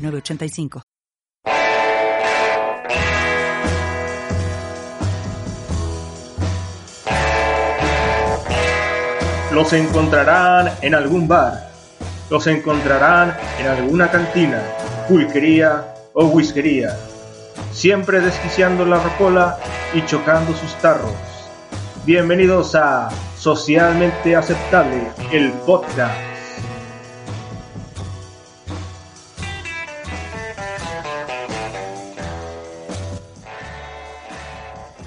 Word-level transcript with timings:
906985. 0.00 0.82
Los 9.52 9.72
encontrarán 9.72 10.72
en 10.80 10.94
algún 10.94 11.26
bar. 11.26 11.70
Los 12.30 12.46
encontrarán 12.46 13.36
en 13.58 13.66
alguna 13.66 14.10
cantina, 14.10 14.62
pulquería 15.08 15.92
o 16.12 16.26
whiskería. 16.26 16.96
Siempre 17.72 18.20
desquiciando 18.20 18.86
la 18.86 19.02
rocola 19.02 19.58
y 19.92 20.04
chocando 20.06 20.54
sus 20.54 20.72
tarros. 20.76 21.12
Bienvenidos 22.06 22.76
a 22.76 23.10
Socialmente 23.36 24.36
Aceptable, 24.36 25.10
el 25.32 25.50
podcast. 25.50 26.29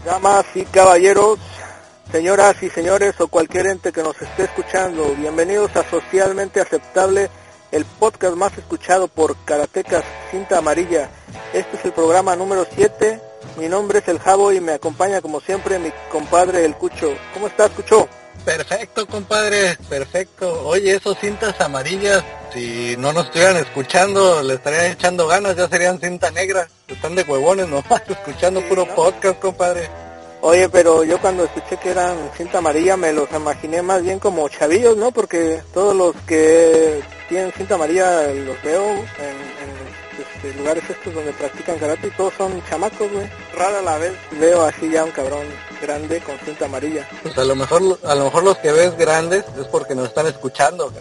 Damas 0.06 0.46
y 0.56 0.64
caballeros, 0.64 1.40
señoras 2.12 2.62
y 2.62 2.70
señores 2.70 3.20
o 3.22 3.30
cualquier 3.30 3.68
ente 3.68 3.94
que 3.94 4.04
nos 4.04 4.22
esté 4.22 4.44
escuchando, 4.44 5.16
bienvenidos 5.18 5.74
a 5.78 5.90
Socialmente 5.90 6.60
Aceptable, 6.60 7.30
el 7.72 7.86
podcast 7.86 8.36
más 8.36 8.58
escuchado 8.58 9.08
por 9.08 9.38
Karatecas 9.46 10.04
Cinta 10.30 10.58
Amarilla. 10.58 11.10
Este 11.54 11.78
es 11.78 11.86
el 11.86 11.94
programa 11.94 12.36
número 12.36 12.66
7. 12.70 13.22
Mi 13.58 13.70
nombre 13.70 14.00
es 14.00 14.08
El 14.10 14.20
Jabo 14.20 14.52
y 14.52 14.60
me 14.60 14.74
acompaña 14.74 15.22
como 15.22 15.40
siempre 15.40 15.80
mi 15.80 15.92
compadre 16.12 16.66
El 16.66 16.76
Cucho. 16.76 17.14
¿Cómo 17.34 17.48
estás, 17.48 17.72
Cucho? 17.72 18.10
Perfecto, 18.46 19.08
compadre, 19.08 19.78
perfecto. 19.90 20.68
Oye, 20.68 20.96
esos 20.96 21.18
cintas 21.18 21.60
amarillas, 21.62 22.24
si 22.54 22.96
no 22.98 23.14
nos 23.14 23.26
estuvieran 23.28 23.58
escuchando, 23.58 24.42
le 24.44 24.56
estarían 24.56 24.92
echando 24.92 25.28
ganas, 25.28 25.56
ya 25.56 25.68
serían 25.70 26.00
cinta 26.00 26.30
negra. 26.32 26.68
Están 26.88 27.16
de 27.16 27.24
huevones 27.24 27.68
nomás, 27.70 28.02
escuchando 28.10 28.60
Sí, 28.62 28.66
puro 28.68 28.86
¿no? 28.86 28.96
podcast, 28.96 29.40
compadre. 29.40 29.90
Oye, 30.42 30.68
pero 30.68 31.06
yo 31.06 31.20
cuando 31.22 31.46
escuché 31.46 31.78
que 31.78 31.92
eran 31.92 32.18
cinta 32.36 32.58
amarilla 32.58 32.98
me 32.98 33.14
los 33.14 33.32
imaginé 33.32 33.82
más 33.82 34.04
bien 34.04 34.20
como 34.20 34.50
chavillos, 34.50 34.98
¿no? 34.98 35.10
Porque 35.12 35.62
todos 35.74 35.96
los 35.96 36.14
que 36.28 37.02
tienen 37.30 37.54
cinta 37.54 37.76
amarilla 37.76 38.24
los 38.28 38.62
veo 38.62 38.90
en, 38.90 39.00
en, 39.00 39.74
este, 40.20 40.60
lugares 40.60 40.84
estos 40.90 41.14
donde 41.14 41.32
practican 41.32 41.80
karate 41.80 42.08
y 42.08 42.12
todos 42.12 42.34
son 42.38 42.62
chamacos, 42.70 43.10
güey. 43.10 43.26
Rara 43.54 43.82
la 43.82 43.98
vez 43.98 44.14
veo 44.32 44.64
así 44.64 44.90
ya 44.90 45.04
un 45.04 45.12
cabrón 45.12 45.46
grande 45.82 46.20
con 46.22 46.38
cinta 46.40 46.66
amarilla. 46.66 47.08
Pues 47.22 47.38
a 47.38 47.44
lo 47.44 47.56
mejor, 47.56 48.00
a 48.04 48.16
lo 48.16 48.26
mejor 48.26 48.44
los 48.44 48.58
que 48.58 48.72
ves 48.72 48.98
grandes 48.98 49.44
es 49.60 49.68
porque 49.68 49.94
nos 49.96 50.08
están 50.08 50.28
escuchando, 50.28 50.92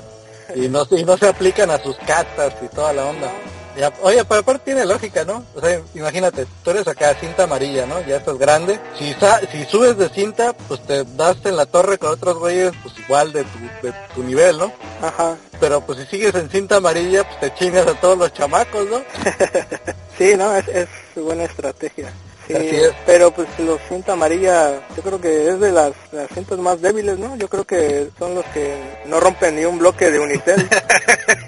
y 0.54 0.68
no, 0.68 0.86
y 0.90 1.04
no 1.04 1.16
se 1.16 1.28
aplican 1.28 1.70
a 1.70 1.78
sus 1.82 1.96
catas 1.98 2.52
y 2.62 2.66
toda 2.74 2.92
la 2.92 3.06
onda. 3.06 3.30
Ya, 3.74 3.90
oye, 4.02 4.22
pero 4.26 4.40
aparte 4.40 4.66
tiene 4.66 4.84
lógica, 4.84 5.24
¿no? 5.24 5.46
O 5.54 5.60
sea, 5.62 5.80
imagínate, 5.94 6.46
tú 6.62 6.72
eres 6.72 6.86
acá 6.86 7.14
cinta 7.14 7.44
amarilla, 7.44 7.86
¿no? 7.86 8.02
Ya 8.02 8.16
estás 8.18 8.36
grande. 8.36 8.78
Si 8.98 9.14
sa- 9.14 9.40
si 9.50 9.64
subes 9.64 9.96
de 9.96 10.10
cinta, 10.10 10.52
pues 10.68 10.84
te 10.86 11.04
das 11.16 11.38
en 11.44 11.56
la 11.56 11.64
torre 11.64 11.96
con 11.96 12.10
otros 12.10 12.36
güeyes, 12.36 12.72
pues 12.82 12.98
igual 12.98 13.32
de 13.32 13.44
tu, 13.44 13.86
de 13.86 13.94
tu 14.14 14.22
nivel, 14.24 14.58
¿no? 14.58 14.70
Ajá. 15.00 15.38
Pero 15.58 15.80
pues 15.80 16.00
si 16.00 16.04
sigues 16.04 16.34
en 16.34 16.50
cinta 16.50 16.76
amarilla, 16.76 17.24
pues 17.26 17.40
te 17.40 17.54
chingas 17.54 17.86
a 17.86 17.94
todos 17.94 18.18
los 18.18 18.30
chamacos, 18.34 18.86
¿no? 18.90 19.00
Sí, 20.18 20.34
no, 20.36 20.54
es, 20.54 20.68
es 20.68 20.88
buena 21.16 21.44
estrategia. 21.44 22.12
Sí, 22.46 22.54
pero 23.06 23.30
pues 23.30 23.48
los 23.58 23.80
cinta 23.88 24.12
amarilla, 24.12 24.80
yo 24.96 25.02
creo 25.02 25.20
que 25.20 25.48
es 25.48 25.60
de 25.60 25.72
las, 25.72 25.92
las 26.10 26.28
cintas 26.34 26.58
más 26.58 26.80
débiles, 26.80 27.18
¿no? 27.18 27.36
Yo 27.36 27.48
creo 27.48 27.64
que 27.64 28.08
son 28.18 28.34
los 28.34 28.44
que 28.46 28.74
no 29.06 29.20
rompen 29.20 29.56
ni 29.56 29.64
un 29.64 29.78
bloque 29.78 30.10
de 30.10 30.18
Unicel. 30.18 30.68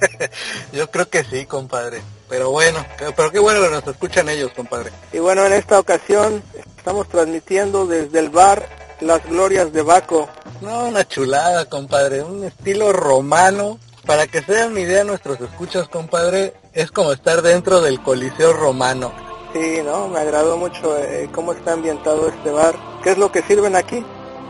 Yo 0.72 0.90
creo 0.90 1.08
que 1.08 1.24
sí, 1.24 1.46
compadre. 1.46 2.00
Pero 2.28 2.50
bueno, 2.50 2.84
pero 3.16 3.30
qué 3.30 3.38
bueno 3.38 3.60
que 3.60 3.70
nos 3.70 3.86
escuchan 3.86 4.28
ellos, 4.28 4.50
compadre. 4.54 4.90
y 5.12 5.18
bueno, 5.18 5.44
en 5.46 5.52
esta 5.52 5.78
ocasión 5.78 6.42
estamos 6.76 7.08
transmitiendo 7.08 7.86
desde 7.86 8.18
el 8.18 8.30
bar 8.30 8.66
Las 9.00 9.24
Glorias 9.26 9.72
de 9.72 9.82
Baco. 9.82 10.28
No, 10.60 10.86
una 10.86 11.06
chulada, 11.06 11.66
compadre. 11.66 12.22
Un 12.22 12.44
estilo 12.44 12.92
romano. 12.92 13.78
Para 14.06 14.26
que 14.26 14.42
se 14.42 14.52
den 14.52 14.72
una 14.72 14.80
idea 14.80 15.02
nuestros 15.02 15.40
escuchas, 15.40 15.88
compadre, 15.88 16.52
es 16.74 16.90
como 16.90 17.12
estar 17.12 17.40
dentro 17.40 17.80
del 17.80 18.02
Coliseo 18.02 18.52
romano. 18.52 19.33
Sí, 19.54 19.80
¿no? 19.84 20.08
Me 20.08 20.18
agradó 20.18 20.56
mucho 20.56 20.98
eh, 20.98 21.30
cómo 21.32 21.52
está 21.52 21.74
ambientado 21.74 22.28
este 22.28 22.50
bar. 22.50 22.74
¿Qué 23.04 23.12
es 23.12 23.18
lo 23.18 23.30
que 23.30 23.40
sirven 23.42 23.76
aquí? 23.76 24.04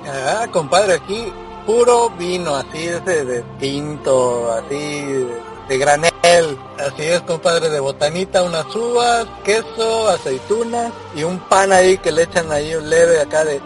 Ah, 0.07 0.47
compadre, 0.51 0.95
aquí 0.95 1.31
puro 1.67 2.09
vino, 2.11 2.55
así 2.57 2.87
es 2.89 3.05
de, 3.05 3.25
de 3.25 3.43
tinto, 3.59 4.51
así 4.51 5.03
de, 5.03 5.43
de 5.69 5.79
granel. 5.79 6.59
Así 6.79 7.03
es, 7.03 7.21
compadre, 7.21 7.69
de 7.69 7.81
botanita, 7.81 8.43
unas 8.43 8.75
uvas, 8.75 9.27
queso, 9.45 10.09
aceitunas 10.09 10.91
y 11.15 11.23
un 11.23 11.39
pan 11.39 11.71
ahí 11.71 11.99
que 11.99 12.11
le 12.11 12.23
echan 12.23 12.51
ahí 12.51 12.75
un 12.75 12.89
leve 12.89 13.21
acá 13.21 13.45
de 13.45 13.61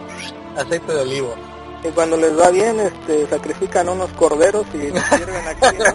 aceite 0.57 0.93
de 0.93 1.01
olivo. 1.01 1.35
Y 1.83 1.87
cuando 1.89 2.17
les 2.17 2.37
va 2.37 2.49
bien, 2.49 2.79
este, 2.79 3.27
sacrifican 3.27 3.87
unos 3.87 4.11
corderos 4.11 4.65
y 4.73 4.91
los 4.91 5.03
sirven 5.03 5.47
aquí, 5.47 5.77
¿no? 5.77 5.85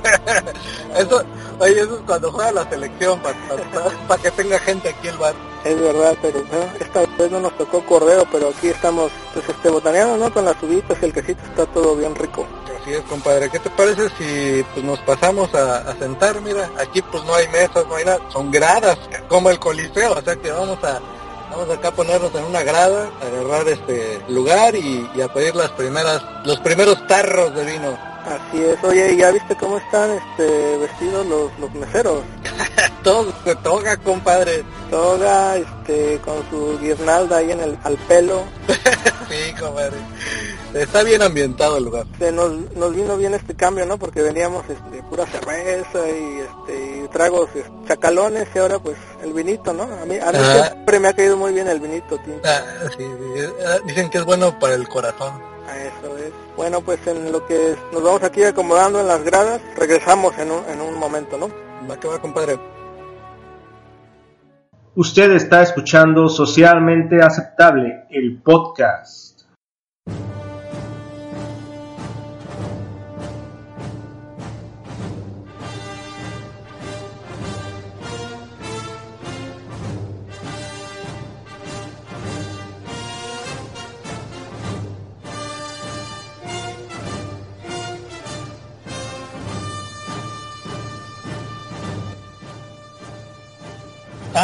Eso, 0.99 1.23
oye, 1.59 1.81
eso 1.81 1.97
es 1.97 2.01
cuando 2.07 2.31
juega 2.31 2.53
la 2.53 2.71
selección, 2.71 3.21
para 4.09 4.23
que 4.23 4.31
tenga 4.31 4.59
gente 4.61 4.89
aquí 4.89 5.09
el 5.09 5.19
bar. 5.19 5.35
Es 5.65 5.81
verdad, 5.81 6.17
pero 6.23 6.45
bueno, 6.45 6.67
esta 6.79 7.01
vez 7.01 7.31
no 7.31 7.41
nos 7.41 7.57
tocó 7.59 7.85
cordero, 7.85 8.25
pero 8.31 8.51
aquí 8.51 8.69
estamos 8.69 9.11
pues 9.33 9.49
este 9.49 9.71
botaneando, 9.71 10.17
¿no? 10.17 10.33
Con 10.33 10.45
las 10.45 10.63
uvitas 10.63 10.97
y 11.03 11.07
el 11.07 11.13
quesito 11.13 11.43
está 11.43 11.67
todo 11.67 11.97
bien 11.97 12.15
rico. 12.15 12.47
Así 12.81 12.93
es, 12.93 13.01
compadre. 13.03 13.51
¿Qué 13.51 13.59
te 13.59 13.71
parece 13.71 14.09
si 14.11 14.63
pues 14.75 14.85
nos 14.85 15.01
pasamos 15.01 15.53
a, 15.55 15.79
a 15.79 15.97
sentar? 15.97 16.41
Mira, 16.43 16.71
aquí 16.79 17.03
pues 17.03 17.25
no 17.25 17.35
hay 17.35 17.49
mesas, 17.49 17.87
no 17.89 17.97
hay 17.97 18.05
nada. 18.05 18.21
Son 18.31 18.51
gradas, 18.51 18.99
como 19.27 19.51
el 19.51 19.59
coliseo. 19.59 20.13
O 20.13 20.21
sea 20.21 20.37
que 20.37 20.51
vamos 20.51 20.79
a 20.85 21.01
vamos 21.57 21.71
acá 21.77 21.89
a 21.89 21.93
ponernos 21.93 22.35
en 22.35 22.45
una 22.45 22.63
grada, 22.63 23.11
a 23.23 23.27
agarrar 23.27 23.69
este 23.69 24.21
lugar 24.29 24.75
y, 24.75 25.09
y 25.15 25.21
a 25.21 25.33
pedir 25.33 25.55
las 25.55 25.71
primeras, 25.71 26.23
los 26.45 26.59
primeros 26.61 27.07
tarros 27.07 27.55
de 27.55 27.65
vino. 27.65 27.97
Así 28.25 28.65
es, 28.65 28.83
oye, 28.83 29.13
¿y 29.13 29.17
¿ya 29.19 29.31
viste 29.31 29.55
cómo 29.57 29.77
están 29.79 30.11
este 30.11 30.79
vestidos 30.79 31.27
los, 31.27 31.59
los 31.59 31.73
meseros? 31.75 32.23
Todos 33.03 33.35
se 33.45 33.55
toca, 33.57 33.97
compadre. 33.99 34.65
Toga, 34.91 35.57
este, 35.57 36.19
con 36.25 36.37
su 36.49 36.79
guirnalda 36.81 37.37
ahí 37.37 37.53
en 37.53 37.61
el, 37.61 37.79
al 37.85 37.97
pelo. 38.09 38.43
sí, 39.29 39.55
compadre. 39.61 39.99
Está 40.75 41.05
bien 41.05 41.23
ambientado 41.23 41.77
el 41.79 41.85
lugar. 41.85 42.07
Se 42.19 42.33
nos, 42.33 42.53
nos 42.75 42.95
vino 42.95 43.17
bien 43.17 43.33
este 43.35 43.55
cambio, 43.55 43.87
¿no? 43.87 43.97
Porque 43.97 44.23
veníamos 44.23 44.65
este, 44.69 45.03
pura 45.05 45.25
cerveza 45.27 46.09
y, 46.09 46.41
este, 46.41 47.05
y 47.05 47.09
tragos 47.09 47.49
este, 47.55 47.71
chacalones 47.87 48.49
y 48.55 48.59
ahora 48.59 48.79
pues 48.81 48.97
el 49.23 49.33
vinito, 49.33 49.73
¿no? 49.73 49.85
A 49.85 50.05
mí, 50.05 50.17
a 50.17 50.33
mí 50.33 50.39
Ajá. 50.39 50.67
siempre 50.67 50.99
me 50.99 51.09
ha 51.09 51.13
caído 51.13 51.37
muy 51.37 51.53
bien 51.53 51.69
el 51.69 51.79
vinito, 51.79 52.19
tinto. 52.19 52.41
Ah, 52.45 52.61
sí, 52.97 53.05
sí, 53.05 53.43
ah, 53.67 53.77
dicen 53.87 54.11
que 54.11 54.19
es 54.19 54.25
bueno 54.25 54.59
para 54.59 54.75
el 54.75 54.89
corazón. 54.89 55.41
Eso 55.69 56.19
es. 56.19 56.33
Bueno, 56.57 56.81
pues 56.81 56.99
en 57.07 57.31
lo 57.31 57.47
que 57.47 57.77
nos 57.93 58.03
vamos 58.03 58.23
aquí 58.23 58.43
acomodando 58.43 59.01
en 59.01 59.07
las 59.07 59.23
gradas, 59.23 59.61
regresamos 59.77 60.37
en 60.39 60.51
un, 60.51 60.65
en 60.69 60.81
un 60.81 60.99
momento, 60.99 61.39
¿no? 61.39 61.49
Va 61.89 61.99
que 61.99 62.09
va, 62.09 62.21
compadre. 62.21 62.59
Usted 64.97 65.33
está 65.33 65.63
escuchando 65.63 66.29
Socialmente 66.29 67.21
Aceptable, 67.23 68.07
el 68.11 68.43
podcast. 68.43 69.24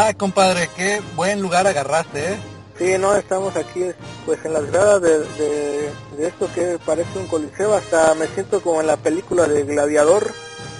Ah, 0.02 0.14
compadre, 0.14 0.70
qué 0.74 1.02
buen 1.14 1.42
lugar 1.42 1.66
agarraste, 1.66 2.32
¿eh? 2.32 2.38
Sí, 2.78 2.96
no, 2.98 3.14
estamos 3.14 3.54
aquí 3.54 3.84
pues 4.24 4.42
en 4.46 4.54
las 4.54 4.64
gradas 4.70 5.02
de, 5.02 5.18
de, 5.18 5.92
de 6.16 6.26
esto 6.26 6.48
que 6.54 6.78
parece 6.86 7.18
un 7.18 7.26
coliseo, 7.26 7.74
hasta 7.74 8.14
me 8.14 8.26
siento 8.28 8.62
como 8.62 8.80
en 8.80 8.86
la 8.86 8.96
película 8.96 9.46
de 9.46 9.62
Gladiador. 9.64 10.32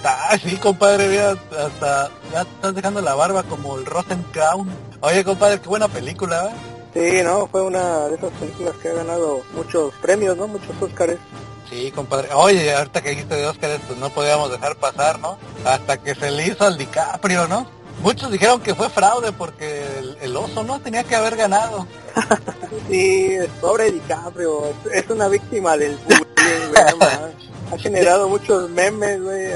Ah, 0.03 0.35
sí, 0.43 0.57
compadre, 0.57 1.07
mira, 1.07 1.35
hasta 1.55 2.09
ya 2.33 2.41
estás 2.41 2.73
dejando 2.73 2.99
la 3.01 3.13
barba 3.13 3.43
como 3.43 3.77
el 3.77 3.85
Rosencrown. 3.85 4.67
Oye, 5.01 5.23
compadre, 5.23 5.61
qué 5.61 5.69
buena 5.69 5.87
película, 5.87 6.47
¿eh? 6.47 6.53
Sí, 6.95 7.23
no, 7.23 7.45
fue 7.45 7.61
una 7.61 8.07
de 8.07 8.15
esas 8.15 8.31
películas 8.31 8.73
que 8.81 8.89
ha 8.89 8.93
ganado 8.93 9.43
muchos 9.53 9.93
premios, 10.01 10.35
¿no? 10.35 10.47
Muchos 10.47 10.71
Óscares. 10.81 11.19
Sí, 11.69 11.91
compadre. 11.91 12.29
Oye, 12.33 12.73
ahorita 12.73 13.03
que 13.03 13.11
dijiste 13.11 13.35
de 13.35 13.45
Óscares, 13.45 13.81
pues 13.85 13.99
no 13.99 14.09
podíamos 14.09 14.49
dejar 14.49 14.77
pasar, 14.77 15.19
¿no? 15.19 15.37
Hasta 15.63 15.97
que 16.01 16.15
se 16.15 16.31
le 16.31 16.47
hizo 16.47 16.65
al 16.65 16.79
DiCaprio, 16.79 17.47
¿no? 17.47 17.80
Muchos 18.01 18.31
dijeron 18.31 18.61
que 18.61 18.73
fue 18.73 18.89
fraude 18.89 19.31
porque 19.31 19.83
el, 19.99 20.17
el 20.21 20.35
oso 20.35 20.63
no 20.63 20.79
tenía 20.79 21.03
que 21.03 21.15
haber 21.15 21.35
ganado. 21.35 21.85
sí, 22.89 23.37
pobre 23.59 23.91
DiCaprio, 23.91 24.73
es, 24.91 25.09
una 25.09 25.27
víctima 25.27 25.77
del 25.77 25.97
bullying. 25.97 26.25
ha 27.71 27.77
generado 27.77 28.27
muchos 28.27 28.69
memes, 28.69 29.21
güey, 29.21 29.47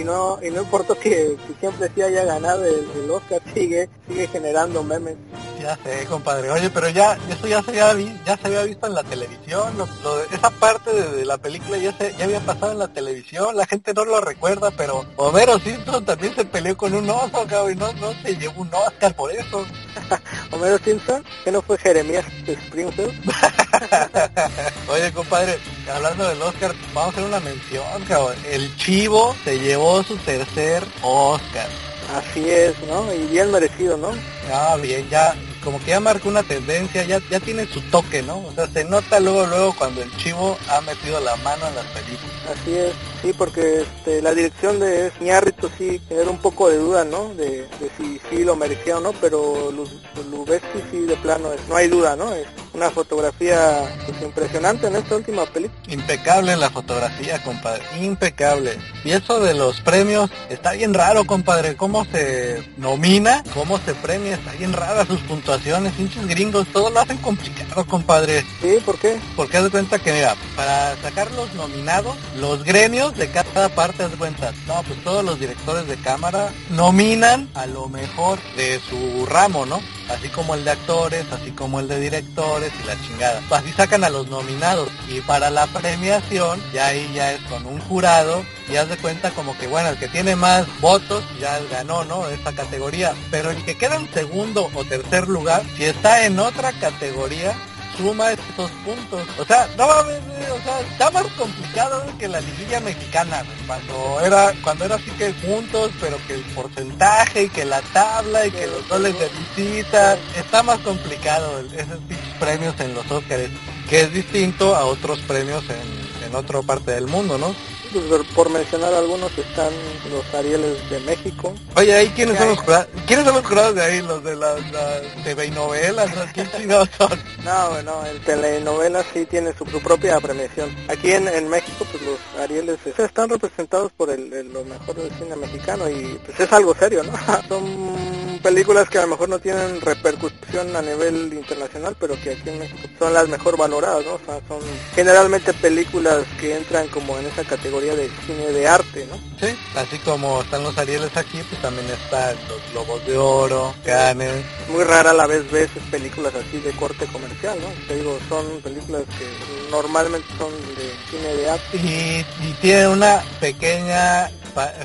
y 0.00 0.04
no, 0.04 0.38
y 0.42 0.50
no 0.50 0.62
importa 0.62 0.94
que, 0.94 1.36
que 1.46 1.54
siempre 1.60 1.90
sí 1.94 2.02
haya 2.02 2.24
ganado 2.24 2.64
el, 2.64 2.86
el, 2.96 3.10
Oscar, 3.10 3.42
sigue, 3.52 3.88
sigue 4.08 4.26
generando 4.28 4.82
memes. 4.82 5.16
Ya 5.60 5.76
sé, 5.76 6.06
compadre, 6.06 6.50
oye, 6.50 6.70
pero 6.70 6.88
ya, 6.88 7.18
eso 7.28 7.46
ya 7.46 7.62
se 7.62 7.70
había, 7.70 7.92
vi, 7.92 8.20
ya 8.24 8.36
se 8.36 8.46
había 8.46 8.62
visto 8.64 8.86
en 8.86 8.94
la 8.94 9.04
televisión, 9.04 9.76
lo, 9.76 9.86
lo, 10.02 10.20
esa 10.24 10.50
parte 10.50 10.92
de, 10.92 11.10
de, 11.10 11.24
la 11.24 11.38
película 11.38 11.76
ya 11.76 11.96
se, 11.96 12.14
ya 12.16 12.24
había 12.24 12.40
pasado 12.40 12.72
en 12.72 12.78
la 12.78 12.88
televisión, 12.88 13.56
la 13.56 13.66
gente 13.66 13.92
no 13.92 14.04
lo 14.04 14.20
recuerda, 14.20 14.70
pero 14.70 15.04
Homero 15.16 15.58
Simpson 15.58 16.04
también 16.04 16.34
se 16.34 16.44
peleó 16.44 16.76
con 16.76 16.94
un 16.94 17.08
oso, 17.10 17.46
cabrón, 17.46 17.72
y 17.72 17.76
no, 17.76 17.92
no 17.94 18.12
se 18.22 18.36
llevó 18.36 18.62
un 18.62 18.70
Oscar 18.74 19.14
por 19.14 19.30
eso. 19.30 19.64
Homero 20.50 20.78
Simpson, 20.78 21.24
que 21.44 21.52
no 21.52 21.62
fue 21.62 21.78
Jeremías 21.78 22.24
Springfield. 22.46 23.12
oye, 24.88 25.12
compadre, 25.12 25.58
hablando 25.92 26.28
del 26.28 26.42
Oscar, 26.42 26.74
vamos 26.94 27.14
a 27.14 27.18
hacer 27.18 27.24
una 27.24 27.40
mención, 27.42 28.04
cabrón. 28.08 28.36
El 28.50 28.74
Chivo 28.76 29.34
se 29.44 29.58
llevó 29.58 30.02
su 30.02 30.16
tercer 30.16 30.84
Oscar. 31.02 31.68
Así 32.14 32.50
es, 32.50 32.74
¿no? 32.88 33.12
Y 33.12 33.26
bien 33.28 33.50
merecido, 33.50 33.96
¿no? 33.96 34.10
Ah, 34.52 34.76
bien, 34.80 35.08
ya, 35.08 35.34
como 35.64 35.78
que 35.80 35.92
ya 35.92 36.00
marcó 36.00 36.28
una 36.28 36.42
tendencia, 36.42 37.04
ya, 37.04 37.20
ya 37.30 37.40
tiene 37.40 37.66
su 37.66 37.80
toque, 37.82 38.22
¿no? 38.22 38.38
O 38.38 38.52
sea, 38.52 38.66
se 38.66 38.84
nota 38.84 39.18
luego, 39.20 39.46
luego 39.46 39.74
cuando 39.78 40.02
el 40.02 40.14
chivo 40.18 40.58
ha 40.68 40.80
metido 40.82 41.20
la 41.20 41.36
mano 41.36 41.66
en 41.68 41.74
las 41.74 41.86
películas. 41.86 42.32
Así 42.50 42.74
es, 42.74 42.92
sí, 43.22 43.32
porque 43.32 43.82
este, 43.82 44.20
la 44.20 44.34
dirección 44.34 44.78
de 44.80 45.10
Iñárritu 45.20 45.70
sí 45.78 46.00
era 46.10 46.28
un 46.28 46.38
poco 46.38 46.68
de 46.68 46.78
duda, 46.78 47.04
¿no? 47.04 47.32
De, 47.34 47.68
de 47.80 47.90
si 47.96 48.20
sí 48.28 48.44
lo 48.44 48.56
merecía 48.56 48.98
o 48.98 49.00
no, 49.00 49.12
pero 49.12 49.72
Lubeski 49.72 50.82
sí 50.90 51.00
de 51.00 51.16
plano 51.16 51.52
es, 51.52 51.60
no 51.68 51.76
hay 51.76 51.88
duda, 51.88 52.14
¿no? 52.16 52.34
Es 52.34 52.46
una 52.74 52.90
fotografía 52.90 53.82
pues, 54.06 54.22
impresionante 54.22 54.86
en 54.86 54.96
esta 54.96 55.16
última 55.16 55.44
película. 55.46 55.80
Impecable 55.88 56.56
la 56.56 56.70
fotografía, 56.70 57.42
compadre, 57.42 57.82
impecable. 58.00 58.78
Y 59.04 59.12
eso 59.12 59.40
de 59.40 59.54
los 59.54 59.80
premios, 59.80 60.30
está 60.48 60.72
bien 60.72 60.94
raro, 60.94 61.24
compadre, 61.24 61.76
cómo 61.76 62.04
se 62.06 62.62
nomina, 62.76 63.42
cómo 63.54 63.78
se 63.78 63.94
premia, 63.94 64.34
está 64.34 64.52
bien 64.52 64.72
rara 64.72 65.04
sus 65.06 65.20
puntuaciones, 65.20 65.92
hinchos 65.98 66.26
gringos, 66.26 66.66
todo 66.72 66.90
lo 66.90 67.00
hacen 67.00 67.18
complicado, 67.18 67.84
compadre. 67.86 68.44
Sí, 68.60 68.78
¿por 68.84 68.98
qué? 68.98 69.20
Porque 69.36 69.58
haz 69.58 69.64
de 69.64 69.70
cuenta 69.70 69.98
que, 69.98 70.12
mira, 70.12 70.34
para 70.56 70.96
sacar 71.02 71.30
los 71.32 71.52
nominados, 71.54 72.16
los 72.38 72.64
gremios 72.64 73.16
de 73.16 73.28
cada 73.30 73.68
parte, 73.68 74.04
haz 74.04 74.12
de 74.12 74.16
cuenta, 74.16 74.52
no, 74.66 74.82
pues 74.82 75.02
todos 75.04 75.24
los 75.24 75.38
directores 75.38 75.86
de 75.86 75.96
cámara 75.96 76.50
nominan 76.70 77.48
a 77.54 77.66
lo 77.66 77.88
mejor 77.88 78.38
de 78.56 78.80
su 78.88 79.26
ramo, 79.26 79.66
¿no? 79.66 79.80
Así 80.08 80.28
como 80.28 80.54
el 80.54 80.64
de 80.64 80.72
actores, 80.72 81.24
así 81.32 81.50
como 81.52 81.80
el 81.80 81.88
de 81.88 82.00
directores 82.00 82.72
y 82.82 82.86
la 82.86 83.00
chingada. 83.02 83.42
Así 83.50 83.72
sacan 83.72 84.04
a 84.04 84.10
los 84.10 84.28
nominados. 84.28 84.88
Y 85.08 85.20
para 85.20 85.50
la 85.50 85.66
premiación, 85.66 86.62
ya 86.72 86.86
ahí 86.86 87.10
ya 87.14 87.32
es 87.32 87.40
con 87.42 87.66
un 87.66 87.80
jurado, 87.80 88.44
y 88.68 88.76
haz 88.76 88.88
de 88.88 88.96
cuenta 88.96 89.30
como 89.30 89.56
que, 89.58 89.66
bueno, 89.66 89.90
el 89.90 89.98
que 89.98 90.08
tiene 90.08 90.36
más 90.36 90.66
votos 90.80 91.24
ya 91.40 91.58
ganó, 91.70 92.04
¿no? 92.04 92.28
Esta 92.28 92.52
categoría. 92.52 93.14
Pero 93.30 93.50
el 93.50 93.62
que 93.64 93.76
queda 93.76 93.96
en 93.96 94.12
segundo 94.12 94.70
o 94.74 94.84
tercer 94.84 95.28
lugar, 95.28 95.62
si 95.76 95.84
está 95.84 96.24
en 96.26 96.38
otra 96.38 96.72
categoría, 96.72 97.54
suma 97.96 98.32
estos 98.32 98.70
puntos. 98.84 99.26
O 99.38 99.44
sea, 99.44 99.68
no 99.76 99.86
mames, 99.86 100.20
o 100.50 100.62
sea, 100.62 100.80
está 100.80 101.10
más 101.10 101.26
complicado 101.38 102.04
que 102.18 102.28
la 102.28 102.40
liguilla 102.40 102.80
mexicana, 102.80 103.44
cuando 103.66 104.20
era, 104.20 104.52
cuando 104.62 104.84
era 104.84 104.96
así 104.96 105.10
que 105.12 105.32
juntos, 105.34 105.90
pero 106.00 106.16
que 106.26 106.34
el 106.34 106.42
porcentaje 106.54 107.44
y 107.44 107.48
que 107.48 107.64
la 107.64 107.80
tabla 107.92 108.46
y 108.46 108.50
que 108.50 108.66
los 108.66 108.88
goles 108.88 109.14
de 109.18 109.28
visita, 109.28 110.18
está 110.36 110.62
más 110.62 110.78
complicado 110.80 111.60
esos 111.60 111.98
premios 112.38 112.78
en 112.80 112.94
los 112.94 113.10
Óscares, 113.10 113.50
que 113.88 114.02
es 114.02 114.12
distinto 114.12 114.74
a 114.74 114.84
otros 114.84 115.18
premios 115.20 115.64
en, 115.68 116.26
en 116.28 116.34
otra 116.34 116.62
parte 116.62 116.92
del 116.92 117.06
mundo, 117.06 117.38
¿no? 117.38 117.54
Pues 117.92 118.26
por 118.34 118.48
mencionar 118.48 118.94
algunos 118.94 119.36
están 119.36 119.70
los 120.10 120.34
Arieles 120.34 120.88
de 120.88 120.98
México. 121.00 121.52
Oye, 121.76 121.92
ahí 121.94 122.08
quiénes 122.16 122.38
son 122.38 122.48
los 122.48 122.58
jurados, 122.60 122.86
quiénes 123.06 123.26
son 123.26 123.34
los 123.34 123.46
jurados 123.46 123.74
de 123.74 123.82
ahí, 123.82 124.02
los 124.02 124.24
de 124.24 124.34
las, 124.34 124.72
las 124.72 125.24
TV 125.24 125.50
novelas, 125.50 126.10
¿quién 126.32 126.50
chingados 126.56 126.88
son? 126.96 127.20
No, 127.44 127.70
bueno, 127.70 128.06
el 128.06 128.20
telenovela 128.20 129.04
sí 129.12 129.26
tiene 129.26 129.52
su, 129.52 129.66
su 129.66 129.80
propia 129.80 130.20
premiación. 130.20 130.74
Aquí 130.88 131.10
en, 131.12 131.26
en, 131.26 131.48
México, 131.48 131.84
pues 131.90 132.02
los 132.04 132.40
Arieles 132.40 132.78
están 132.96 133.28
representados 133.28 133.90
por 133.92 134.10
el, 134.10 134.32
el, 134.32 134.52
lo 134.52 134.64
mejor 134.64 134.94
del 134.94 135.10
cine 135.18 135.34
mexicano 135.34 135.90
y 135.90 136.20
pues 136.24 136.38
es 136.38 136.52
algo 136.52 136.72
serio, 136.74 137.02
¿no? 137.02 137.12
son 137.48 138.38
películas 138.42 138.88
que 138.88 138.98
a 138.98 139.02
lo 139.02 139.08
mejor 139.08 139.28
no 139.28 139.38
tienen 139.38 139.80
repercusión 139.80 140.74
a 140.76 140.82
nivel 140.82 141.32
internacional, 141.32 141.96
pero 141.98 142.14
que 142.20 142.32
aquí 142.32 142.48
en 142.48 142.58
México 142.60 142.88
son 142.98 143.12
las 143.12 143.28
mejor 143.28 143.56
valoradas, 143.56 144.04
¿no? 144.04 144.14
O 144.14 144.20
sea, 144.24 144.40
son 144.48 144.60
generalmente 144.94 145.52
películas 145.54 146.24
que 146.40 146.56
entran 146.56 146.88
como 146.88 147.18
en 147.18 147.26
esa 147.26 147.44
categoría 147.44 147.81
de 147.90 148.10
cine 148.26 148.46
de 148.52 148.68
arte, 148.68 149.06
¿no? 149.10 149.16
Sí, 149.40 149.54
así 149.76 149.98
como 149.98 150.40
están 150.42 150.62
los 150.62 150.76
Arieles 150.78 151.16
aquí, 151.16 151.42
pues 151.48 151.60
también 151.60 151.86
están 151.90 152.36
los 152.48 152.72
Globos 152.72 153.04
de 153.06 153.16
Oro, 153.18 153.74
Cannes. 153.84 154.44
Muy 154.68 154.84
rara 154.84 155.12
la 155.12 155.26
vez 155.26 155.50
ves 155.50 155.68
películas 155.90 156.32
así 156.34 156.58
de 156.58 156.70
corte 156.72 157.06
comercial, 157.06 157.58
¿no? 157.60 157.68
Te 157.86 157.96
digo, 157.96 158.18
son 158.28 158.60
películas 158.62 159.02
que 159.18 159.26
normalmente 159.70 160.28
son 160.38 160.52
de 160.76 160.92
cine 161.10 161.34
de 161.34 161.50
arte. 161.50 161.76
Y, 161.76 162.46
y 162.46 162.52
tiene 162.60 162.88
una 162.88 163.22
pequeña 163.40 164.30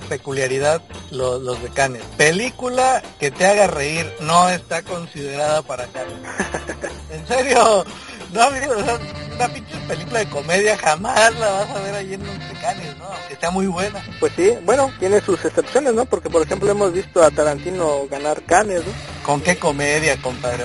peculiaridad 0.09 0.81
los, 1.11 1.41
los 1.41 1.61
de 1.61 1.69
Cannes. 1.69 2.03
Película 2.17 3.01
que 3.19 3.31
te 3.31 3.45
haga 3.45 3.67
reír 3.67 4.11
no 4.21 4.49
está 4.49 4.81
considerada 4.81 5.61
para 5.61 5.85
Cannes. 5.87 6.17
en 7.11 7.27
serio, 7.27 7.85
no, 8.33 8.41
amigo, 8.41 8.73
o 8.75 8.83
sea, 8.83 8.99
una 9.37 9.47
pinche 9.49 9.77
película 9.87 10.19
de 10.19 10.25
comedia 10.29 10.77
jamás 10.77 11.35
la 11.39 11.51
vas 11.51 11.69
a 11.69 11.79
ver 11.81 11.95
ahí 11.95 12.13
en 12.15 12.25
los 12.25 12.35
Cannes, 12.59 12.97
¿no? 12.97 13.05
Aunque 13.05 13.33
está 13.33 13.51
muy 13.51 13.67
buena. 13.67 14.03
Pues 14.19 14.33
sí, 14.35 14.51
bueno, 14.65 14.91
tiene 14.99 15.21
sus 15.21 15.43
excepciones, 15.45 15.93
¿no? 15.93 16.05
Porque, 16.05 16.29
por 16.29 16.41
ejemplo, 16.41 16.69
hemos 16.71 16.91
visto 16.91 17.23
a 17.23 17.29
Tarantino 17.29 18.07
ganar 18.09 18.41
Cannes, 18.43 18.83
¿no? 18.85 18.91
¿Con 19.23 19.41
qué 19.41 19.57
comedia, 19.57 20.17
compadre? 20.21 20.63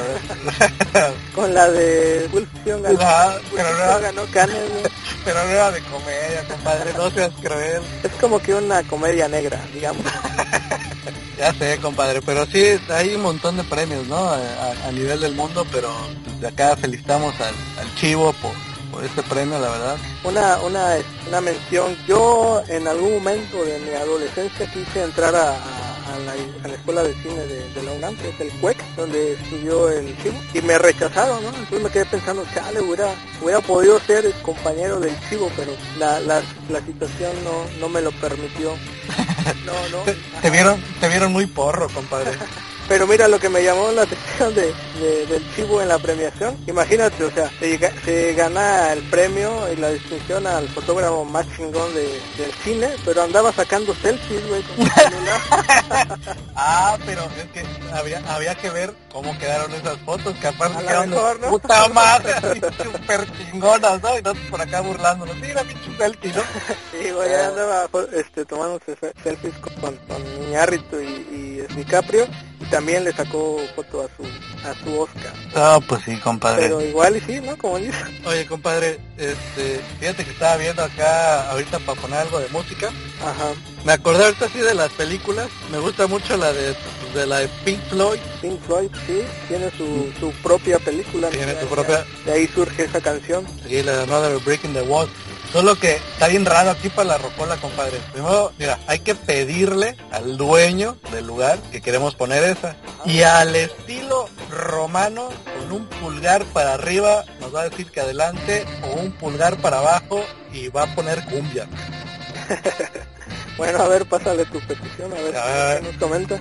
Con 1.35 1.53
la 1.53 1.69
de 1.69 2.31
Fiction 2.33 2.83
ganó, 2.83 2.99
no, 2.99 3.41
pero 3.55 3.69
no, 3.77 4.01
ganó 4.01 4.23
Cannes, 4.33 4.57
¿no? 4.57 4.91
Pero 5.25 5.45
no 5.45 5.51
era 5.51 5.71
de 5.71 5.81
comedia, 5.83 6.45
compadre, 6.49 6.93
no 6.95 7.11
seas 7.11 7.33
cruel. 7.43 7.83
Es 8.03 8.13
como 8.21 8.39
que 8.39 8.55
una 8.55 8.83
comedia 8.85 9.29
negra, 9.29 9.61
digamos. 9.75 10.05
Ya 11.39 11.53
sé, 11.55 11.79
compadre, 11.79 12.21
pero 12.23 12.47
sí, 12.47 12.79
hay 12.89 13.17
un 13.17 13.23
montón 13.23 13.57
de 13.57 13.65
premios, 13.65 14.07
¿no? 14.07 14.17
A, 14.17 14.39
a 14.87 14.93
nivel 14.93 15.19
del 15.19 15.35
mundo, 15.35 15.67
pero 15.73 15.91
de 16.43 16.49
acá 16.49 16.77
felicitamos 16.77 17.35
al, 17.41 17.55
al 17.81 17.95
Chivo 17.95 18.33
por, 18.35 18.53
por 18.93 19.05
este 19.05 19.23
premio, 19.23 19.59
la 19.59 19.71
verdad. 19.71 19.97
Una, 20.23 20.59
una, 20.59 20.97
una 21.27 21.41
mención, 21.41 21.97
yo 22.07 22.63
en 22.69 22.87
algún 22.87 23.15
momento 23.15 23.65
de 23.65 23.79
mi 23.81 23.91
adolescencia 23.91 24.71
quise 24.71 25.03
entrar 25.03 25.35
a, 25.35 25.53
a, 25.53 26.19
la, 26.19 26.33
a 26.33 26.69
la, 26.69 26.75
escuela 26.75 27.03
de 27.03 27.15
cine 27.15 27.41
de, 27.47 27.71
de, 27.71 27.83
la 27.83 27.93
UNAM, 27.93 28.15
que 28.17 28.29
es 28.29 28.41
el 28.41 28.51
CUEC, 28.61 28.77
donde 28.97 29.33
estudió 29.33 29.89
el 29.89 30.17
Chivo, 30.23 30.39
y 30.53 30.61
me 30.61 30.79
rechazaron, 30.79 31.43
¿no? 31.43 31.49
Entonces 31.49 31.83
me 31.83 31.91
quedé 31.91 32.05
pensando, 32.05 32.45
chale, 32.55 32.81
hubiera, 32.81 33.15
hubiera 33.43 33.61
podido 33.61 33.99
ser 34.01 34.27
el 34.27 34.35
compañero 34.43 35.01
del 35.01 35.19
Chivo, 35.29 35.51
pero 35.57 35.73
la, 35.99 36.21
la, 36.21 36.43
la 36.69 36.81
situación 36.85 37.33
no, 37.45 37.65
no 37.81 37.89
me 37.89 38.03
lo 38.03 38.13
permitió. 38.13 38.73
No, 39.67 39.73
no. 39.91 40.05
Te, 40.05 40.17
te, 40.41 40.51
vieron, 40.51 40.81
te 41.01 41.09
vieron 41.09 41.33
muy 41.33 41.47
porro, 41.47 41.89
compadre. 41.89 42.31
Pero 42.93 43.07
mira 43.07 43.27
lo 43.27 43.41
que 43.41 43.49
me 43.49 43.65
llamó 43.65 43.91
la 43.91 44.03
atención 44.03 44.55
de, 44.55 44.75
de, 45.01 45.27
del 45.27 45.55
Chivo 45.55 45.81
en 45.81 45.89
la 45.89 45.99
premiación. 45.99 46.59
Imagínate, 46.67 47.25
o 47.25 47.31
sea, 47.31 47.51
se, 47.59 47.79
se, 48.05 48.35
gana 48.35 48.93
el 48.93 49.01
premio 49.05 49.51
y 49.73 49.77
la 49.77 49.89
distinción 49.93 50.47
al 50.47 50.69
fotógrafo 50.69 51.25
más 51.25 51.47
chingón 51.57 51.95
de, 51.95 52.03
del 52.37 52.53
cine, 52.63 52.91
pero 53.03 53.23
andaba 53.23 53.51
sacando 53.51 53.95
selfies, 53.95 54.47
güey, 54.47 54.63
con 54.65 54.77
su 54.77 54.93
celular. 54.93 55.41
ah, 56.55 56.99
pero 57.07 57.23
es 57.39 57.51
que 57.55 57.65
había, 57.95 58.23
había 58.31 58.55
que 58.57 58.69
ver 58.69 58.93
cómo 59.11 59.39
quedaron 59.39 59.73
esas 59.73 59.97
fotos, 60.01 60.37
que 60.37 60.49
aparte 60.49 60.77
a 60.77 60.81
quedaron 60.83 61.11
mejor, 61.11 61.41
¿no? 61.41 61.49
puta 61.49 61.89
madre, 61.89 62.35
súper 62.77 63.27
chingonas, 63.39 64.03
¿no? 64.03 64.19
Y 64.19 64.21
nosotros 64.21 64.47
por 64.51 64.61
acá 64.61 64.83
burlándonos. 64.83 65.35
Mira, 65.37 65.63
pinche 65.63 65.97
selfie, 65.97 66.33
¿no? 66.35 66.43
sí, 66.93 67.11
güey, 67.11 67.35
andaba 67.37 67.89
este, 68.13 68.45
tomándose 68.45 68.99
selfies 69.23 69.55
con, 69.63 69.75
con, 69.77 69.97
con 69.97 70.43
Iñárritu 70.47 71.01
y, 71.01 71.07
y 71.07 71.75
DiCaprio 71.75 72.29
también 72.73 73.05
le 73.05 73.13
sacó 73.13 73.61
foto 73.77 74.03
a 74.03 74.09
su 74.17 74.25
a 74.69 74.75
su 74.83 74.99
Oscar. 75.01 75.33
Ah, 75.55 75.79
pues 75.87 76.03
sí, 76.05 76.17
compadre. 76.17 76.63
Pero 76.63 76.81
igual 76.81 77.17
y 77.17 77.21
sí, 77.21 77.41
¿no? 77.41 77.57
Como 77.59 77.79
dice. 77.79 77.97
Oye, 78.25 78.47
compadre, 78.47 78.99
este, 79.17 79.81
fíjate 80.01 80.25
que 80.25 80.31
estaba 80.31 80.57
viendo 80.57 80.83
acá 80.83 81.51
ahorita 81.51 81.79
para 81.81 82.01
poner 82.01 82.19
algo 82.21 82.39
de 82.41 82.49
música. 82.49 82.89
Ajá. 83.21 83.53
Me 83.85 83.93
acordé 83.93 84.25
ahorita 84.25 84.49
sí 84.49 84.59
de 84.59 84.75
las 84.75 84.91
películas. 84.93 85.49
Me 85.71 85.79
gusta 85.79 86.07
mucho 86.07 86.37
la 86.37 86.53
de, 86.53 86.75
de 87.15 87.27
la 87.27 87.39
de 87.41 87.49
Pink 87.65 87.81
Floyd. 87.91 88.19
Pink 88.41 88.61
Floyd, 88.67 88.91
sí, 89.07 89.23
tiene 89.49 89.71
su, 89.77 90.13
su 90.19 90.33
propia 90.43 90.79
película. 90.79 91.29
Tiene 91.31 91.61
su 91.61 91.67
propia- 91.67 92.05
De 92.25 92.33
ahí 92.33 92.47
surge 92.55 92.85
esa 92.85 93.01
canción. 93.01 93.47
Sí, 93.69 93.83
la 93.83 93.97
de 93.99 94.03
Another 94.05 94.39
Break 94.39 94.65
in 94.65 94.73
the 94.73 94.83
Wall. 94.83 95.09
Solo 95.53 95.79
que 95.79 95.97
está 95.97 96.29
bien 96.29 96.47
raro 96.47 96.71
aquí 96.71 96.89
para 96.89 97.09
la 97.09 97.19
rocola, 97.19 97.57
compadre. 97.59 97.99
Primero, 98.13 98.53
mira, 98.59 98.79
hay 98.87 99.01
que 99.01 99.15
pedirle 99.15 99.97
al 100.11 100.39
dueño 100.39 100.97
del 101.11 101.27
lugar 101.27 101.59
que 101.71 101.83
queremos 101.83 102.15
poner 102.15 102.43
esa. 102.45 102.75
Y 103.05 103.23
al 103.23 103.55
estilo 103.55 104.31
romano, 104.51 105.29
con 105.59 105.73
un 105.73 105.87
pulgar 105.87 106.45
para 106.47 106.73
arriba, 106.75 107.25
nos 107.41 107.55
va 107.55 107.63
a 107.63 107.69
decir 107.69 107.91
que 107.91 108.01
adelante, 108.01 108.65
o 108.83 108.99
un 108.99 109.13
pulgar 109.13 109.57
para 109.59 109.79
abajo, 109.79 110.25
y 110.55 110.69
va 110.69 110.85
a 110.85 110.95
poner 110.95 111.23
cumbia. 111.27 111.67
Bueno, 113.59 113.83
a 113.83 113.89
ver, 113.89 114.07
pásale 114.07 114.47
tu 114.47 114.59
petición, 114.61 115.13
a 115.13 115.21
ver 115.21 115.37
A 115.37 115.45
ver. 115.45 115.81
qué 115.83 115.89
nos 115.89 115.97
comenta. 115.99 116.41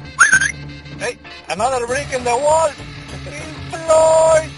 Hey, 1.02 1.20
Another 1.50 1.86
Break 1.86 2.08
in 2.14 2.24
the 2.24 2.30
Wall. 2.34 2.72
Floyd. 3.70 4.50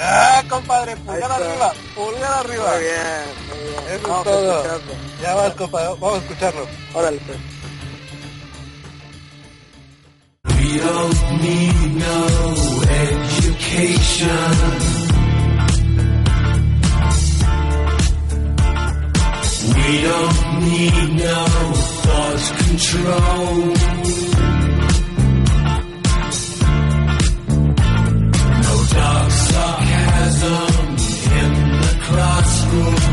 Ah, 0.00 0.42
compadre, 0.48 0.96
pulgar 0.96 1.30
arriba, 1.30 1.72
pulgar 1.94 2.32
arriba. 2.32 2.72
Muy 2.72 2.82
bien, 2.82 3.24
muy 3.48 3.58
bien. 3.58 3.84
Eso 3.86 3.94
es 3.94 4.02
Vamos 4.02 4.20
a 4.20 4.30
todo. 4.30 4.80
Ya 5.22 5.34
vas, 5.34 5.54
compadre, 5.54 5.88
vamos 6.00 6.14
a 6.14 6.18
escucharlo. 6.18 6.66
Órale, 6.94 7.20
pues. 7.26 7.38
We 10.44 10.80
don't 10.80 11.42
need 11.42 11.94
no 11.96 12.26
education. 12.90 14.34
We 19.76 20.02
don't 20.02 20.60
need 20.60 21.08
no 21.22 21.44
thought 22.02 22.42
control. 22.58 24.33
In 32.16 33.03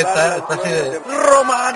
Sí, 0.00 0.06
está, 0.08 0.36
está 0.36 0.54
así 0.54 0.68
de 0.70 0.90
de... 0.90 0.98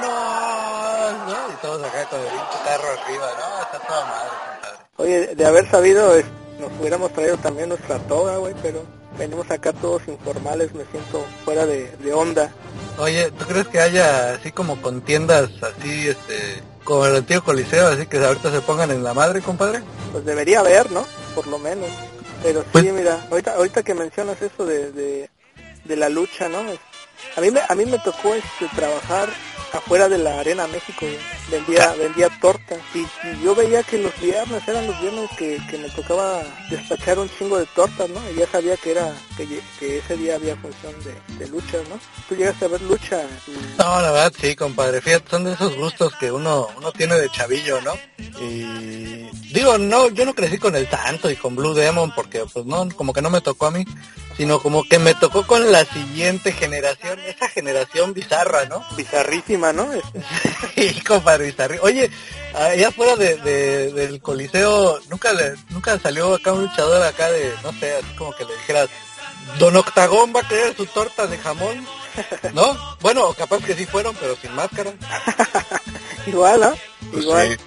romanos, 0.04 1.14
¿no? 1.26 1.52
Y 1.52 1.57
todos 1.62 1.83
acá 1.85 2.04
con 2.09 2.21
el 2.21 2.26
pinche 2.26 2.59
carro 2.64 2.88
arriba, 3.02 3.26
¿no? 3.38 3.62
Está 3.62 3.78
toda 3.87 4.04
madre, 4.04 4.28
compadre. 4.52 4.78
Oye, 4.97 5.35
de 5.35 5.47
haber 5.47 5.71
sabido, 5.71 6.14
es- 6.16 6.25
nos 6.59 6.71
hubiéramos 6.81 7.12
traído 7.12 7.37
también 7.38 7.69
nuestra 7.69 7.99
toga, 8.00 8.37
güey, 8.37 8.54
pero 8.62 8.85
venimos 9.19 9.50
acá 9.50 9.73
todos 9.73 10.07
informales, 10.09 10.73
me 10.75 10.85
siento 10.87 11.25
fuera 11.45 11.66
de, 11.66 11.90
de 11.99 12.12
onda. 12.12 12.50
Oye, 12.99 13.31
¿tú 13.33 13.45
crees 13.47 13.66
que 13.69 13.81
haya 13.81 14.35
así 14.35 14.52
como 14.52 14.81
contiendas 14.81 15.50
así, 15.62 16.09
este, 16.09 16.62
como 16.85 17.07
el 17.07 17.16
antiguo 17.16 17.43
coliseo, 17.43 17.88
así 17.88 18.07
que 18.07 18.19
ahorita 18.25 18.50
se 18.52 18.61
pongan 18.61 18.90
en 18.93 19.02
la 19.02 19.14
madre, 19.14 19.40
compadre? 19.43 19.83
Pues 20.12 20.25
debería 20.25 20.61
haber, 20.61 20.90
¿no? 20.93 21.04
Por 21.35 21.47
lo 21.49 21.59
menos. 21.59 21.88
Pero 22.43 22.61
sí, 22.62 22.69
Pues- 22.73 22.93
mira, 22.93 23.26
ahorita, 23.31 23.54
ahorita 23.54 23.83
que 23.83 23.95
mencionas 23.95 24.40
eso 24.43 24.64
de, 24.64 24.93
de, 24.93 25.31
de 25.85 25.97
la 25.97 26.09
lucha, 26.09 26.49
¿no? 26.49 26.62
A 27.37 27.40
mí 27.40 27.50
me, 27.50 27.61
a 27.69 27.75
mí 27.75 27.85
me 27.87 27.99
tocó 27.99 28.35
este, 28.35 28.69
trabajar 28.75 29.28
afuera 29.73 30.09
de 30.09 30.19
la 30.19 30.38
Arena 30.38 30.69
México, 30.69 31.04
vendía, 31.50 31.93
vendía 31.95 32.28
tortas. 32.40 32.78
Y, 32.95 33.00
y 33.00 33.43
yo 33.43 33.57
veía 33.57 33.83
que 33.83 33.99
los 33.99 34.16
viernes 34.21 34.62
eran 34.69 34.87
los 34.87 35.00
viernes 35.00 35.28
que, 35.37 35.61
que 35.69 35.78
me 35.78 35.88
tocaba 35.90 36.43
despachar 36.71 37.19
un 37.19 37.28
chingo 37.37 37.59
de 37.59 37.66
tortas, 37.75 38.09
¿no? 38.09 38.21
Y 38.31 38.37
ya 38.37 38.47
sabía 38.47 38.76
que 38.76 38.93
era, 38.93 39.12
que, 39.37 39.49
que 39.81 39.99
ese 39.99 40.16
día 40.16 40.37
había 40.37 40.54
función 40.57 40.95
de, 41.02 41.45
de 41.45 41.50
lucha, 41.50 41.78
¿no? 41.90 41.99
Tú 42.28 42.37
llegaste 42.37 42.66
a 42.66 42.69
ver 42.69 42.83
lucha 42.83 43.23
y- 43.49 43.76
No, 43.76 44.00
la 44.00 44.12
verdad 44.12 44.33
sí, 44.40 44.54
compadre. 44.54 45.00
Fíjate, 45.00 45.28
son 45.28 45.43
de 45.45 45.54
esos 45.54 45.75
gustos 45.76 46.14
que 46.21 46.31
uno, 46.31 46.69
uno 46.76 46.93
tiene 46.93 47.16
de 47.16 47.28
chavillo, 47.31 47.81
¿no? 47.81 47.95
Y 48.40 49.28
digo, 49.52 49.76
no, 49.78 50.09
yo 50.11 50.25
no 50.25 50.35
crecí 50.35 50.59
con 50.59 50.76
el 50.76 50.88
Santo 50.88 51.28
y 51.31 51.37
con 51.37 51.57
Blue 51.57 51.75
Demon 51.75 52.12
porque 52.14 52.45
pues 52.52 52.64
no, 52.64 52.88
como 52.95 53.12
que 53.12 53.23
no 53.23 53.31
me 53.31 53.40
tocó 53.40 53.66
a 53.66 53.71
mí, 53.73 53.85
sino 54.37 54.61
como 54.61 54.83
que 54.85 54.99
me 54.99 55.14
tocó 55.14 55.47
con 55.47 55.71
la 55.73 55.85
siguiente 55.85 56.53
generación, 56.53 57.19
esa 57.21 57.49
generación 57.49 58.14
bizarra, 58.14 58.64
¿no? 58.67 58.85
bizarrísima, 58.97 59.73
¿no? 59.73 59.93
Este, 59.93 60.21
Sí, 60.93 61.00
compadre, 61.03 61.55
bizarri- 61.55 61.79
Oye, 61.83 62.11
allá 62.55 62.88
afuera 62.88 63.17
de, 63.17 63.37
de- 63.37 63.93
del 63.93 64.21
coliseo, 64.21 64.99
nunca 65.09 65.33
le, 65.33 65.55
nunca 65.71 65.99
salió 65.99 66.35
acá 66.35 66.53
un 66.53 66.62
luchador 66.62 67.03
acá 67.07 67.31
de, 67.31 67.53
no 67.62 67.73
sé, 67.79 67.95
así 67.97 68.14
como 68.17 68.33
que 68.35 68.45
le 68.45 68.55
dijeras, 68.57 68.88
Don 69.59 69.76
Octagón 69.76 70.33
va 70.35 70.41
a 70.41 70.49
querer 70.49 70.75
su 70.76 70.87
torta 70.87 71.26
de 71.26 71.38
jamón, 71.38 71.87
¿no? 72.55 72.97
Bueno, 73.00 73.33
capaz 73.35 73.62
que 73.64 73.75
sí 73.75 73.85
fueron, 73.87 74.17
pero 74.17 74.37
sin 74.37 74.53
máscara. 74.55 74.93
igual, 76.26 76.61
¿no? 76.61 76.75
Pues 77.12 77.23
igual. 77.25 77.49
sí. 77.53 77.64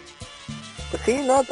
Pues 0.92 1.04
sí, 1.06 1.20
no, 1.26 1.44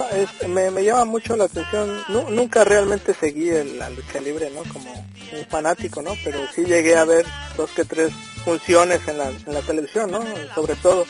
me, 0.47 0.71
me 0.71 0.83
llama 0.83 1.03
mucho 1.05 1.35
la 1.35 1.43
atención. 1.45 2.01
Nu- 2.07 2.29
nunca 2.29 2.63
realmente 2.63 3.13
seguí 3.13 3.51
la 3.51 3.89
lucha 3.89 4.21
libre, 4.21 4.49
¿no? 4.51 4.63
Como 4.71 4.91
un 4.93 5.45
fanático, 5.49 6.01
¿no? 6.01 6.13
Pero 6.23 6.39
sí 6.55 6.63
llegué 6.63 6.95
a 6.95 7.03
ver 7.03 7.25
dos 7.57 7.69
que 7.71 7.83
tres 7.83 8.13
funciones 8.45 9.05
en 9.07 9.17
la, 9.17 9.29
en 9.29 9.53
la 9.53 9.61
televisión, 9.61 10.09
¿no? 10.11 10.23
Sobre 10.53 10.75
todo. 10.75 11.05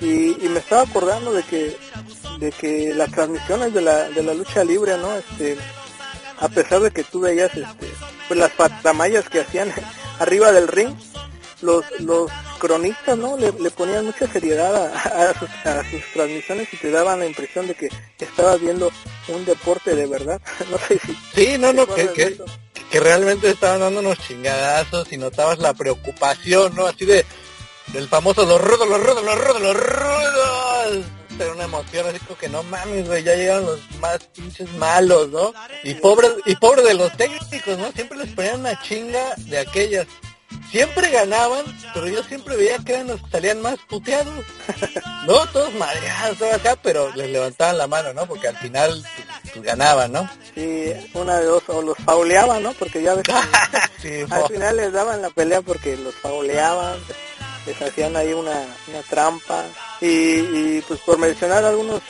Y, 0.00 0.42
y 0.42 0.48
me 0.48 0.60
estaba 0.60 0.82
acordando 0.82 1.32
de 1.32 1.42
que 1.42 1.76
de 2.38 2.50
que 2.52 2.94
las 2.94 3.10
transmisiones 3.10 3.74
de 3.74 3.82
la, 3.82 4.08
de 4.08 4.22
la 4.22 4.32
lucha 4.32 4.64
libre, 4.64 4.96
¿no? 4.96 5.14
Este, 5.14 5.58
a 6.38 6.48
pesar 6.48 6.80
de 6.80 6.90
que 6.90 7.04
tú 7.04 7.20
veías 7.20 7.54
este, 7.54 7.86
pues 8.28 8.40
las 8.40 8.50
patamayas 8.52 9.28
que 9.28 9.40
hacían 9.40 9.70
arriba 10.18 10.50
del 10.50 10.66
ring, 10.66 10.94
los 11.62 11.84
los 12.00 12.30
cronistas 12.58 13.16
no 13.16 13.36
le, 13.36 13.52
le 13.52 13.70
ponían 13.70 14.06
mucha 14.06 14.26
seriedad 14.26 14.92
a, 14.94 15.30
a 15.30 15.38
sus, 15.38 15.48
a 15.64 15.90
sus 15.90 16.02
transmisiones 16.12 16.72
y 16.72 16.76
te 16.76 16.90
daban 16.90 17.20
la 17.20 17.26
impresión 17.26 17.66
de 17.66 17.74
que 17.74 17.88
estabas 18.18 18.60
viendo 18.60 18.90
un 19.28 19.44
deporte 19.44 19.94
de 19.94 20.06
verdad 20.06 20.40
no 20.70 20.78
sé 20.78 20.98
si 20.98 21.16
Sí, 21.34 21.58
no, 21.58 21.72
no, 21.72 21.86
que, 21.86 22.06
¿Recuerdas 22.06 22.50
que, 22.90 23.00
realmente 23.00 23.50
estaban 23.50 23.80
dando 23.80 24.00
unos 24.00 24.18
chingadazos 24.18 25.12
y 25.12 25.16
notabas 25.16 25.58
la 25.58 25.74
preocupación, 25.74 26.74
¿no? 26.74 26.86
Así 26.86 27.04
de, 27.04 27.24
del 27.92 28.08
famoso 28.08 28.44
los 28.44 28.60
rudos, 28.60 28.88
los 28.88 29.00
rudos, 29.00 29.24
los 29.24 29.38
rudos, 29.38 29.62
los 29.62 29.76
rudos. 29.76 31.04
Era 31.38 31.52
una 31.52 31.64
emoción 31.64 32.06
así 32.06 32.18
como 32.18 32.38
que 32.38 32.48
no 32.48 32.62
mames, 32.64 33.06
güey, 33.06 33.22
ya 33.22 33.34
llegaron 33.34 33.64
los 33.64 33.80
más 34.00 34.18
pinches 34.34 34.70
malos, 34.74 35.28
¿no? 35.30 35.54
Y 35.84 35.94
pobre, 35.94 36.28
y 36.44 36.54
pobre 36.56 36.82
de 36.82 36.94
los 36.94 37.16
técnicos, 37.16 37.78
¿no? 37.78 37.90
Siempre 37.92 38.18
les 38.18 38.28
ponían 38.34 38.60
una 38.60 38.80
chinga 38.82 39.34
de 39.36 39.58
aquellas. 39.58 40.06
Siempre 40.70 41.10
ganaban, 41.10 41.64
pero 41.94 42.06
yo 42.08 42.22
siempre 42.24 42.56
veía 42.56 42.78
que 42.78 42.92
eran 42.94 43.08
los 43.08 43.20
que 43.22 43.30
salían 43.30 43.60
más 43.62 43.76
puteados. 43.88 44.44
No, 45.26 45.46
todos 45.48 45.72
madreados, 45.74 46.38
todo 46.38 46.54
acá, 46.54 46.76
pero 46.82 47.14
les 47.14 47.28
levantaban 47.28 47.76
la 47.76 47.86
mano, 47.86 48.14
¿no? 48.14 48.24
Porque 48.26 48.48
al 48.48 48.56
final 48.56 49.04
pues, 49.52 49.62
ganaban, 49.64 50.12
¿no? 50.12 50.28
si 50.54 50.92
una 51.12 51.36
de 51.38 51.44
dos 51.44 51.62
o 51.68 51.82
los 51.82 51.96
fauleaban 51.98 52.62
no 52.62 52.72
porque 52.72 53.02
ya 53.02 53.14
ves 53.14 53.24
Sí, 54.02 54.24
al 54.30 54.46
final 54.48 54.76
les 54.78 54.92
daban 54.92 55.20
la 55.20 55.28
pelea 55.30 55.60
porque 55.60 55.96
los 55.98 56.14
fauleaban 56.14 56.94
les 57.66 57.80
hacían 57.82 58.16
ahí 58.16 58.32
una, 58.32 58.64
una 58.88 59.02
trampa 59.08 59.64
y, 60.00 60.06
y, 60.06 60.84
pues 60.88 60.98
por 61.00 61.18
mencionar 61.18 61.64
algunos 61.64 62.00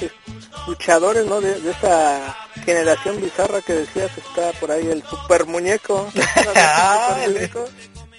luchadores 0.68 1.26
no 1.26 1.40
de, 1.40 1.60
de 1.60 1.70
esa 1.72 2.36
generación 2.64 3.20
bizarra 3.20 3.60
que 3.60 3.72
decías 3.72 4.10
está 4.16 4.52
por 4.60 4.70
ahí 4.70 4.86
el 4.88 5.02
super 5.02 5.46
muñeco 5.46 6.08
Ah, 6.56 7.16
el- 7.24 7.50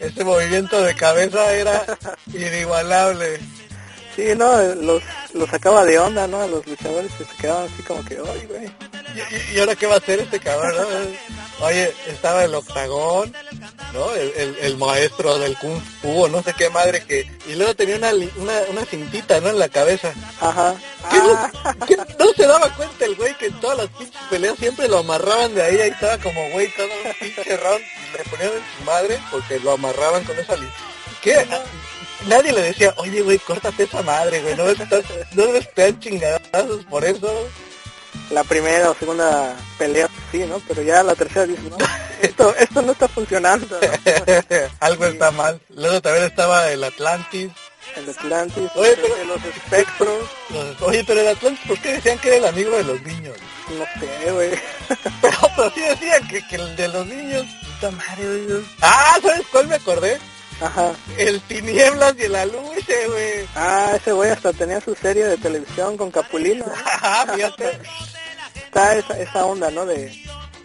ese 0.02 0.24
movimiento 0.24 0.82
de 0.82 0.96
cabeza 0.96 1.54
era 1.54 1.86
inigualable. 2.34 3.40
Sí, 4.22 4.36
no, 4.36 4.62
los, 4.76 5.02
los 5.34 5.50
sacaba 5.50 5.84
de 5.86 5.98
onda, 5.98 6.28
¿no? 6.28 6.42
A 6.42 6.48
los 6.48 6.66
luchadores 6.68 7.12
que 7.14 7.26
se 7.26 7.36
quedaban 7.38 7.66
así 7.74 7.82
como 7.84 8.04
que, 8.06 8.16
ay, 8.18 8.46
güey. 8.48 8.72
¿Y, 9.56 9.60
ahora 9.60 9.76
qué 9.76 9.88
va 9.88 9.96
a 9.96 9.98
hacer 9.98 10.20
este 10.20 10.40
cabrón? 10.40 10.76
no? 10.76 11.66
Oye, 11.66 11.94
estaba 12.08 12.44
el 12.46 12.54
octagón, 12.56 13.34
¿no? 13.94 14.14
El, 14.14 14.32
el- 14.38 14.58
el 14.62 14.78
maestro 14.78 15.38
del 15.38 15.58
kung 15.58 15.82
fu, 16.02 16.28
no 16.30 16.42
sé 16.44 16.54
qué 16.58 16.70
madre 16.70 17.04
que... 17.06 17.30
Y 17.48 17.56
luego 17.56 17.76
tenía 17.76 17.98
una, 17.98 18.12
una, 18.38 18.54
una 18.70 18.86
cintita, 18.86 19.40
¿no? 19.42 19.50
En 19.50 19.60
la 19.60 19.70
cabeza. 19.70 20.14
Ajá. 20.40 20.76
¿Qué 21.10 21.18
Ah, 21.24 21.52
no, 21.80 21.86
qué 21.88 21.98
no 21.98 22.34
se 22.36 22.48
daba 22.48 22.74
cuenta 22.76 23.06
el 23.06 23.16
güey 23.16 23.36
que 23.38 23.48
en 23.48 23.60
todas 23.60 23.78
las 23.80 23.88
pinches 23.90 24.22
peleas 24.30 24.58
siempre 24.58 24.88
lo 24.88 25.00
amarraban 25.00 25.54
de 25.56 25.62
ahí, 25.64 25.78
ahí 25.80 25.90
estaba 25.90 26.18
como 26.20 26.50
güey 26.52 26.72
todo 26.76 26.88
un 26.88 27.14
pinche 27.20 27.58
round 27.58 27.82
le 28.18 28.24
ponían 28.30 28.52
en 28.52 28.64
su 28.78 28.84
madre 28.86 29.20
porque 29.32 29.60
lo 29.60 29.72
amarraban 29.74 30.24
con 30.24 30.38
esa. 30.40 30.56
¿Qué? 31.22 31.46
Nadie 32.28 32.52
le 32.54 32.62
decía, 32.62 32.94
oye 32.98 33.22
güey, 33.22 33.40
córtate 33.40 33.84
esa 33.84 34.02
madre, 34.04 34.42
güey, 34.42 34.56
no 34.56 34.70
estás- 34.70 35.04
no 35.34 35.44
te 35.46 35.82
dan 35.82 36.00
chingadazos 36.00 36.86
por 36.86 37.04
eso. 37.06 37.48
la 38.30 38.44
primera 38.44 38.90
o 38.92 38.96
segunda 38.96 39.56
pelea, 39.78 40.08
sí, 40.32 40.40
¿no? 40.40 40.62
Pero 40.68 40.82
ya 40.84 41.02
la 41.04 41.16
tercera 41.16 41.46
dice, 41.46 41.62
no, 41.70 41.78
esto, 42.22 42.56
esto 42.58 42.82
no 42.82 42.92
está 42.94 43.08
funcionando. 43.08 43.80
Algo 44.80 45.06
está 45.06 45.32
mal. 45.32 45.60
Luego 45.70 46.02
también 46.02 46.26
estaba 46.26 46.70
el 46.70 46.84
Atlantis. 46.84 47.52
El 47.96 48.10
Atlantis, 48.10 48.70
Oye, 48.76 48.96
pero- 49.02 49.16
de 49.16 49.26
los 49.26 49.44
espectros, 49.44 50.30
Los- 50.50 50.82
Oye, 50.88 51.04
pero 51.06 51.20
el 51.22 51.28
Atlantis, 51.30 51.66
¿por 51.68 51.78
qué 51.80 51.94
decían 51.94 52.20
que 52.20 52.28
era 52.30 52.38
el 52.38 52.46
amigo 52.46 52.72
de 52.78 52.84
los 52.84 53.02
niños? 53.02 53.36
no 53.70 53.86
sé, 54.00 54.32
güey. 54.32 54.50
Pero, 55.22 55.38
pero 55.56 55.72
sí 55.74 55.80
decían 55.82 56.28
que, 56.28 56.46
que 56.48 56.56
el 56.58 56.76
de 56.76 56.88
los 56.90 57.06
niños, 57.08 57.46
puta 57.64 57.92
madre, 57.92 58.26
güey. 58.46 58.66
Ah, 58.82 59.18
¿sabes 59.22 59.44
cuál 59.52 59.68
me 59.68 59.76
acordé? 59.76 60.20
Ajá. 60.62 60.94
El 61.18 61.42
Tinieblas 61.42 62.16
y 62.20 62.24
el 62.24 62.36
Aluche, 62.36 63.08
güey. 63.08 63.48
Ah, 63.56 63.94
ese 63.96 64.12
güey 64.12 64.30
hasta 64.30 64.54
tenía 64.54 64.80
su 64.82 64.94
serie 64.96 65.26
de 65.26 65.38
televisión 65.38 65.98
con 65.98 66.12
Capulino. 66.12 66.66
¿no? 66.66 66.74
Ajá, 66.86 67.34
fíjate. 67.34 67.80
Está 68.66 68.96
esa, 68.96 69.20
esa 69.20 69.46
onda, 69.46 69.70
¿no? 69.72 69.86
De, 69.86 70.06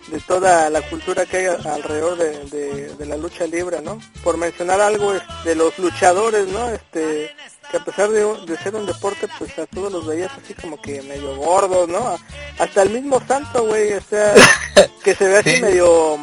de 0.09 0.21
toda 0.29 0.71
la 0.71 0.83
cultura 0.83 1.25
que 1.27 1.39
hay 1.39 1.47
alrededor 1.47 2.17
de, 2.19 2.39
de- 2.51 2.95
de 2.95 3.07
la 3.07 3.17
lucha 3.17 3.47
libre, 3.47 3.81
¿no? 3.83 4.01
Por 4.23 4.37
mencionar 4.37 4.81
algo 4.81 5.15
es 5.15 5.23
de 5.45 5.55
los 5.57 5.77
luchadores, 5.79 6.47
¿no? 6.49 6.69
Este, 6.71 7.35
que 7.71 7.77
a 7.79 7.85
pesar 7.85 8.11
de, 8.11 8.23
de 8.47 8.57
ser 8.59 8.75
un 8.77 8.87
deporte, 8.87 9.27
pues 9.39 9.59
a 9.59 9.67
todos 9.67 9.91
los 9.93 10.07
veías 10.07 10.31
así 10.43 10.55
como 10.55 10.81
que 10.81 11.03
medio 11.03 11.35
gordos, 11.37 11.89
¿no? 11.89 12.17
Hasta 12.59 12.83
el 12.83 12.91
mismo 12.91 13.21
Santo, 13.27 13.67
güey, 13.67 13.95
o 13.95 14.01
sea, 14.03 14.35
que 15.03 15.15
se 15.17 15.27
ve 15.27 15.39
así 15.39 15.57
Sí. 15.57 15.63
medio 15.63 16.17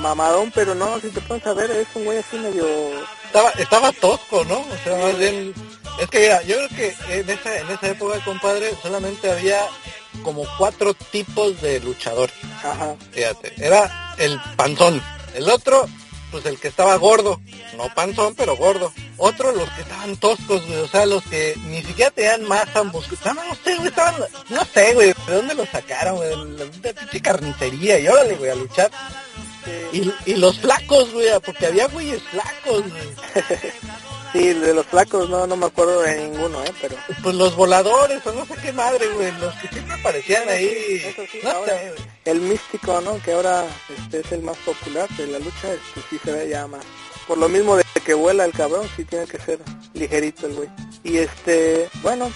mamadón, 0.00 0.50
pero 0.54 0.74
no, 0.74 0.98
si 1.00 1.08
te 1.08 1.20
pones 1.20 1.46
a 1.46 1.54
ver, 1.54 1.70
es 1.70 1.88
un 1.94 2.04
güey 2.04 2.18
así 2.18 2.36
medio... 2.36 2.66
Estaba, 3.26 3.50
estaba 3.50 3.92
tosco, 3.92 4.44
¿no? 4.44 4.58
O 4.58 4.76
sea, 4.82 4.96
más 4.96 5.18
bien... 5.18 5.54
Es 6.00 6.08
que 6.08 6.20
mira, 6.20 6.42
yo 6.42 6.56
creo 6.56 6.68
que 6.70 6.96
en 7.10 7.30
esa, 7.30 7.58
en 7.58 7.70
esa 7.70 7.88
época, 7.88 8.24
compadre, 8.24 8.72
solamente 8.82 9.30
había 9.30 9.66
como 10.22 10.44
cuatro 10.58 10.94
tipos 10.94 11.60
de 11.60 11.80
luchador. 11.80 12.30
Ajá, 12.62 12.96
Fíjate, 13.12 13.52
era 13.58 14.14
el 14.18 14.40
panzón. 14.56 15.02
El 15.34 15.48
otro, 15.48 15.86
pues 16.30 16.46
el 16.46 16.58
que 16.58 16.68
estaba 16.68 16.96
gordo. 16.96 17.40
No 17.76 17.92
panzón, 17.94 18.34
pero 18.34 18.56
gordo. 18.56 18.92
Otro, 19.16 19.52
los 19.52 19.68
que 19.70 19.82
estaban 19.82 20.16
toscos, 20.16 20.66
güey. 20.66 20.78
O 20.78 20.88
sea, 20.88 21.06
los 21.06 21.22
que 21.24 21.54
ni 21.66 21.82
siquiera 21.82 22.10
tenían 22.10 22.44
masa 22.44 22.82
muscular. 22.82 23.34
No, 23.34 23.44
no 23.44 23.54
sé, 23.54 23.76
güey, 23.76 23.88
estaban... 23.88 24.14
No 24.48 24.64
sé, 24.64 24.94
güey, 24.94 25.14
¿de 25.26 25.34
dónde 25.34 25.54
los 25.54 25.68
sacaron, 25.68 26.16
güey? 26.16 26.34
La 26.56 26.92
pinche 26.92 27.20
carnicería. 27.20 27.98
Y 27.98 28.08
órale, 28.08 28.34
güey, 28.36 28.50
a 28.50 28.54
luchar. 28.54 28.90
Y, 29.92 30.12
y 30.26 30.34
los 30.36 30.58
flacos, 30.60 31.12
güey, 31.12 31.28
porque 31.44 31.66
había 31.66 31.86
güeyes 31.88 32.22
flacos, 32.22 32.82
güey. 32.88 33.02
sí, 34.32 34.52
de 34.54 34.74
los 34.74 34.86
flacos 34.86 35.28
no, 35.28 35.46
no 35.46 35.56
me 35.56 35.66
acuerdo 35.66 36.00
de 36.02 36.28
ninguno, 36.28 36.62
¿eh? 36.64 36.72
Pero... 36.80 36.96
Pues 37.22 37.34
los 37.34 37.54
voladores, 37.56 38.24
o 38.26 38.32
no 38.32 38.46
sé 38.46 38.54
qué 38.62 38.72
madre, 38.72 39.06
güey. 39.08 39.32
Los 39.40 39.54
que 39.56 39.68
siempre 39.68 39.94
aparecían 39.94 40.48
ahí. 40.48 41.02
Eso 41.04 41.22
sí, 41.30 41.40
no 41.42 41.50
ahora- 41.50 41.78
sé, 41.78 41.88
güey. 41.90 42.08
el 42.26 42.40
místico, 42.40 43.00
¿no? 43.00 43.20
Que 43.22 43.32
ahora 43.32 43.64
este 43.98 44.20
es 44.20 44.32
el 44.32 44.42
más 44.42 44.56
popular 44.58 45.08
de 45.16 45.26
la 45.26 45.38
lucha, 45.38 45.72
este 45.72 46.00
sí 46.08 46.18
se 46.24 46.32
ve 46.32 46.48
ya 46.48 46.66
más. 46.66 46.84
Por 47.26 47.38
lo 47.38 47.48
mismo 47.48 47.76
de 47.76 47.84
que 48.04 48.14
vuela 48.14 48.44
el 48.44 48.52
cabrón, 48.52 48.88
sí 48.96 49.04
tiene 49.04 49.26
que 49.26 49.38
ser 49.38 49.58
ligerito 49.94 50.46
el 50.46 50.54
güey. 50.54 50.68
Y 51.04 51.18
este, 51.18 51.88
bueno, 52.02 52.30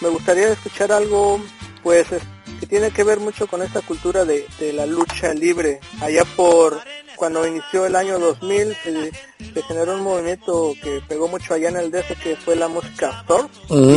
me 0.00 0.08
gustaría 0.08 0.48
escuchar 0.48 0.92
algo, 0.92 1.42
pues, 1.82 2.10
es- 2.12 2.22
que 2.60 2.66
tiene 2.66 2.90
que 2.90 3.02
ver 3.04 3.18
mucho 3.18 3.46
con 3.46 3.62
esta 3.62 3.80
cultura 3.80 4.24
de, 4.24 4.46
de 4.60 4.72
la 4.72 4.86
lucha 4.86 5.32
libre. 5.34 5.80
Allá 6.00 6.24
por 6.36 6.78
cuando 7.16 7.46
inició 7.46 7.84
el 7.86 7.96
año 7.96 8.18
2000 8.18 8.76
se, 8.82 9.10
se 9.52 9.62
generó 9.62 9.94
un 9.96 10.02
movimiento 10.02 10.72
que 10.82 11.02
pegó 11.08 11.28
mucho 11.28 11.54
allá 11.54 11.68
en 11.70 11.76
el 11.76 11.90
DF 11.90 12.18
que 12.22 12.36
fue 12.36 12.56
la 12.56 12.68
música 12.68 13.24
surf 13.26 13.50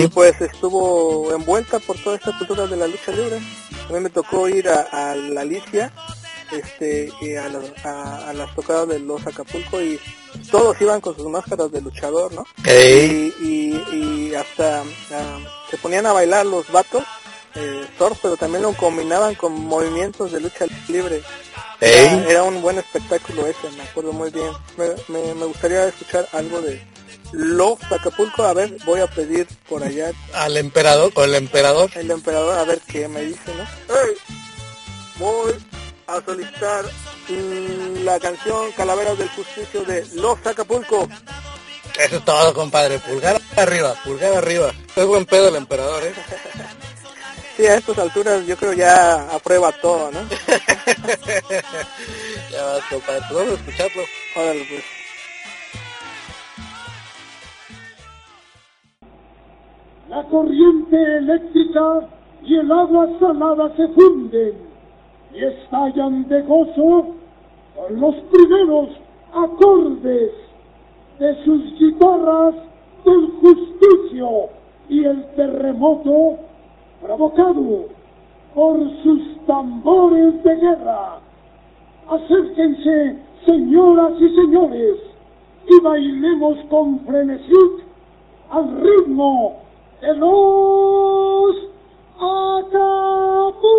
y 0.04 0.08
pues 0.08 0.40
estuvo 0.42 1.32
envuelta 1.34 1.80
por 1.80 1.98
toda 2.04 2.16
esta 2.18 2.38
cultura 2.38 2.66
de 2.68 2.76
la 2.78 2.88
lucha 2.88 3.12
libre. 3.12 3.40
A 3.90 3.94
mí 3.94 4.00
me 4.00 4.10
tocó 4.10 4.48
ir 4.50 4.68
a, 4.70 4.82
a 5.12 5.16
la 5.16 5.42
Alicia 5.42 5.92
este, 6.52 7.12
y 7.22 7.36
a, 7.36 7.48
los- 7.50 7.72
a- 7.86 8.30
a 8.30 8.34
las 8.34 8.54
tocadas 8.56 8.88
de 8.90 9.00
los 9.00 9.26
Acapulco 9.26 9.82
y 9.82 10.00
todos 10.52 10.80
iban 10.82 11.02
con 11.02 11.16
sus 11.16 11.28
máscaras 11.28 11.72
de 11.72 11.82
luchador, 11.82 12.32
¿no? 12.34 12.46
Y, 12.66 13.34
y, 13.42 13.84
y 14.32 14.36
hasta 14.36 14.82
ah, 15.12 15.40
se 15.70 15.78
ponían 15.78 16.06
a 16.06 16.14
bailar 16.14 16.46
los 16.46 16.70
vatos, 16.72 17.04
eh, 17.56 17.88
surf, 17.98 18.18
pero 18.22 18.38
también 18.38 18.64
lo 18.64 18.74
combinaban 18.74 19.36
con 19.36 19.54
movimientos 19.54 20.32
de 20.32 20.40
lucha 20.40 20.66
libre. 20.88 21.22
Era, 21.80 22.44
un 22.44 22.62
buen 22.62 22.78
espectáculo 22.80 23.46
ese, 23.46 23.70
me 23.76 23.84
acuerdo 23.84 24.14
muy 24.14 24.32
bien. 24.32 24.52
Me, 24.78 24.88
me, 25.10 25.34
me 25.34 25.46
gustaría 25.46 25.88
escuchar 25.88 26.28
algo 26.32 26.62
de 26.62 26.82
Love 27.34 27.92
Acapulco. 27.92 28.44
A 28.44 28.54
ver, 28.54 28.78
voy 28.86 29.02
a 29.02 29.08
pedir 29.08 29.48
por 29.68 29.84
allá 29.84 30.12
Al 30.34 30.56
emperador, 30.58 31.12
o 31.16 31.24
el 31.24 31.36
emperador. 31.36 31.90
el 31.96 32.12
emperador 32.12 32.58
a 32.58 32.64
ver 32.64 32.80
qué 32.88 33.08
me 33.08 33.22
dice, 33.22 33.54
¿no? 33.58 33.66
Voy 35.20 35.54
a 36.08 36.22
solicitar 36.26 36.86
mm, 37.30 38.04
la 38.04 38.20
canción 38.20 38.72
Calaveras 38.72 39.18
del 39.18 39.30
Justicio 39.30 39.84
de 39.84 40.06
Los 40.16 40.46
Acapulco. 40.46 41.08
Eso 42.00 42.18
es 42.18 42.26
todo, 42.26 42.54
compadre. 42.54 43.00
Pulgar 43.00 43.40
arriba, 43.56 43.96
pulgar 44.04 44.34
arriba. 44.34 44.72
Es 44.96 45.06
buen 45.06 45.26
pedo 45.26 45.50
el 45.50 45.56
emperador, 45.56 46.04
¿eh? 46.04 46.14
Sí, 47.56 47.68
a 47.68 47.76
estas 47.76 48.00
alturas 48.00 48.48
yo 48.48 48.58
creo 48.58 48.74
ya 48.74 49.30
aprueba 49.32 49.72
todo, 49.80 50.10
¿no? 50.12 50.20
ya 52.52 52.64
vas, 52.64 52.82
compadre. 52.90 53.22
Pues 53.30 53.40
vamos 53.40 53.52
a 53.52 53.54
escucarlo. 53.54 54.02
Órale, 54.36 54.66
pues. 54.70 54.84
La 60.10 60.24
corriente 60.24 61.18
eléctrica 61.18 62.10
y 62.44 62.56
el 62.56 62.72
agua 62.72 63.08
salada 63.20 63.76
se 63.76 63.88
funden 63.90 64.54
y 65.36 65.44
estallan 65.44 66.28
de 66.30 66.42
gozo 66.42 67.16
con 67.76 68.00
los 68.00 68.16
primeros 68.32 68.90
acordes 69.32 70.32
de 71.20 71.46
sus 71.46 71.64
guitarras 71.78 72.56
del 73.06 73.28
justicio 73.42 74.50
y 74.90 75.06
el 75.06 75.24
terremoto 75.36 76.40
provocado 77.04 77.86
por 78.56 78.80
sus 79.04 79.46
tambores 79.46 80.42
de 80.44 80.56
guerra. 80.56 81.20
Acérquense, 82.10 83.18
señoras 83.46 84.14
y 84.20 84.30
señores, 84.36 84.98
y 85.68 85.80
bailemos 85.82 86.58
con 86.70 87.00
frenesí 87.06 87.54
al 88.50 88.82
ritmo 88.82 89.58
de 90.02 90.16
los 90.16 91.56
Acapulco. 92.20 93.74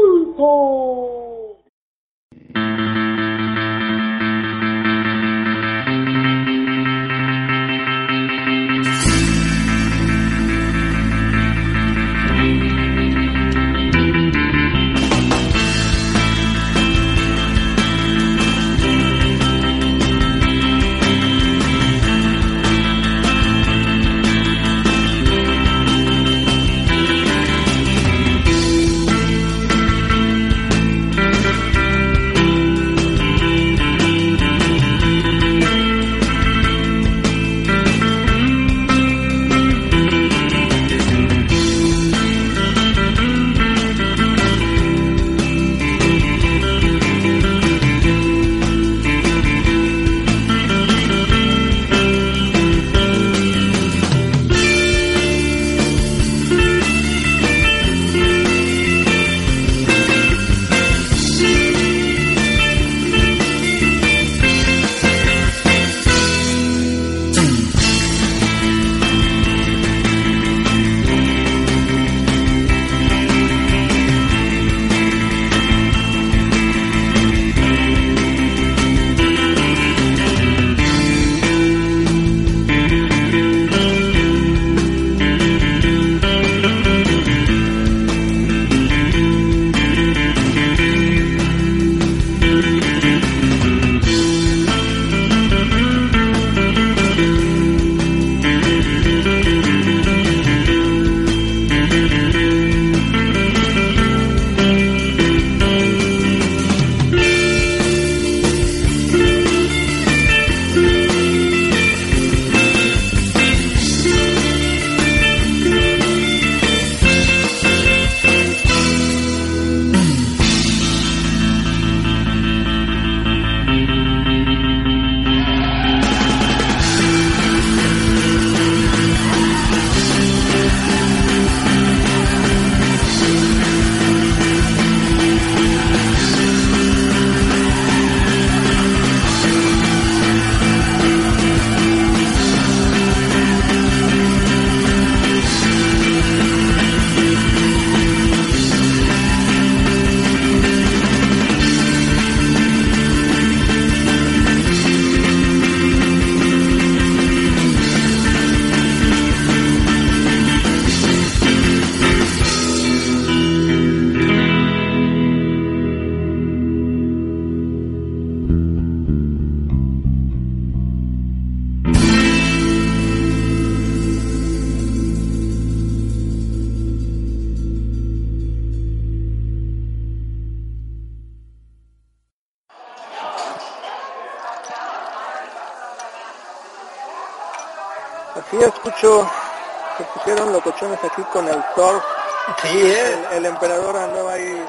Emperador 193.65 193.97
andaba 193.97 194.33
ahí 194.35 194.63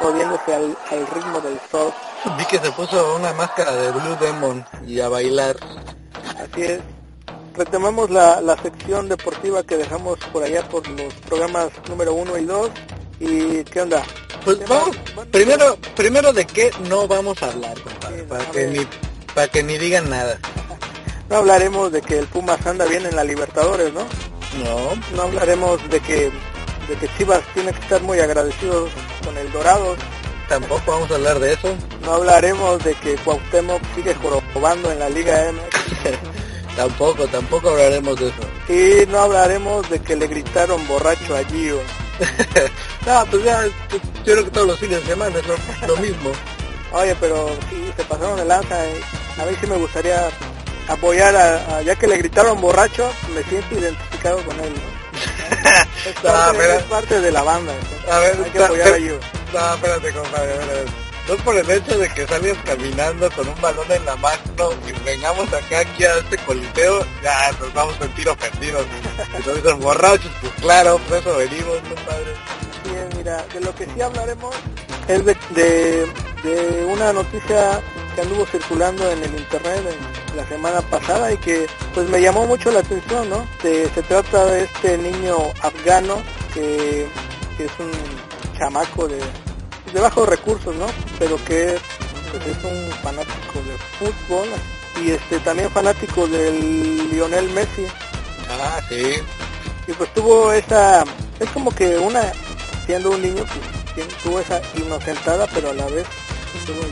moviéndose 0.00 0.54
al, 0.54 0.76
al 0.90 1.06
ritmo 1.06 1.40
del 1.40 1.60
surf. 1.70 1.94
Vi 2.36 2.44
que 2.46 2.58
se 2.58 2.72
puso 2.72 3.14
una 3.14 3.32
máscara 3.32 3.72
de 3.76 3.92
Blue 3.92 4.16
Demon 4.20 4.66
y 4.86 4.98
a 5.00 5.08
bailar. 5.08 5.56
Así 6.40 6.62
es. 6.62 6.80
Retomamos 7.54 8.10
la, 8.10 8.40
la 8.40 8.56
sección 8.56 9.08
deportiva 9.08 9.62
que 9.62 9.76
dejamos 9.76 10.18
por 10.32 10.42
allá 10.42 10.68
por 10.68 10.86
los 10.88 11.14
programas 11.28 11.68
número 11.88 12.12
uno 12.14 12.36
y 12.36 12.44
dos. 12.44 12.70
¿Y 13.20 13.62
qué 13.64 13.82
onda? 13.82 14.02
Pues 14.44 14.56
¿Qué 14.56 14.64
vamos, 14.64 14.96
primero, 15.30 15.78
primero 15.94 16.32
de 16.32 16.44
qué 16.44 16.72
no 16.88 17.06
vamos 17.06 17.40
a 17.40 17.46
hablar, 17.46 17.80
compadre, 17.80 18.18
Sí, 18.18 18.26
para 18.28 18.50
que 18.50 18.66
ni, 18.66 18.88
para 19.32 19.48
que 19.48 19.62
ni 19.62 19.78
digan 19.78 20.10
nada. 20.10 20.38
No 21.30 21.36
hablaremos 21.36 21.90
de 21.90 22.02
que 22.02 22.18
el 22.18 22.26
Pumas 22.26 22.64
anda 22.66 22.84
bien 22.84 23.06
en 23.06 23.16
la 23.16 23.24
Libertadores, 23.24 23.94
¿no? 23.94 24.02
No, 24.62 24.90
No 25.16 25.22
hablaremos 25.22 25.80
de 25.88 25.98
que 26.00 26.30
de 26.88 26.96
que 26.96 27.08
Chivas 27.16 27.40
tiene 27.54 27.72
que 27.72 27.80
estar 27.80 28.02
muy 28.02 28.20
agradecido 28.20 28.88
con 29.24 29.36
el 29.38 29.50
Dorado. 29.52 29.96
tampoco 30.48 30.82
vamos 30.92 31.10
a 31.10 31.14
hablar 31.14 31.38
de 31.38 31.52
eso. 31.54 31.74
No 32.02 32.14
hablaremos 32.14 32.82
de 32.84 32.94
que 32.94 33.14
Cuauhtémoc 33.16 33.80
sigue 33.94 34.14
jorobando 34.14 34.90
en 34.92 34.98
la 34.98 35.08
Liga 35.08 35.50
MX. 35.52 36.18
Tampoco, 36.76 37.24
tampoco 37.28 37.70
hablaremos 37.70 38.18
de 38.18 38.26
eso. 38.28 38.42
Y 38.68 39.06
no 39.06 39.20
hablaremos 39.20 39.88
de 39.90 40.00
que 40.00 40.16
le 40.16 40.26
gritaron 40.26 40.84
borracho 40.88 41.36
a 41.36 41.44
Gio. 41.44 41.78
no, 43.06 43.24
pues 43.30 43.44
ya, 43.44 43.64
yo 43.64 43.70
creo 44.24 44.44
que 44.44 44.50
todos 44.50 44.66
los 44.66 44.78
fines 44.80 45.00
de 45.02 45.06
semana 45.06 45.38
es 45.38 45.46
lo, 45.46 45.54
lo 45.86 45.96
mismo. 46.00 46.32
Oye, 46.92 47.14
pero 47.20 47.48
sí, 47.70 47.92
se 47.96 48.02
pasaron 48.04 48.36
de 48.38 48.44
lanza. 48.44 48.76
y 48.86 49.40
A 49.40 49.44
mí 49.44 49.56
sí 49.60 49.66
me 49.68 49.76
gustaría 49.76 50.28
apoyar 50.88 51.36
a, 51.36 51.76
a- 51.76 51.82
ya 51.82 51.94
que 51.94 52.08
le 52.08 52.16
gritaron 52.18 52.60
borracho, 52.60 53.08
me 53.34 53.42
siento 53.44 53.78
identificado 53.78 54.42
con 54.44 54.58
él. 54.58 54.72
¿no? 54.74 54.93
Es 56.06 56.14
parte, 56.22 56.76
es 56.76 56.82
parte 56.84 57.20
de 57.20 57.30
la 57.32 57.42
banda. 57.42 57.72
entonces, 57.74 58.10
A 58.10 58.18
ver, 58.18 58.36
hay 58.44 58.50
que 58.50 58.62
apoyar 58.62 58.92
a 58.92 58.96
Gio. 58.96 59.20
No, 59.52 59.74
espérate, 59.74 60.12
compadre, 60.12 60.52
a 60.52 60.56
ver, 60.56 60.62
a 60.62 60.72
ver. 60.74 61.03
No 61.28 61.36
por 61.36 61.56
el 61.56 61.70
hecho 61.70 61.98
de 61.98 62.08
que 62.10 62.26
salgas 62.26 62.58
caminando 62.64 63.30
con 63.30 63.48
un 63.48 63.58
balón 63.60 63.90
en 63.90 64.04
la 64.04 64.14
mano 64.16 64.70
y 64.86 65.04
vengamos 65.04 65.50
acá 65.54 65.80
aquí 65.80 66.04
a 66.04 66.18
este 66.18 66.36
coliseo, 66.38 67.04
ya 67.22 67.50
nos 67.58 67.72
vamos 67.72 67.96
a 67.96 68.00
sentir 68.00 68.28
ofendidos. 68.28 68.84
Dicen 69.54 69.80
borrachos, 69.80 70.30
pues 70.42 70.52
claro, 70.60 70.98
por 71.08 71.18
eso 71.18 71.36
venimos, 71.36 71.78
compadre. 71.88 72.34
Bien, 72.84 73.08
mira, 73.16 73.42
de 73.54 73.60
lo 73.60 73.74
que 73.74 73.86
sí 73.86 74.02
hablaremos 74.02 74.54
es 75.08 75.24
de, 75.24 76.06
de, 76.42 76.84
una 76.84 77.12
noticia 77.14 77.80
que 78.14 78.20
anduvo 78.20 78.44
circulando 78.46 79.10
en 79.10 79.22
el 79.22 79.34
internet 79.34 79.82
en 80.30 80.36
la 80.36 80.46
semana 80.46 80.82
pasada 80.82 81.32
y 81.32 81.38
que 81.38 81.66
pues 81.94 82.06
me 82.10 82.20
llamó 82.20 82.46
mucho 82.46 82.70
la 82.70 82.80
atención, 82.80 83.30
¿no? 83.30 83.46
Se, 83.62 83.88
se 83.88 84.02
trata 84.02 84.44
de 84.44 84.64
este 84.64 84.98
niño 84.98 85.36
afgano 85.62 86.22
que, 86.52 87.06
que 87.56 87.64
es 87.64 87.72
un 87.78 87.90
chamaco 88.58 89.08
de, 89.08 89.20
de 89.94 90.00
bajos 90.00 90.28
recursos, 90.28 90.74
¿no? 90.76 90.86
Pero 91.18 91.36
que 91.44 91.78
pues, 92.30 92.46
es 92.46 92.64
un 92.64 92.90
fanático 93.02 93.60
de 93.64 93.78
fútbol 94.12 94.48
y 95.02 95.12
este 95.12 95.38
también 95.40 95.70
fanático 95.70 96.26
del 96.26 97.10
Lionel 97.10 97.48
Messi 97.50 97.86
Ah, 98.50 98.80
sí. 98.88 99.14
y 99.88 99.92
pues 99.92 100.12
tuvo 100.14 100.52
esa 100.52 101.04
es 101.40 101.48
como 101.50 101.70
que 101.74 101.96
una 101.98 102.20
siendo 102.86 103.10
un 103.10 103.22
niño 103.22 103.44
pues 103.94 104.08
tuvo 104.22 104.38
esa 104.40 104.60
inocentada 104.76 105.46
pero 105.52 105.70
a 105.70 105.74
la 105.74 105.86
vez 105.86 106.06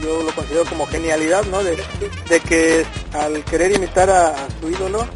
yo 0.03 0.23
lo 0.25 0.35
considero 0.35 0.65
como 0.65 0.87
genialidad 0.87 1.45
no 1.45 1.63
de, 1.63 1.77
de 2.29 2.41
que 2.41 2.85
al 3.13 3.45
querer 3.45 3.73
imitar 3.73 4.11
a, 4.11 4.29
a 4.31 4.49
su 4.61 4.69
ídolo 4.71 5.07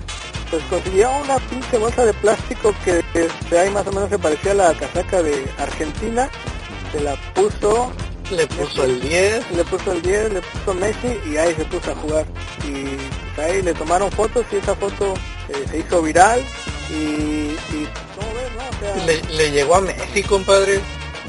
pues 0.50 0.62
consiguió 0.70 1.10
una 1.24 1.38
pinche 1.38 1.78
bolsa 1.78 2.04
de 2.04 2.14
plástico 2.14 2.72
que 2.84 3.02
este, 3.14 3.58
ahí 3.58 3.70
más 3.70 3.86
o 3.86 3.92
menos 3.92 4.08
se 4.10 4.18
parecía 4.18 4.52
a 4.52 4.54
la 4.54 4.74
casaca 4.74 5.22
de 5.22 5.50
Argentina 5.58 6.30
se 6.96 7.04
la 7.04 7.14
puso 7.34 7.92
Le 8.30 8.46
puso 8.46 8.84
el 8.84 9.00
10. 9.00 9.50
le 9.52 9.64
puso 9.64 9.92
el 9.92 10.02
10, 10.02 10.32
le 10.32 10.40
puso 10.42 10.74
Messi 10.74 11.18
y 11.30 11.36
ahí 11.36 11.54
se 11.54 11.64
puso 11.66 11.92
a 11.92 11.94
jugar. 11.94 12.26
Y 12.66 12.96
pues, 13.34 13.48
ahí 13.48 13.62
le 13.62 13.74
tomaron 13.74 14.10
fotos 14.10 14.44
y 14.52 14.56
esa 14.56 14.74
foto 14.74 15.14
eh, 15.48 15.64
se 15.70 15.78
hizo 15.78 16.02
viral 16.02 16.40
y, 16.90 16.94
y 16.94 17.88
¿cómo 18.16 18.28
ves, 18.34 18.50
no? 18.56 18.68
O 18.68 18.94
sea, 18.96 19.04
Le, 19.06 19.22
le 19.36 19.50
llegó 19.52 19.76
a 19.76 19.80
Messi, 19.80 20.22
compadre. 20.22 20.80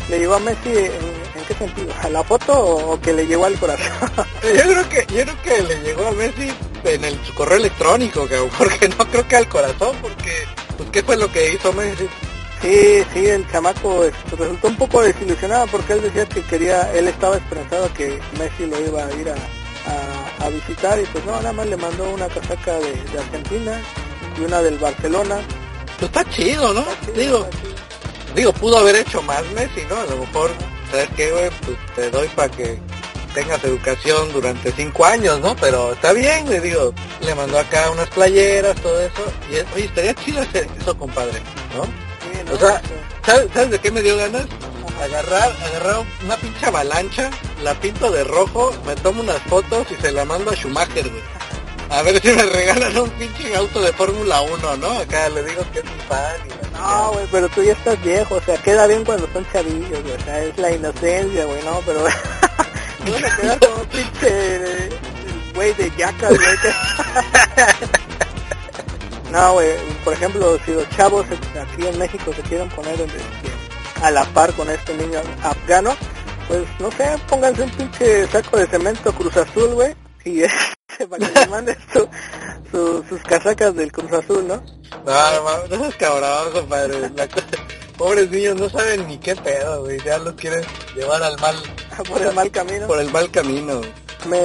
le 0.09 0.19
llegó 0.19 0.35
a 0.35 0.39
Messi 0.39 0.69
en, 0.69 1.37
en 1.39 1.45
qué 1.47 1.53
sentido, 1.53 1.93
a 2.01 2.09
la 2.09 2.23
foto 2.23 2.53
o, 2.53 2.93
o 2.93 3.01
que 3.01 3.13
le 3.13 3.27
llegó 3.27 3.45
al 3.45 3.55
corazón. 3.59 3.85
Yo 4.43 4.63
creo 4.63 4.89
que, 4.89 5.05
yo 5.13 5.23
creo 5.23 5.41
que 5.43 5.63
le 5.63 5.81
llegó 5.81 6.07
a 6.07 6.11
Messi 6.11 6.51
en 6.85 7.03
el, 7.03 7.19
su 7.25 7.33
correo 7.33 7.57
electrónico, 7.57 8.27
porque 8.57 8.87
no 8.89 8.97
creo 9.09 9.27
que 9.27 9.35
al 9.35 9.47
corazón, 9.49 9.95
porque, 10.01 10.31
pues, 10.77 10.89
¿qué 10.91 11.03
fue 11.03 11.17
lo 11.17 11.29
que 11.31 11.53
hizo 11.53 11.73
Messi? 11.73 12.07
Sí, 12.61 13.03
sí, 13.13 13.25
el 13.27 13.49
chamaco 13.51 14.03
este, 14.03 14.35
resultó 14.35 14.67
un 14.67 14.77
poco 14.77 15.01
desilusionado 15.01 15.67
porque 15.67 15.93
él 15.93 16.01
decía 16.01 16.25
que 16.25 16.41
quería, 16.43 16.91
él 16.93 17.07
estaba 17.07 17.37
esperanzado 17.37 17.91
que 17.93 18.19
Messi 18.39 18.65
lo 18.65 18.79
iba 18.79 19.05
a 19.05 19.13
ir 19.13 19.29
a, 19.29 19.33
a- 19.35 20.45
a 20.45 20.49
visitar 20.49 20.99
y 20.99 21.03
pues 21.05 21.23
no, 21.25 21.31
nada 21.37 21.53
más 21.53 21.67
le 21.67 21.77
mandó 21.77 22.09
una 22.09 22.27
casaca 22.27 22.73
de, 22.79 22.91
de 23.11 23.19
Argentina 23.19 23.81
y 24.37 24.41
una 24.43 24.61
del 24.61 24.77
Barcelona. 24.77 25.37
Pues 25.99 26.11
está 26.11 26.23
chido, 26.29 26.73
¿no? 26.73 26.81
Está 26.81 27.05
chido, 27.05 27.15
Digo, 27.15 27.49
chido. 27.61 27.73
digo, 28.35 28.53
pudo 28.53 28.77
haber 28.77 28.95
hecho 28.97 29.21
más 29.23 29.43
Messi, 29.55 29.81
¿no? 29.89 29.97
A 29.97 30.05
lo 30.05 30.17
mejor, 30.17 30.51
¿sabes 30.91 31.09
qué, 31.15 31.31
güey? 31.31 31.49
Pues 31.65 31.77
te 31.95 32.11
doy 32.11 32.27
para 32.29 32.49
que 32.49 32.77
tengas 33.33 33.63
educación 33.63 34.31
durante 34.33 34.71
cinco 34.71 35.05
años, 35.05 35.39
¿no? 35.41 35.55
Pero 35.55 35.93
está 35.93 36.11
bien, 36.13 36.47
le 36.49 36.59
digo, 36.59 36.93
le 37.21 37.35
mandó 37.35 37.59
acá 37.59 37.89
unas 37.91 38.07
playeras, 38.09 38.75
todo 38.81 38.99
eso, 39.01 39.23
y 39.51 39.55
oye, 39.75 39.85
estaría 39.85 40.13
chido 40.15 40.41
hacer 40.41 40.67
eso, 40.79 40.97
compadre, 40.97 41.39
¿no? 41.75 42.06
O 42.53 42.57
sea, 42.57 42.81
¿sabes, 43.25 43.47
¿sabes 43.53 43.71
de 43.71 43.79
qué 43.79 43.91
me 43.91 44.01
dio 44.01 44.17
ganas? 44.17 44.45
Agarrar, 45.03 45.55
agarrar 45.65 46.03
una 46.23 46.37
pinche 46.37 46.65
avalancha, 46.65 47.29
la 47.63 47.73
pinto 47.75 48.11
de 48.11 48.23
rojo, 48.23 48.73
me 48.85 48.95
tomo 48.95 49.21
unas 49.21 49.41
fotos 49.43 49.85
y 49.91 50.01
se 50.01 50.11
la 50.11 50.25
mando 50.25 50.51
a 50.51 50.55
Schumacher, 50.55 51.07
güey. 51.07 51.21
A 51.89 52.01
ver 52.01 52.21
si 52.21 52.29
me 52.31 52.43
regalan 52.43 52.97
un 52.97 53.09
pinche 53.11 53.55
auto 53.55 53.81
de 53.81 53.93
Fórmula 53.93 54.41
1, 54.41 54.77
¿no? 54.77 54.89
Acá 54.99 55.29
le 55.29 55.43
digo 55.43 55.63
que 55.71 55.79
es 55.79 55.85
mi 55.85 56.01
fan 56.07 56.35
y 56.45 56.77
No, 56.77 57.11
güey, 57.13 57.27
pero 57.31 57.47
tú 57.49 57.63
ya 57.63 57.73
estás 57.73 58.01
viejo, 58.03 58.35
o 58.35 58.41
sea, 58.41 58.57
queda 58.57 58.87
bien 58.87 59.05
cuando 59.05 59.27
son 59.31 59.45
chavillos, 59.51 60.03
güey, 60.03 60.13
o 60.13 60.23
sea, 60.23 60.43
es 60.43 60.57
la 60.57 60.71
inocencia, 60.71 61.45
güey, 61.45 61.63
no, 61.63 61.81
pero 61.85 61.99
no 63.05 63.11
van 63.13 63.25
a 63.25 63.37
quedar 63.37 63.59
como 63.59 63.75
un 63.81 63.87
pinche 63.87 64.89
güey 65.53 65.73
de 65.73 65.91
yacas, 65.97 66.29
güey. 66.29 66.57
No, 69.31 69.53
güey, 69.53 69.71
por 70.03 70.13
ejemplo, 70.13 70.57
si 70.65 70.71
los 70.73 70.89
chavos 70.91 71.25
aquí 71.29 71.85
en 71.85 71.97
México 71.97 72.31
se 72.33 72.41
quieren 72.43 72.69
poner 72.69 72.95
a 74.01 74.11
la 74.11 74.23
par 74.25 74.53
con 74.53 74.69
este 74.69 74.93
niño 74.95 75.19
afgano, 75.43 75.95
pues 76.47 76.61
no 76.79 76.89
sé, 76.91 77.09
pónganse 77.27 77.63
un 77.63 77.69
pinche 77.71 78.27
saco 78.27 78.57
de 78.57 78.67
cemento 78.67 79.11
Cruz 79.13 79.35
Azul, 79.35 79.73
güey, 79.73 79.93
y 80.23 80.41
este, 80.43 81.07
para 81.09 81.27
que 81.27 81.39
les 81.39 81.49
mandes 81.49 81.77
su- 81.91 82.07
su- 82.71 83.03
sus 83.09 83.21
casacas 83.23 83.75
del 83.75 83.91
Cruz 83.91 84.11
Azul, 84.13 84.47
¿no? 84.47 84.63
No, 85.05 85.41
no, 85.43 85.67
no 85.77 85.83
seas 85.83 85.95
cabrón, 85.95 86.51
compadre. 86.53 87.09
La 87.15 87.27
Pobres 87.97 88.29
niños 88.29 88.55
no 88.57 88.69
saben 88.69 89.07
ni 89.07 89.17
qué 89.17 89.35
pedo, 89.35 89.81
güey. 89.81 89.99
Ya 90.05 90.19
los 90.19 90.35
quieren 90.35 90.63
llevar 90.95 91.21
al 91.23 91.35
mal, 91.39 91.55
por 92.07 92.21
el 92.21 92.33
mal 92.33 92.51
camino. 92.51 92.87
por 92.87 92.99
el 92.99 93.11
mal 93.11 93.29
camino. 93.31 93.81
me, 94.29 94.39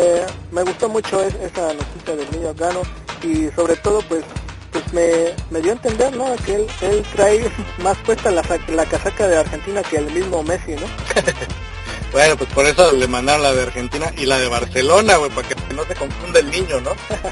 me 0.51 0.63
gustó 0.63 0.89
mucho 0.89 1.23
es- 1.23 1.35
esa 1.35 1.73
noticia 1.75 2.17
del 2.17 2.31
niño 2.33 2.49
afgano 2.51 2.81
y 3.23 3.49
sobre 3.55 3.77
todo 3.77 4.01
pues 4.09 4.25
pues 4.73 4.93
me, 4.93 5.35
me 5.51 5.61
dio 5.61 5.73
a 5.73 5.75
entender 5.75 6.17
no 6.17 6.35
que 6.45 6.55
él, 6.57 6.67
él 6.81 7.05
trae 7.15 7.51
más 7.83 7.97
puesta 7.99 8.31
la, 8.31 8.43
la 8.69 8.87
casaca 8.87 9.29
de 9.29 9.37
Argentina 9.37 9.83
que 9.83 9.97
el 9.97 10.11
mismo 10.11 10.43
Messi 10.43 10.73
no 10.73 10.87
Bueno, 12.13 12.37
pues 12.37 12.51
por 12.53 12.67
eso 12.67 12.93
le 12.93 13.09
mandaron 13.09 13.43
la 13.43 13.55
de 13.55 13.63
Argentina 13.63 14.13
y 14.19 14.27
la 14.27 14.39
de 14.39 14.47
Barcelona, 14.47 15.17
güey, 15.17 15.31
para 15.31 15.49
que 15.49 15.55
no 15.75 15.83
se 15.85 15.95
confunda 15.95 16.41
el 16.41 16.51
niño, 16.51 16.79
¿no? 16.83 16.91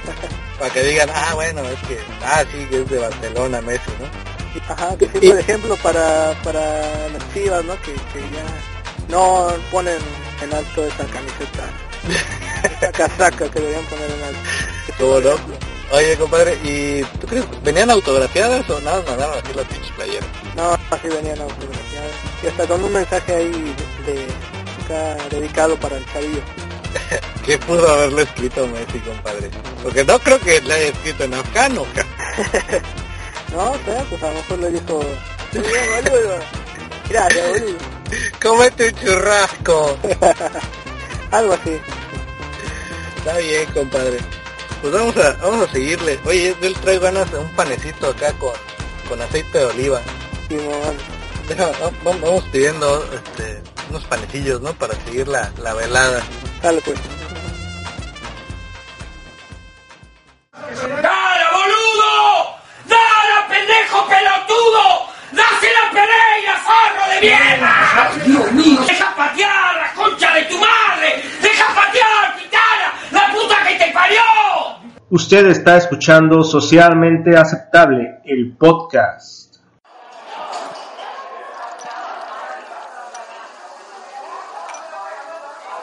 para 0.59 0.73
que 0.73 0.83
digan, 0.85 1.11
ah, 1.15 1.33
bueno, 1.35 1.61
es 1.69 1.79
que, 1.87 1.99
ah, 2.25 2.43
sí, 2.51 2.65
que 2.65 2.81
es 2.81 2.89
de 2.89 2.99
Barcelona, 2.99 3.61
Messi, 3.61 3.91
¿no? 4.01 4.31
ajá 4.69 4.97
que 4.97 5.07
sí 5.07 5.29
por 5.29 5.39
ejemplo 5.39 5.77
para 5.77 6.35
para 6.43 7.09
las 7.09 7.35
chivas 7.35 7.65
no 7.65 7.75
que, 7.83 7.93
que 7.93 8.21
ya 8.35 8.45
no 9.09 9.49
ponen 9.71 9.99
en 10.43 10.53
alto 10.53 10.85
esa 10.85 11.05
camiseta 11.07 11.71
esa 12.65 12.93
casaca 12.93 13.49
que 13.51 13.61
deberían 13.61 13.85
poner 13.85 14.11
en 14.11 14.23
alto 14.23 14.41
¿Cómo 14.99 15.21
no? 15.21 15.70
Oye, 15.93 16.17
compadre, 16.17 16.55
¿y 16.63 17.03
tú 17.21 17.27
crees, 17.27 17.45
venían 17.65 17.91
autografiadas 17.91 18.69
o 18.71 18.81
nada, 18.81 18.99
más 18.99 19.09
mandaron 19.09 19.39
así 19.39 19.55
las 19.55 19.67
pinches 19.67 19.91
playeras? 19.93 20.29
no 20.57 20.73
así 20.91 21.09
venían 21.09 21.41
autografiadas 21.41 22.13
y 22.43 22.47
hasta 22.47 22.67
con 22.67 22.85
un 22.85 22.93
mensaje 22.93 23.35
ahí 23.35 23.75
de, 24.07 24.27
acá 24.85 25.17
dedicado 25.31 25.77
para 25.77 25.97
el 25.97 26.07
chavillo 26.13 26.41
¿Qué 27.45 27.59
pudo 27.59 27.89
haberle 27.89 28.23
escrito 28.23 28.67
Messi, 28.69 28.99
compadre? 29.01 29.51
Porque 29.83 30.05
no 30.05 30.19
creo 30.19 30.39
que 30.41 30.61
le 30.61 30.75
haya 30.75 30.87
escrito 30.89 31.25
en 31.25 31.35
afgano, 31.35 31.87
No, 33.53 33.73
o 33.73 33.79
sea, 33.85 34.05
pues 34.09 34.23
a 34.23 34.29
lo 34.29 34.35
mejor 34.35 34.59
le 34.61 34.71
dijo, 34.71 35.03
"Muy 35.53 35.63
bien, 35.63 36.05
boludo. 36.05 36.39
Gracias, 37.09 37.49
boludo. 37.51 37.79
Cómete 38.41 38.89
un 38.89 38.95
churrasco. 38.95 39.99
Algo 41.33 41.53
así. 41.55 41.81
Está 43.17 43.39
bien, 43.39 43.67
compadre. 43.73 44.19
Pues 44.81 44.93
vamos 44.93 45.17
a, 45.17 45.33
vamos 45.43 45.69
a 45.69 45.73
seguirle. 45.73 46.19
Oye, 46.25 46.57
yo 46.61 46.69
le 46.69 46.75
traigo 46.77 47.03
ganas 47.03 47.31
de 47.31 47.39
un 47.39 47.49
panecito 47.51 48.09
acá 48.09 48.33
con, 48.35 48.53
con 49.09 49.21
aceite 49.21 49.59
de 49.59 49.65
oliva. 49.67 50.01
Deja, 51.49 51.71
vamos 52.05 52.45
pidiendo 52.53 53.05
este, 53.13 53.63
unos 53.91 54.05
panecillos, 54.05 54.61
¿no? 54.61 54.73
Para 54.73 54.95
seguir 55.05 55.29
la, 55.29 55.53
la 55.63 55.75
velada. 55.75 56.23
Dale 56.63 56.81
pues. 56.83 56.99
Usted 75.33 75.47
está 75.47 75.77
escuchando 75.77 76.43
Socialmente 76.43 77.37
Aceptable, 77.37 78.21
el 78.25 78.57
podcast. 78.57 79.59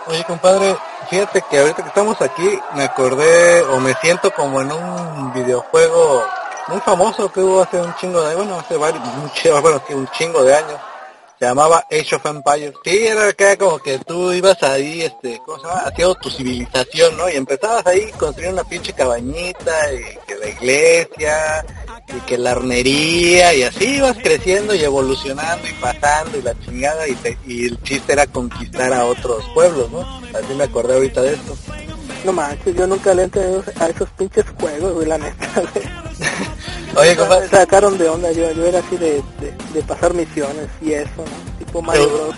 Oye, 0.07 0.21
compadre, 0.25 0.75
fíjate 1.09 1.41
que 1.49 1.59
ahorita 1.59 1.81
que 1.81 1.87
estamos 1.87 2.21
aquí 2.21 2.59
me 2.75 2.83
acordé 2.83 3.61
o 3.61 3.79
me 3.79 3.93
siento 3.93 4.31
como 4.31 4.59
en 4.59 4.69
un 4.69 5.31
videojuego 5.31 6.25
muy 6.67 6.81
famoso 6.81 7.31
que 7.31 7.39
hubo 7.39 7.61
hace 7.61 7.79
un 7.79 7.95
chingo 7.95 8.21
de, 8.23 8.35
bueno, 8.35 8.59
hace 8.59 8.75
varios, 8.75 9.01
bueno, 9.61 9.81
un 9.91 10.07
chingo 10.09 10.43
de 10.43 10.55
años. 10.55 10.77
Se 11.39 11.45
llamaba 11.45 11.85
Age 11.91 12.15
of 12.15 12.25
Empires. 12.25 12.73
Sí, 12.83 12.97
era 13.05 13.27
acá 13.29 13.55
como 13.57 13.77
que 13.77 13.99
tú 13.99 14.31
ibas 14.33 14.61
ahí, 14.63 15.03
este, 15.03 15.39
¿cómo 15.45 15.59
se 15.59 15.67
llama? 15.67 15.81
Haciendo 15.81 16.15
tu 16.15 16.31
civilización, 16.31 17.15
¿no? 17.15 17.29
Y 17.29 17.35
empezabas 17.35 17.85
ahí 17.85 18.11
construir 18.17 18.49
una 18.53 18.63
pinche 18.63 18.91
cabañita, 18.93 19.93
y 19.93 20.17
que 20.25 20.35
la 20.35 20.49
iglesia, 20.49 21.65
y 22.07 22.19
que 22.21 22.37
la 22.39 22.51
armería, 22.51 23.53
y 23.53 23.61
así 23.63 23.97
ibas 23.97 24.17
creciendo 24.17 24.73
y 24.73 24.83
evolucionando 24.83 25.67
y 25.67 25.73
pasando 25.73 26.39
y 26.39 26.41
la 26.41 26.59
chingada, 26.59 27.07
y, 27.07 27.13
te- 27.13 27.37
y 27.45 27.65
el 27.67 27.83
chiste 27.83 28.13
era 28.13 28.25
conquistar 28.25 28.91
a 28.93 29.05
otros 29.05 29.43
pueblos, 29.53 29.91
¿no? 29.91 30.01
Así 30.35 30.53
me 30.55 30.63
acordé 30.63 30.95
ahorita 30.95 31.21
de 31.21 31.33
esto. 31.35 31.55
No 32.25 32.33
manches, 32.33 32.75
yo 32.75 32.87
nunca 32.87 33.13
le 33.13 33.23
entendido 33.23 33.63
a 33.79 33.87
esos 33.89 34.09
pinches 34.17 34.43
juegos, 34.59 34.91
güey, 34.93 35.07
la 35.07 35.19
neta, 35.19 35.47
güey. 35.73 36.06
Oye, 36.97 37.11
Me 37.11 37.15
compadre, 37.17 37.47
sacaron 37.49 37.97
de 37.97 38.09
onda, 38.09 38.31
yo, 38.31 38.51
yo 38.51 38.65
era 38.65 38.79
así 38.79 38.97
de, 38.97 39.21
de, 39.39 39.53
de 39.73 39.81
pasar 39.83 40.15
misiones 40.15 40.67
y 40.81 40.93
eso, 40.93 41.09
¿no? 41.17 41.57
Tipo 41.59 41.81
Mario 41.81 42.09
Bros. 42.09 42.35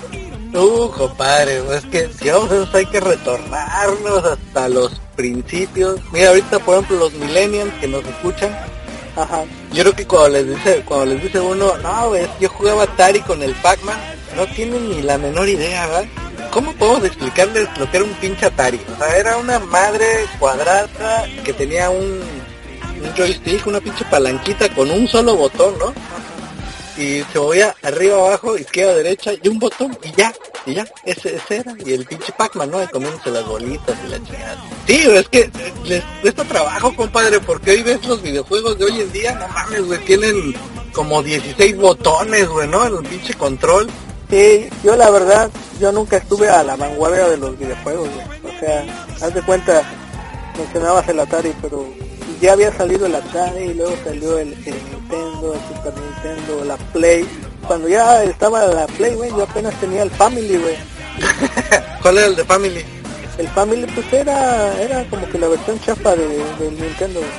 Uh, 0.51 0.89
compadre, 0.89 1.61
pues 1.61 1.83
es 1.83 1.89
que 1.89 2.09
si 2.13 2.29
vamos 2.29 2.51
a 2.51 2.63
eso 2.63 2.77
hay 2.77 2.85
que 2.87 2.99
retornarnos 2.99 4.25
hasta 4.25 4.67
los 4.67 4.99
principios. 5.15 5.99
Mira, 6.11 6.29
ahorita 6.29 6.59
por 6.59 6.75
ejemplo 6.75 6.97
los 6.97 7.13
millennials 7.13 7.71
que 7.79 7.87
nos 7.87 8.03
escuchan, 8.03 8.51
Ajá. 9.15 9.45
yo 9.71 9.83
creo 9.83 9.95
que 9.95 10.07
cuando 10.07 10.29
les 10.29 10.49
dice, 10.49 10.83
cuando 10.85 11.05
les 11.05 11.23
dice 11.23 11.39
uno, 11.39 11.77
no, 11.77 12.09
ves, 12.09 12.27
yo 12.41 12.49
jugaba 12.49 12.83
Atari 12.83 13.21
con 13.21 13.41
el 13.43 13.53
Pac-Man, 13.55 13.97
no 14.35 14.45
tienen 14.47 14.89
ni 14.89 15.01
la 15.03 15.17
menor 15.17 15.47
idea, 15.47 15.87
¿verdad? 15.87 16.05
¿Cómo 16.51 16.73
podemos 16.73 17.05
explicarles 17.05 17.69
lo 17.77 17.89
que 17.89 17.97
era 17.97 18.05
un 18.05 18.13
pinche 18.15 18.47
Atari? 18.47 18.81
O 18.93 18.97
sea, 18.97 19.17
era 19.17 19.37
una 19.37 19.59
madre 19.59 20.05
cuadrada 20.39 20.87
que 21.45 21.53
tenía 21.53 21.91
un, 21.91 22.21
una 23.65 23.81
pinche 23.81 24.05
palanquita 24.05 24.69
con 24.73 24.89
un 24.91 25.07
solo 25.07 25.35
botón, 25.35 25.77
¿no? 25.79 25.93
y 26.99 27.23
se 27.31 27.39
movía 27.39 27.73
arriba, 27.81 28.17
abajo, 28.17 28.57
izquierda, 28.57 28.95
derecha 28.95 29.31
y 29.41 29.47
un 29.47 29.57
botón 29.57 29.97
y 30.03 30.11
ya, 30.11 30.33
y 30.65 30.73
ya, 30.73 30.85
ese, 31.05 31.35
ese 31.35 31.57
era, 31.57 31.73
y 31.85 31.93
el 31.93 32.05
pinche 32.05 32.33
Pac-Man, 32.37 32.69
¿no? 32.69 32.83
Y 32.83 32.87
comiéndose 32.87 33.31
las 33.31 33.45
bolitas 33.45 33.95
y 34.05 34.09
la 34.09 34.17
chingada. 34.17 34.57
Sí, 34.85 35.05
es 35.07 35.29
que 35.29 35.49
les 35.85 36.03
cuesta 36.21 36.43
trabajo, 36.43 36.93
compadre, 36.95 37.39
porque 37.39 37.71
hoy 37.71 37.83
ves 37.83 38.05
los 38.05 38.21
videojuegos 38.21 38.77
de 38.77 38.85
hoy 38.85 39.01
en 39.01 39.11
día, 39.13 39.33
no 39.35 39.47
mames, 39.47 39.85
güey, 39.85 39.99
tienen 40.05 40.53
como 40.91 41.23
16 41.23 41.77
botones, 41.77 42.49
güey, 42.49 42.67
¿no? 42.67 42.85
El 42.85 43.05
pinche 43.05 43.33
control. 43.35 43.87
Sí, 44.29 44.69
yo 44.83 44.95
la 44.97 45.09
verdad, 45.09 45.49
yo 45.79 45.91
nunca 45.91 46.17
estuve 46.17 46.49
a 46.49 46.63
la 46.63 46.75
vanguardia 46.75 47.29
de 47.29 47.37
los 47.37 47.57
videojuegos, 47.57 48.09
güey. 48.09 48.55
O 48.55 48.59
sea, 48.59 48.85
haz 49.21 49.33
de 49.33 49.41
cuenta, 49.41 49.81
mencionabas 50.57 51.07
el 51.07 51.19
Atari, 51.19 51.53
pero 51.61 51.87
ya 52.39 52.53
había 52.53 52.71
salido 52.75 53.05
el 53.05 53.15
Atari 53.15 53.65
y 53.65 53.73
luego 53.73 53.93
salió 54.03 54.37
el, 54.37 54.53
el 54.53 54.75
Nintendo, 54.91 55.53
el 55.53 55.75
Super 55.75 55.93
Nintendo, 56.01 56.65
la 56.65 56.77
Play. 56.77 57.27
Cuando 57.67 57.87
ya 57.87 58.23
estaba 58.23 58.65
la 58.67 58.87
Play, 58.87 59.15
güey, 59.15 59.29
yo 59.31 59.43
apenas 59.43 59.73
tenía 59.79 60.03
el 60.03 60.11
Family, 60.11 60.57
güey. 60.57 60.75
¿Cuál 62.01 62.17
era 62.17 62.27
el 62.27 62.35
de 62.35 62.45
Family? 62.45 62.85
El 63.37 63.47
Family, 63.49 63.85
pues 63.93 64.13
era, 64.13 64.81
era 64.81 65.03
como 65.09 65.29
que 65.29 65.37
la 65.37 65.47
versión 65.47 65.79
chafa 65.81 66.15
de, 66.15 66.27
del 66.27 66.79
Nintendo, 66.79 67.19
güey. 67.19 67.31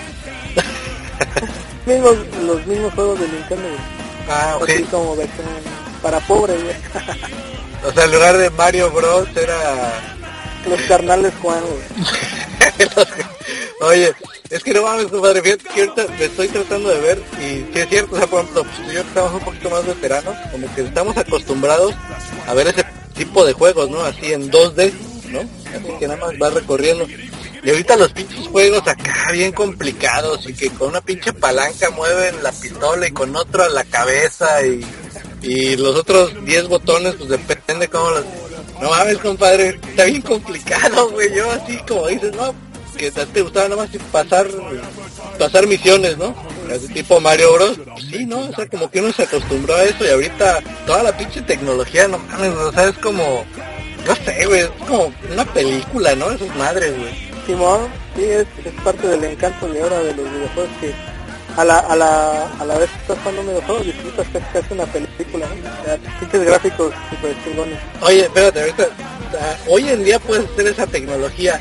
mismos, 1.86 2.16
los 2.44 2.66
mismos 2.66 2.94
juegos 2.94 3.20
del 3.20 3.32
Nintendo, 3.32 3.68
güey. 3.68 3.80
Ah, 4.28 4.56
ok. 4.60 4.68
Así 4.68 4.82
como 4.84 5.16
versión 5.16 5.46
para 6.02 6.20
pobres, 6.20 6.62
güey. 6.62 6.76
O 7.82 7.90
sea, 7.92 8.04
en 8.04 8.12
lugar 8.12 8.36
de 8.36 8.50
Mario 8.50 8.90
Bros 8.90 9.26
era... 9.34 10.19
los 10.68 10.80
carnales 10.82 11.32
Juan. 11.40 11.60
Oye, 13.82 14.12
es 14.50 14.62
que 14.62 14.74
no 14.74 14.82
mames, 14.82 15.06
compadre, 15.06 15.42
fíjate 15.42 15.64
que 15.64 15.80
ahorita 15.80 16.06
me 16.18 16.24
estoy 16.24 16.48
tratando 16.48 16.90
de 16.90 17.00
ver 17.00 17.22
y 17.38 17.72
si 17.72 17.78
es 17.78 17.88
cierto, 17.88 18.14
o 18.14 18.18
sea, 18.18 18.26
por 18.26 18.40
ejemplo, 18.40 18.66
yo 18.92 19.00
estamos 19.00 19.34
un 19.34 19.40
poquito 19.40 19.70
más 19.70 19.86
veteranos, 19.86 20.36
como 20.50 20.74
que 20.74 20.82
estamos 20.82 21.16
acostumbrados 21.16 21.94
a 22.46 22.54
ver 22.54 22.68
ese 22.68 22.84
tipo 23.14 23.44
de 23.44 23.52
juegos, 23.52 23.90
¿no? 23.90 24.02
Así 24.02 24.32
en 24.32 24.50
2D, 24.50 24.92
¿no? 25.30 25.40
Así 25.40 25.98
que 25.98 26.08
nada 26.08 26.26
más 26.26 26.34
va 26.42 26.50
recorriendo. 26.50 27.06
Y 27.62 27.70
ahorita 27.70 27.96
los 27.96 28.12
pinches 28.12 28.48
juegos 28.48 28.86
acá 28.86 29.30
bien 29.32 29.52
complicados 29.52 30.48
y 30.48 30.54
que 30.54 30.70
con 30.70 30.88
una 30.88 31.00
pinche 31.00 31.32
palanca 31.32 31.90
mueven 31.90 32.42
la 32.42 32.52
pistola 32.52 33.06
y 33.06 33.12
con 33.12 33.34
otro 33.36 33.62
a 33.62 33.68
la 33.68 33.84
cabeza 33.84 34.66
y, 34.66 34.84
y 35.42 35.76
los 35.76 35.96
otros 35.96 36.44
10 36.44 36.68
botones, 36.68 37.14
pues 37.16 37.30
depende 37.30 37.88
cómo 37.88 38.10
los... 38.10 38.24
No 38.80 38.90
mames, 38.90 39.18
compadre, 39.18 39.78
está 39.88 40.04
bien 40.04 40.22
complicado, 40.22 41.10
güey. 41.10 41.34
Yo 41.34 41.50
así 41.50 41.76
como 41.86 42.06
dices, 42.06 42.34
no, 42.34 42.54
que 42.96 43.10
te 43.10 43.42
gustaba 43.42 43.68
nada 43.68 43.82
más 43.82 43.90
pasar 44.12 44.46
pasar 45.38 45.66
misiones, 45.66 46.18
¿no? 46.18 46.34
Así 46.70 46.88
tipo 46.88 47.20
Mario 47.20 47.54
Bros. 47.54 47.80
Sí, 48.10 48.26
¿no? 48.26 48.40
O 48.40 48.54
sea, 48.54 48.66
como 48.68 48.90
que 48.90 49.00
uno 49.00 49.12
se 49.12 49.22
acostumbró 49.22 49.74
a 49.74 49.84
eso 49.84 50.04
y 50.04 50.10
ahorita 50.10 50.60
toda 50.86 51.02
la 51.02 51.16
pinche 51.16 51.40
tecnología, 51.42 52.08
no 52.08 52.18
mames, 52.18 52.50
o 52.50 52.72
sea, 52.72 52.88
es 52.88 52.98
como, 52.98 53.44
no 54.06 54.16
sé, 54.16 54.46
güey, 54.46 54.60
es 54.60 54.70
como 54.86 55.12
una 55.32 55.44
película, 55.46 56.14
¿no? 56.14 56.30
Esas 56.30 56.54
madres, 56.56 56.96
güey. 56.98 57.30
Simón, 57.46 57.88
sí, 58.14 58.24
es, 58.24 58.46
es 58.64 58.72
parte 58.84 59.08
del 59.08 59.24
encanto 59.24 59.66
de 59.68 59.82
ahora 59.82 59.98
de 60.00 60.14
los 60.14 60.30
videojuegos 60.30 60.70
que 60.80 60.94
a 61.60 61.64
la, 61.64 61.78
a 61.80 61.94
la, 61.94 62.46
a 62.58 62.64
la 62.64 62.78
vez 62.78 62.88
que 62.90 62.96
estás 62.96 63.18
jugando 63.18 63.42
un 63.42 63.48
videojuego 63.48 63.84
disfrutas 63.84 64.26
casi 64.32 64.46
casi 64.52 64.74
una 64.74 64.86
película, 64.86 65.46
sea, 65.84 65.98
pinches 66.18 66.44
gráficos 66.44 66.94
super 67.10 67.44
chingones. 67.44 67.78
Oye, 68.00 68.22
espérate, 68.22 68.60
ahorita, 68.60 68.84
sea, 69.30 69.58
hoy 69.68 69.88
en 69.90 70.02
día 70.02 70.18
puedes 70.18 70.50
hacer 70.50 70.66
esa 70.68 70.86
tecnología. 70.86 71.60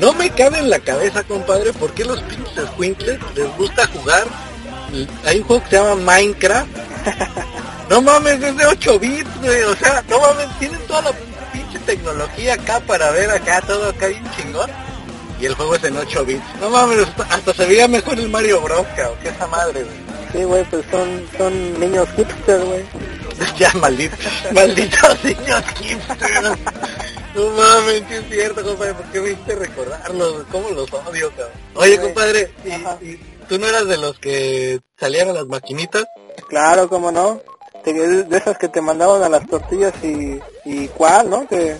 No 0.00 0.14
me 0.14 0.30
cabe 0.30 0.58
en 0.58 0.70
la 0.70 0.78
cabeza, 0.78 1.22
compadre, 1.22 1.74
por 1.74 1.92
qué 1.92 2.06
los 2.06 2.22
pinches 2.22 2.66
squinkles 2.74 3.18
les 3.34 3.56
gusta 3.58 3.86
jugar. 3.88 4.24
Hay 5.26 5.38
un 5.38 5.44
juego 5.44 5.62
que 5.64 5.70
se 5.70 5.76
llama 5.76 5.94
Minecraft. 5.96 6.68
No 7.88 8.02
mames, 8.02 8.42
es 8.42 8.56
de 8.56 8.66
8 8.66 8.98
bits, 8.98 9.40
güey. 9.40 9.62
O 9.62 9.76
sea, 9.76 10.02
no 10.10 10.18
mames, 10.18 10.48
tienen 10.58 10.80
toda 10.88 11.02
la 11.02 11.12
pinche 11.52 11.78
tecnología 11.86 12.54
acá 12.54 12.80
para 12.80 13.12
ver 13.12 13.30
acá, 13.30 13.60
todo 13.60 13.90
acá 13.90 14.08
bien 14.08 14.28
chingón. 14.36 14.68
Y 15.40 15.46
el 15.46 15.54
juego 15.54 15.74
es 15.74 15.84
en 15.84 15.96
8 15.96 16.24
bits. 16.24 16.42
No 16.60 16.70
mames, 16.70 17.06
hasta, 17.30 17.52
se 17.52 17.66
veía 17.66 17.86
mejor 17.88 18.18
el 18.18 18.28
Mario 18.28 18.60
Bros, 18.60 18.86
cabrón, 18.96 19.18
que 19.22 19.28
esa 19.28 19.46
madre, 19.46 19.84
güey. 19.84 19.96
Sí, 20.32 20.44
güey, 20.44 20.64
pues 20.64 20.84
son, 20.90 21.26
son 21.36 21.80
niños 21.80 22.08
hipster, 22.16 22.60
güey. 22.64 22.84
Ya, 23.58 23.70
maldito, 23.74 24.16
malditos 24.52 25.24
niños 25.24 25.62
hipsters. 25.78 26.58
No 27.34 27.50
mames, 27.50 28.02
sí 28.08 28.14
es 28.14 28.24
cierto, 28.30 28.64
compadre, 28.64 28.94
¿por 28.94 29.04
qué 29.06 29.20
me 29.20 29.30
hiciste 29.32 29.54
recordarlos? 29.56 30.44
¿Cómo 30.50 30.70
los 30.70 30.90
odio, 30.92 31.28
cabrón? 31.30 31.50
Oye, 31.74 32.00
compadre, 32.00 32.50
¿y, 32.64 33.06
y 33.06 33.20
tú 33.46 33.58
no 33.58 33.66
eras 33.66 33.86
de 33.86 33.98
los 33.98 34.18
que 34.18 34.80
salían 34.98 35.28
a 35.28 35.34
las 35.34 35.46
maquinitas? 35.46 36.06
Claro, 36.48 36.88
cómo 36.88 37.12
no. 37.12 37.42
De 37.84 38.26
esas 38.32 38.58
que 38.58 38.68
te 38.68 38.80
mandaban 38.80 39.22
a 39.22 39.28
las 39.28 39.46
tortillas 39.46 39.94
y, 40.02 40.40
y 40.64 40.88
cuál, 40.88 41.30
¿no? 41.30 41.46
Que 41.46 41.76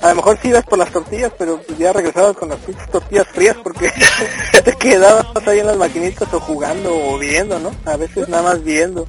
a 0.00 0.08
lo 0.10 0.14
mejor 0.16 0.38
sí 0.40 0.48
ibas 0.48 0.64
por 0.64 0.78
las 0.78 0.90
tortillas, 0.90 1.32
pero 1.38 1.58
pues 1.60 1.78
ya 1.78 1.92
regresabas 1.92 2.36
con 2.36 2.48
las 2.48 2.58
pinches 2.58 2.90
tortillas 2.90 3.26
frías 3.28 3.56
porque 3.62 3.90
te 4.64 4.72
quedabas 4.76 5.26
ahí 5.46 5.58
en 5.60 5.66
las 5.66 5.76
maquinitas 5.76 6.32
o 6.32 6.40
jugando 6.40 6.94
o 6.94 7.18
viendo, 7.18 7.58
¿no? 7.58 7.70
A 7.84 7.96
veces 7.96 8.28
nada 8.28 8.42
más 8.42 8.62
viendo. 8.64 9.06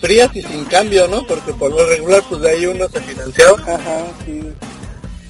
Frías 0.00 0.30
y 0.34 0.42
sin 0.42 0.64
cambio, 0.66 1.08
¿no? 1.08 1.26
Porque 1.26 1.52
por 1.52 1.70
lo 1.72 1.86
regular, 1.86 2.22
pues 2.28 2.40
de 2.42 2.50
ahí 2.50 2.66
uno 2.66 2.88
se 2.88 3.00
financiaba. 3.00 3.58
Ajá, 3.62 4.04
sí. 4.24 4.52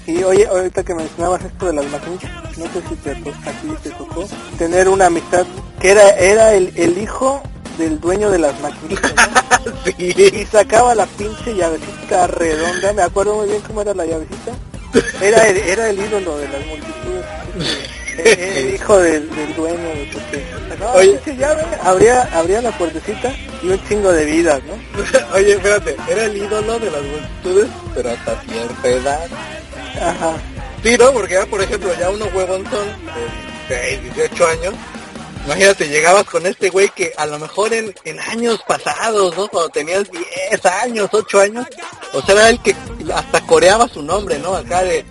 Sí, 0.04 0.24
oye, 0.24 0.46
ahorita 0.46 0.82
que 0.84 0.94
mencionabas 0.94 1.44
esto 1.44 1.66
de 1.66 1.72
las 1.74 1.86
maquinitas, 1.90 2.30
no 2.56 2.64
sé 2.64 2.82
si 2.88 2.94
te, 2.96 3.14
to- 3.16 3.30
a 3.30 3.50
ti 3.60 3.68
te 3.82 3.90
tocó 3.90 4.26
tener 4.58 4.88
una 4.88 5.06
amistad 5.06 5.44
que 5.80 5.90
era 5.90 6.08
era 6.16 6.54
el, 6.54 6.72
el 6.76 6.96
hijo 6.98 7.42
del 7.76 8.00
dueño 8.00 8.30
de 8.30 8.38
las 8.38 8.58
maquinitas, 8.60 9.14
¿no? 9.14 9.72
sí. 9.84 9.94
y 9.98 10.46
sacaba 10.46 10.94
la 10.94 11.04
pinche 11.06 11.54
llavecita 11.54 12.26
redonda, 12.26 12.92
me 12.94 13.02
acuerdo 13.02 13.36
muy 13.36 13.48
bien 13.48 13.60
cómo 13.66 13.82
era 13.82 13.92
la 13.94 14.06
llavecita. 14.06 14.52
Era 15.20 15.48
el, 15.48 15.56
era 15.58 15.90
el 15.90 15.98
ídolo 15.98 16.38
de 16.38 16.48
las 16.48 16.66
multitudes. 16.66 17.24
El, 18.18 18.26
el 18.40 18.74
hijo 18.74 18.98
del, 18.98 19.30
del 19.30 19.54
dueño 19.54 19.78
de 19.78 20.76
la 20.80 20.92
Oye. 20.92 21.12
pinche 21.12 21.36
llave, 21.36 21.62
abría, 21.82 22.22
abría 22.32 22.62
la 22.62 22.76
puertecita 22.76 23.32
y 23.62 23.68
un 23.68 23.88
chingo 23.88 24.12
de 24.12 24.24
vidas, 24.24 24.60
¿no? 24.64 24.74
Oye, 25.34 25.52
espérate, 25.52 25.96
era 26.08 26.24
el 26.24 26.36
ídolo 26.36 26.78
de 26.78 26.90
las 26.90 27.02
multitudes, 27.02 27.68
pero 27.94 28.10
hasta 28.10 28.40
cierta 28.42 28.88
edad. 28.88 29.26
Ajá. 30.00 30.36
Sí, 30.82 30.96
¿no? 30.98 31.12
Porque 31.12 31.34
ya, 31.34 31.46
por 31.46 31.62
ejemplo, 31.62 31.90
ya 31.98 32.10
uno 32.10 32.26
huevontón 32.34 32.86
de 33.68 33.98
16, 33.98 34.14
18 34.14 34.46
años, 34.46 34.74
imagínate, 35.46 35.88
llegabas 35.88 36.24
con 36.24 36.46
este 36.46 36.70
güey 36.70 36.88
que 36.90 37.12
a 37.16 37.26
lo 37.26 37.38
mejor 37.38 37.72
en, 37.72 37.94
en 38.04 38.20
años 38.20 38.60
pasados, 38.66 39.36
¿no? 39.36 39.48
Cuando 39.48 39.68
tenías 39.70 40.10
10 40.10 40.66
años, 40.66 41.08
8 41.12 41.40
años, 41.40 41.66
o 42.12 42.22
sea, 42.22 42.34
era 42.34 42.48
el 42.50 42.60
que 42.62 42.74
hasta 43.14 43.40
coreaba 43.42 43.88
su 43.88 44.02
nombre, 44.02 44.38
¿no? 44.38 44.54
Acá 44.54 44.82
de 44.82 45.04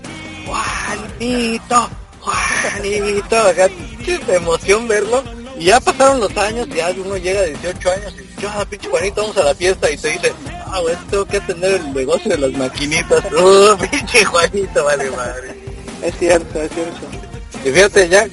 Juanito, 0.46 1.90
Juanito, 2.22 3.38
acá 3.38 3.70
pinche 3.70 4.36
emoción 4.36 4.88
verlo. 4.88 5.24
Y 5.60 5.66
ya 5.66 5.80
pasaron 5.80 6.20
los 6.20 6.38
años, 6.38 6.68
ya 6.70 6.92
uno 6.92 7.18
llega 7.18 7.40
a 7.42 7.46
18 7.46 7.92
años 7.92 8.14
y 8.14 8.42
yo, 8.42 8.50
ah, 8.50 8.66
pinche 8.70 8.90
Juanito, 8.90 9.22
vamos 9.22 9.38
a 9.38 9.44
la 9.44 9.56
fiesta 9.56 9.90
y 9.90 9.98
te 9.98 10.10
dice, 10.10 10.34
ah, 10.68 10.80
güey, 10.82 10.96
tengo 11.10 11.26
que 11.26 11.38
atender 11.38 11.82
el 11.82 11.94
negocio 11.94 12.30
de 12.30 12.38
las 12.38 12.52
maquinitas. 12.52 13.24
Uh, 13.32 13.76
pinche 13.90 14.24
Juanito, 14.24 14.84
vale 14.84 15.10
madre. 15.12 15.56
Es 16.04 16.16
cierto, 16.18 16.62
es 16.62 16.72
cierto. 16.72 17.17
Y 17.66 17.72
fíjate, 17.72 18.08
ya 18.08 18.24
eh, 18.26 18.30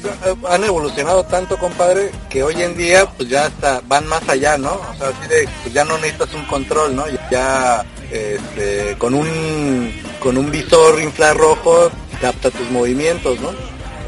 han 0.48 0.64
evolucionado 0.64 1.24
tanto, 1.24 1.58
compadre, 1.58 2.10
que 2.30 2.42
hoy 2.42 2.62
en 2.62 2.76
día 2.76 3.06
pues 3.06 3.28
ya 3.28 3.46
hasta 3.46 3.80
van 3.86 4.06
más 4.06 4.28
allá, 4.28 4.56
¿no? 4.56 4.72
O 4.72 4.94
sea, 4.98 5.08
así 5.08 5.28
de, 5.28 5.48
pues 5.62 5.74
ya 5.74 5.84
no 5.84 5.96
necesitas 5.98 6.32
un 6.34 6.44
control, 6.44 6.94
¿no? 6.94 7.04
Ya 7.30 7.84
este, 8.10 8.96
con 8.98 9.14
un 9.14 9.92
con 10.20 10.36
un 10.36 10.50
visor 10.50 11.00
infrarrojo 11.00 11.90
capta 12.20 12.50
tus 12.50 12.70
movimientos, 12.70 13.40
¿no? 13.40 13.50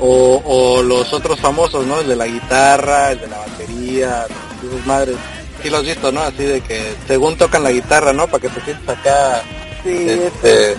O, 0.01 0.43
o 0.45 0.83
los 0.83 1.13
otros 1.13 1.41
famosos, 1.41 1.87
¿no? 1.87 2.01
El 2.01 2.09
de 2.09 2.17
la 2.17 2.27
guitarra, 2.27 3.13
el 3.13 3.21
de 3.21 3.27
la 3.29 3.39
batería, 3.39 4.27
sus 4.61 4.87
madres. 4.87 5.17
Sí 5.63 5.71
lo 5.71 5.79
has 5.79 5.85
visto, 5.85 6.13
¿no? 6.13 6.21
Así 6.21 6.45
de 6.45 6.61
que 6.61 6.95
según 7.07 7.37
tocan 7.37 7.63
la 7.63 7.73
guitarra, 7.73 8.13
¿no? 8.13 8.27
Para 8.27 8.43
que 8.43 8.49
te 8.51 8.61
sientas 8.61 8.99
acá. 8.99 9.43
Sí, 9.83 10.09
este, 10.09 10.73
es, 10.73 10.79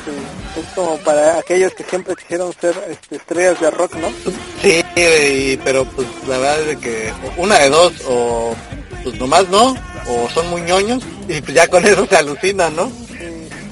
es 0.59 0.65
como 0.75 0.97
para 0.99 1.39
aquellos 1.39 1.73
que 1.73 1.83
siempre 1.83 2.15
quisieron 2.15 2.53
ser 2.59 2.75
este, 2.89 3.15
estrellas 3.17 3.59
de 3.59 3.71
rock, 3.71 3.95
¿no? 3.95 4.07
Sí, 4.61 4.83
y- 4.95 5.57
pero 5.57 5.85
pues 5.85 6.07
la 6.27 6.37
verdad 6.37 6.61
es 6.69 6.77
que 6.77 7.11
una 7.37 7.59
de 7.59 7.69
dos, 7.69 7.93
o 8.07 8.55
pues 9.03 9.15
nomás 9.19 9.47
no, 9.49 9.75
o 10.07 10.29
son 10.33 10.49
muy 10.49 10.61
ñoños, 10.61 11.03
y 11.27 11.41
pues 11.41 11.53
ya 11.53 11.67
con 11.67 11.85
eso 11.85 12.05
se 12.07 12.15
alucinan, 12.17 12.75
¿no? 12.75 12.91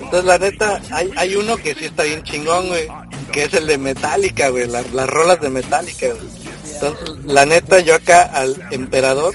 Entonces 0.02 0.26
la 0.26 0.38
neta, 0.38 0.82
hay, 0.92 1.12
hay 1.18 1.36
uno 1.36 1.58
que 1.58 1.74
sí 1.76 1.86
está 1.86 2.04
bien 2.04 2.24
chingón, 2.24 2.68
güey, 2.68 2.88
que 3.32 3.44
es 3.46 3.54
el 3.54 3.66
de 3.68 3.78
Metallica, 3.78 4.50
güey, 4.50 4.68
las, 4.68 4.92
las 4.94 5.10
rolas 5.10 5.42
de 5.42 5.50
Metallica, 5.50 6.08
güey. 6.08 6.46
Entonces, 6.74 7.10
la 7.26 7.46
neta, 7.46 7.80
yo 7.80 7.96
acá 7.96 8.24
al 8.24 8.56
emperador, 8.72 9.34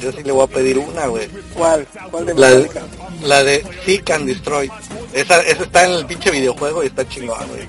yo 0.00 0.12
sí 0.12 0.22
le 0.22 0.32
voy 0.32 0.44
a 0.44 0.46
pedir 0.46 0.78
una, 0.78 1.06
güey. 1.06 1.28
¿Cuál? 1.54 1.86
¿Cuál 2.10 2.26
de 2.26 2.34
La, 2.34 2.48
Metallica? 2.48 2.82
la 3.22 3.44
de 3.44 3.64
Seek 3.84 4.10
and 4.10 4.26
Destroy. 4.26 4.70
Esa, 5.12 5.40
esa 5.42 5.62
está 5.62 5.86
en 5.86 5.92
el 5.92 6.06
pinche 6.06 6.30
videojuego 6.30 6.82
y 6.82 6.86
está 6.86 7.08
chingón, 7.08 7.46
güey. 7.48 7.68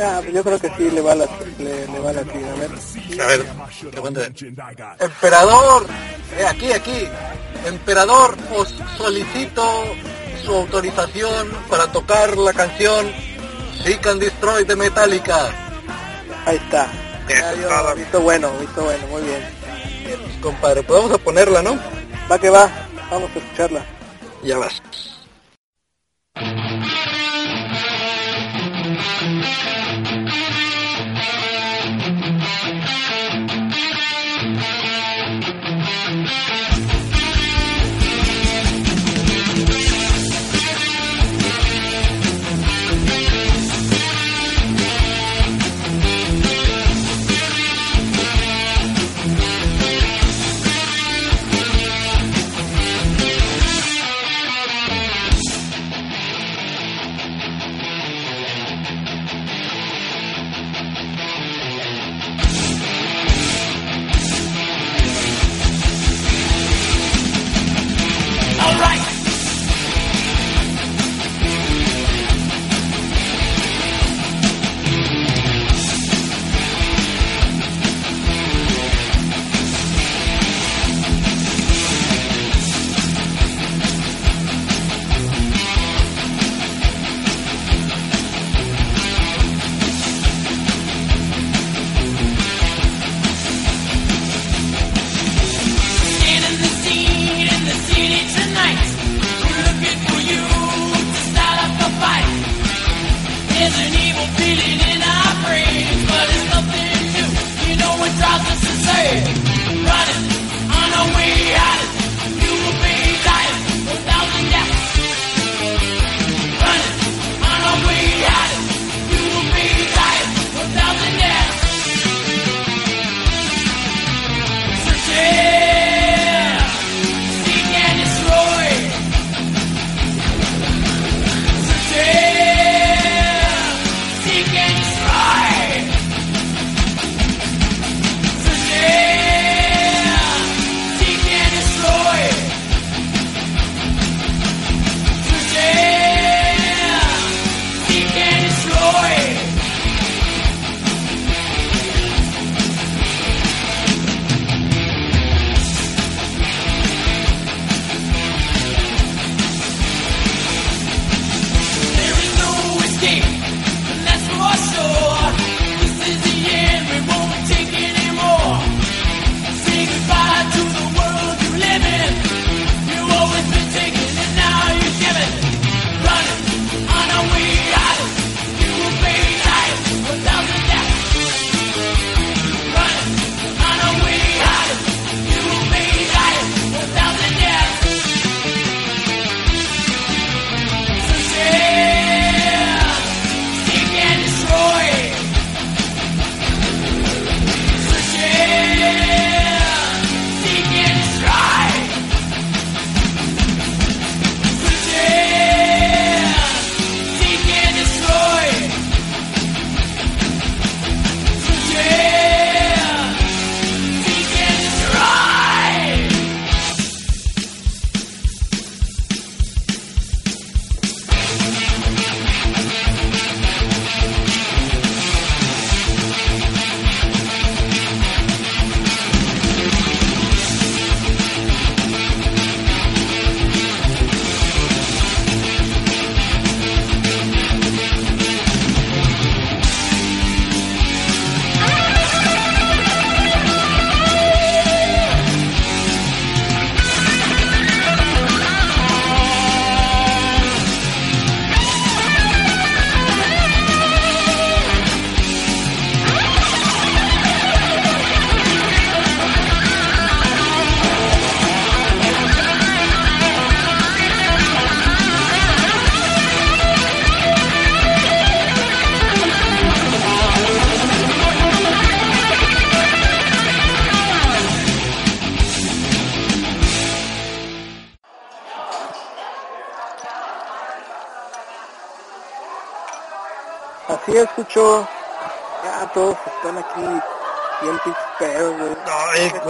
Ah, 0.00 0.20
pues 0.22 0.34
yo 0.34 0.44
creo 0.44 0.58
que 0.60 0.68
sí 0.76 0.90
le 0.90 1.00
va 1.00 1.12
a 1.12 1.16
la, 1.16 1.26
le, 1.58 1.86
le 1.86 1.98
va 1.98 2.10
a 2.10 2.12
la 2.12 2.22
tira, 2.22 2.52
a 2.52 2.56
ver. 2.56 2.70
A 3.20 3.26
ver. 3.26 3.46
Emperador, 5.00 5.86
eh, 6.38 6.44
aquí, 6.46 6.72
aquí. 6.72 7.08
Emperador, 7.66 8.36
os 8.56 8.74
solicito 8.96 9.62
su 10.44 10.54
autorización 10.54 11.50
para 11.68 11.90
tocar 11.90 12.36
la 12.36 12.52
canción 12.52 13.06
Seek 13.82 14.06
and 14.06 14.20
Destroy 14.20 14.64
de 14.64 14.76
Metallica. 14.76 15.50
Ahí 16.46 16.56
está. 16.56 16.90
Eso 17.28 17.68
Ya 17.68 17.94
visto 17.94 18.20
bueno, 18.20 18.50
visto 18.58 18.82
bueno, 18.82 19.06
muy 19.08 19.22
bien. 19.22 19.57
Compadre, 20.40 20.82
pues 20.82 21.00
vamos 21.00 21.14
a 21.14 21.18
ponerla, 21.18 21.62
¿no? 21.62 21.78
Va 22.30 22.38
que 22.38 22.50
va, 22.50 22.70
vamos 23.10 23.30
a 23.34 23.38
escucharla. 23.38 23.84
Ya 24.42 24.58
vas. 24.58 24.80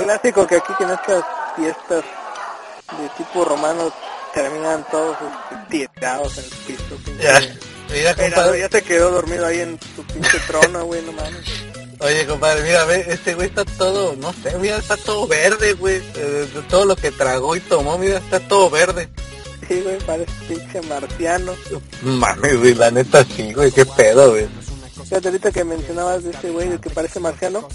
Clásico 0.09 0.47
que 0.47 0.57
aquí 0.57 0.73
que 0.79 0.85
en 0.85 0.91
estas 0.91 1.23
fiestas 1.55 2.03
de 2.99 3.09
tipo 3.19 3.45
romano 3.45 3.93
terminan 4.33 4.83
todos 4.91 5.15
este, 5.53 5.87
tirados 5.95 6.39
en 6.39 6.45
el 6.45 6.51
piso. 6.51 6.99
Ya, 7.21 7.41
mira, 7.93 8.15
compadre. 8.15 8.61
ya 8.61 8.69
se 8.71 8.83
quedó 8.83 9.11
dormido 9.11 9.47
ahí 9.47 9.61
en 9.61 9.79
su 9.95 10.03
pinche 10.05 10.39
trono, 10.47 10.87
güey, 10.87 11.03
no 11.03 11.13
mames. 11.13 11.45
Oye, 12.01 12.27
compadre, 12.27 12.63
mira, 12.63 12.85
ve, 12.87 13.05
este 13.07 13.35
güey 13.35 13.49
está 13.49 13.67
todo, 13.67 14.17
no 14.17 14.33
sé, 14.33 14.57
mira, 14.59 14.79
está 14.79 14.97
todo 14.97 15.27
verde, 15.27 15.75
güey. 15.75 16.01
Eh, 16.15 16.49
todo 16.71 16.87
lo 16.87 16.97
que 16.97 17.11
tragó 17.11 17.55
y 17.55 17.61
tomó, 17.61 17.99
mira, 17.99 18.17
está 18.17 18.41
todo 18.41 18.71
verde. 18.71 19.11
Sí, 19.69 19.83
güey, 19.83 19.99
parece 19.99 20.33
pinche 20.49 20.81
marciano. 20.89 21.53
Mames, 22.01 22.57
güey, 22.57 22.73
la 22.73 22.91
neta 22.91 23.25
sí, 23.25 23.53
güey, 23.53 23.71
qué 23.73 23.85
pedo, 23.85 24.31
güey. 24.31 24.49
Fíjate 25.05 25.29
ahorita 25.29 25.53
que 25.53 25.65
mencionabas 25.65 26.25
de 26.25 26.31
ese 26.31 26.51
güey, 26.51 26.69
el 26.69 26.81
que 26.81 26.91
parece 26.91 27.21
marciano. 27.21 27.69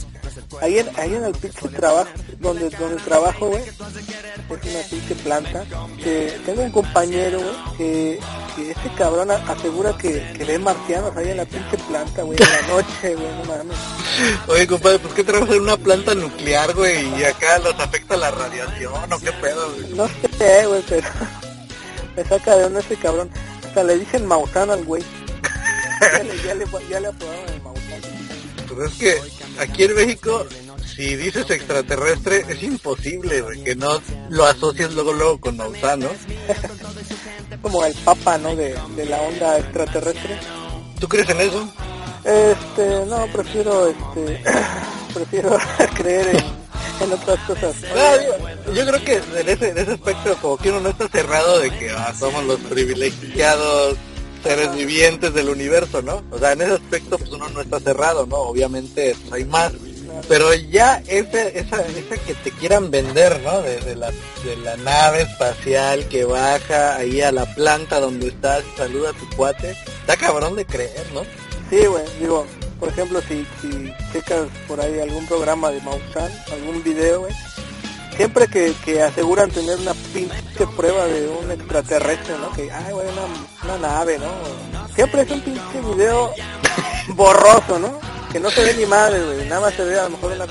Ahí 0.62 0.80
en, 0.80 0.90
ahí 0.98 1.14
en 1.14 1.24
el 1.24 1.34
pinche 1.34 1.68
trabajo, 1.70 2.10
donde, 2.40 2.70
donde 2.72 2.96
trabajo, 3.04 3.48
güey, 3.48 3.64
es 3.64 3.80
una 3.80 4.82
pinche 4.90 5.16
planta. 5.16 5.66
Que 6.04 6.40
tengo 6.46 6.64
un 6.64 6.72
compañero, 6.72 7.40
güey, 7.40 7.78
que, 7.78 8.20
que 8.56 8.72
ese 8.72 8.90
cabrón 8.98 9.32
asegura 9.32 9.96
que, 9.98 10.34
que 10.38 10.44
ve 10.44 10.60
marcianos 10.60 11.16
ahí 11.16 11.30
en 11.30 11.38
la 11.38 11.46
pinche 11.46 11.78
planta, 11.88 12.24
güey, 12.24 12.38
en 12.42 12.50
la 12.50 12.74
noche, 12.74 13.16
güey, 13.16 13.28
no 13.28 13.46
mames. 13.46 13.78
Oye, 14.48 14.68
compadre, 14.68 15.00
pues 15.00 15.14
qué 15.14 15.24
trabajas 15.24 15.56
en 15.56 15.62
una 15.62 15.78
planta 15.78 16.16
nuclear, 16.16 16.74
güey, 16.74 17.20
y 17.20 17.24
acá 17.24 17.60
los 17.60 17.80
afecta 17.80 18.18
la 18.18 18.32
radiación, 18.32 19.14
o 19.14 19.20
qué 19.20 19.32
pedo, 19.34 19.74
güey. 19.74 19.94
No 19.94 20.08
sé, 20.38 20.66
güey, 20.68 20.84
pero 20.88 21.08
me 22.16 22.24
saca 22.24 22.56
de 22.56 22.66
onda 22.66 22.80
ese 22.80 22.96
cabrón. 22.96 23.30
Hasta 23.66 23.84
le 23.84 23.98
dicen 23.98 24.26
Maussan 24.28 24.70
al 24.70 24.84
güey. 24.84 25.04
Ya 26.14 26.24
le, 26.24 26.44
ya 26.44 26.56
le, 26.56 26.66
ya 26.90 27.00
le 27.00 27.08
apodaron 27.08 27.50
el 27.50 27.62
Maussan. 27.62 28.02
Pues 28.68 28.92
es 28.92 28.98
que 28.98 29.62
aquí 29.62 29.84
en 29.84 29.96
México, 29.96 30.46
si 30.96 31.16
dices 31.16 31.50
extraterrestre, 31.50 32.46
es 32.50 32.64
imposible, 32.64 33.44
que 33.64 33.76
no 33.76 34.02
lo 34.30 34.46
asocies 34.46 34.94
luego 34.94 35.14
luego 35.14 35.40
con 35.40 35.58
Maussan, 35.58 36.00
¿no? 36.00 36.10
Como 37.62 37.86
el 37.86 37.94
papa, 37.94 38.38
¿no? 38.38 38.56
De, 38.56 38.76
de 38.96 39.06
la 39.06 39.22
onda 39.22 39.60
extraterrestre. 39.60 40.40
¿Tú 41.00 41.08
crees 41.08 41.30
en 41.30 41.42
eso? 41.42 41.70
Este, 42.24 43.06
no, 43.06 43.28
prefiero, 43.28 43.88
este, 43.88 44.42
prefiero 45.14 45.58
creer 45.96 46.36
en, 46.36 47.06
en 47.06 47.14
otras 47.14 47.40
cosas. 47.42 47.76
Yo, 48.66 48.74
yo 48.74 48.86
creo 48.86 49.04
que 49.04 49.40
en 49.40 49.50
ese, 49.50 49.70
en 49.70 49.78
ese 49.78 49.92
aspecto 49.92 50.36
como 50.42 50.58
que 50.58 50.70
uno 50.70 50.80
no 50.80 50.90
está 50.90 51.08
cerrado 51.10 51.60
de 51.60 51.70
que 51.72 51.90
ah, 51.90 52.14
somos 52.18 52.46
los 52.46 52.60
privilegiados 52.62 53.98
seres 54.44 54.76
vivientes 54.76 55.34
del 55.34 55.50
universo, 55.50 56.02
¿no? 56.02 56.24
O 56.32 56.38
sea, 56.38 56.52
en 56.52 56.62
ese 56.62 56.74
aspecto 56.74 57.18
pues 57.18 57.32
uno 57.32 57.50
no 57.50 57.62
está 57.62 57.80
cerrado, 57.80 58.26
¿no? 58.26 58.38
Obviamente 58.38 59.16
pues, 59.22 59.34
hay 59.34 59.46
más. 59.46 59.74
Pero 60.28 60.54
ya 60.54 61.02
ese, 61.08 61.58
esa, 61.58 61.82
esa 61.88 62.18
que 62.18 62.36
te 62.36 62.52
quieran 62.52 62.92
vender, 62.92 63.42
¿no? 63.42 63.62
De, 63.62 63.80
de 63.82 63.96
la, 63.96 64.12
de 64.12 64.58
la 64.64 64.78
nave 64.78 65.24
espacial 65.24 66.08
que 66.08 66.24
baja 66.26 66.98
ahí 66.98 67.22
a 67.22 67.32
la 67.32 67.46
planta 67.56 68.00
donde 68.00 68.28
estás 68.28 68.64
saluda 68.78 69.14
tu 69.14 69.28
cuate, 69.36 69.72
está 70.02 70.16
cabrón 70.18 70.56
de 70.56 70.66
creer, 70.66 71.06
¿no? 71.14 71.22
Sí, 71.70 71.86
güey, 71.86 72.04
digo, 72.20 72.46
por 72.80 72.90
ejemplo, 72.90 73.22
si, 73.22 73.48
si 73.62 73.94
checas 74.12 74.48
por 74.68 74.80
ahí 74.82 75.00
algún 75.00 75.26
programa 75.26 75.72
de 75.72 75.82
Maussan, 75.82 76.32
algún 76.52 76.84
video, 76.84 77.22
güey, 77.22 77.34
siempre 78.16 78.48
que, 78.48 78.74
que 78.86 79.02
aseguran 79.02 79.50
tener 79.50 79.80
una 79.80 79.94
pinche 80.14 80.68
prueba 80.76 81.06
de 81.06 81.28
un 81.28 81.52
extraterrestre, 81.52 82.36
¿no? 82.38 82.52
Que, 82.52 82.72
ay, 82.72 82.94
güey, 82.94 83.08
una, 83.08 83.76
una 83.76 83.88
nave, 83.88 84.20
¿no? 84.20 84.88
Siempre 84.96 85.24
es 85.24 85.32
un 85.32 85.42
pinche 85.42 85.82
video 85.96 86.32
borroso, 87.16 87.80
¿no? 87.80 88.00
Que 88.32 88.40
no 88.40 88.50
se 88.50 88.64
ve 88.64 88.76
ni 88.76 88.86
madre, 88.86 89.24
güey, 89.24 89.48
nada 89.48 89.62
más 89.62 89.74
se 89.74 89.84
ve 89.84 90.00
a 90.00 90.04
lo 90.04 90.12
mejor 90.12 90.32
una 90.34 90.46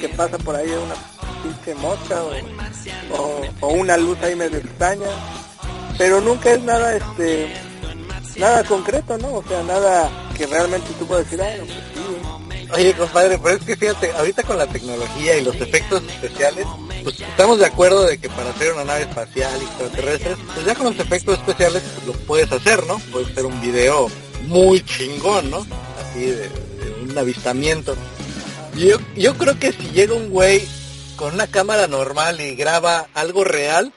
que 0.00 0.08
pasa 0.10 0.38
por 0.38 0.56
ahí 0.56 0.68
una 0.68 0.94
pinche 1.42 1.74
mosca 1.76 2.22
o, 2.22 3.66
o, 3.66 3.68
una 3.68 3.96
luz 3.96 4.18
ahí 4.22 4.34
medio 4.34 4.58
extraña, 4.58 5.06
pero 5.96 6.20
nunca 6.20 6.52
es 6.52 6.62
nada, 6.62 6.96
este, 6.96 7.52
nada 8.36 8.64
concreto, 8.64 9.16
¿no? 9.18 9.34
O 9.34 9.44
sea, 9.46 9.62
nada 9.62 10.10
que 10.36 10.46
realmente 10.46 10.88
tú 10.98 11.06
puedas 11.06 11.24
decir, 11.24 11.40
ay, 11.42 11.58
no, 11.60 11.66
pues 11.66 11.78
sí, 11.78 11.82
güey". 11.82 11.91
Oye, 12.74 12.94
compadre, 12.94 13.38
pero 13.38 13.56
es 13.56 13.64
que 13.64 13.76
fíjate, 13.76 14.12
ahorita 14.12 14.42
con 14.44 14.56
la 14.56 14.66
tecnología 14.66 15.36
y 15.36 15.44
los 15.44 15.54
efectos 15.56 16.02
especiales, 16.04 16.66
pues 17.02 17.20
estamos 17.20 17.58
de 17.58 17.66
acuerdo 17.66 18.04
de 18.06 18.16
que 18.18 18.30
para 18.30 18.50
hacer 18.50 18.72
una 18.72 18.84
nave 18.84 19.02
espacial 19.02 19.60
extraterrestre, 19.60 20.36
pues 20.54 20.66
ya 20.66 20.74
con 20.74 20.86
los 20.86 20.98
efectos 20.98 21.38
especiales 21.38 21.82
pues, 21.94 22.06
lo 22.06 22.12
puedes 22.24 22.50
hacer, 22.50 22.86
¿no? 22.86 22.98
Puedes 23.10 23.30
hacer 23.30 23.44
un 23.44 23.60
video 23.60 24.10
muy 24.46 24.82
chingón, 24.82 25.50
¿no? 25.50 25.66
Así 26.00 26.24
de, 26.26 26.50
un 27.02 27.18
avistamiento. 27.18 27.94
Y 28.74 28.86
Yo, 28.86 28.96
yo 29.16 29.36
creo 29.36 29.58
que 29.58 29.72
si 29.72 29.90
llega 29.90 30.14
un 30.14 30.30
güey 30.30 30.66
con 31.16 31.34
una 31.34 31.46
cámara 31.46 31.88
normal 31.88 32.40
y 32.40 32.56
graba 32.56 33.06
algo 33.12 33.44
real, 33.44 33.92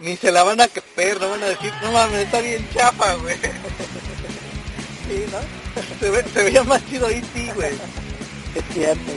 ni 0.00 0.16
se 0.16 0.32
la 0.32 0.42
van 0.42 0.60
a 0.60 0.68
creer, 0.68 1.18
no 1.18 1.30
van 1.30 1.42
a 1.42 1.46
decir, 1.46 1.72
no 1.82 1.92
mames, 1.92 2.26
está 2.26 2.40
bien 2.40 2.68
chafa, 2.74 3.14
güey. 3.14 3.36
Sí, 5.08 5.24
¿no? 5.32 5.38
Se, 6.00 6.10
ve, 6.10 6.22
se 6.34 6.42
veía 6.42 6.62
más 6.64 6.86
chido 6.86 7.06
ahí, 7.06 7.22
sí, 7.34 7.50
güey. 7.54 7.70
Es 8.54 8.64
cierto. 8.72 9.12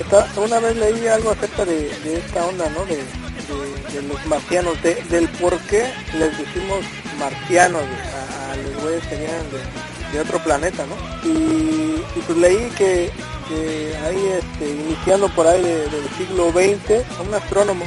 Esta- 0.00 0.28
Una 0.40 0.58
vez 0.60 0.76
leí 0.76 1.06
algo 1.08 1.30
acerca 1.30 1.64
de, 1.64 1.88
de 2.04 2.18
esta 2.18 2.44
onda, 2.44 2.68
¿no? 2.70 2.84
De, 2.84 2.96
de- 2.96 3.92
de 4.00 4.08
los 4.08 4.26
marcianos, 4.26 4.80
de- 4.82 5.02
del 5.10 5.28
por 5.30 5.56
qué 5.60 5.90
les 6.18 6.36
decimos 6.38 6.80
marcianos 7.18 7.82
a, 7.82 8.52
a 8.52 8.56
los 8.56 8.82
güeyes 8.82 9.02
que 9.06 9.16
vienen 9.16 9.42
de, 9.50 10.12
de 10.12 10.20
otro 10.20 10.38
planeta, 10.40 10.84
¿no? 10.86 11.28
Y, 11.28 12.02
y 12.14 12.20
pues 12.26 12.38
leí 12.38 12.68
que, 12.76 13.10
que 13.48 13.96
ahí, 14.04 14.32
este, 14.38 14.68
iniciando 14.70 15.28
por 15.30 15.46
ahí 15.46 15.62
de- 15.62 15.88
del 15.88 16.08
siglo 16.18 16.50
XX, 16.50 17.04
un 17.26 17.34
astrónomo 17.34 17.84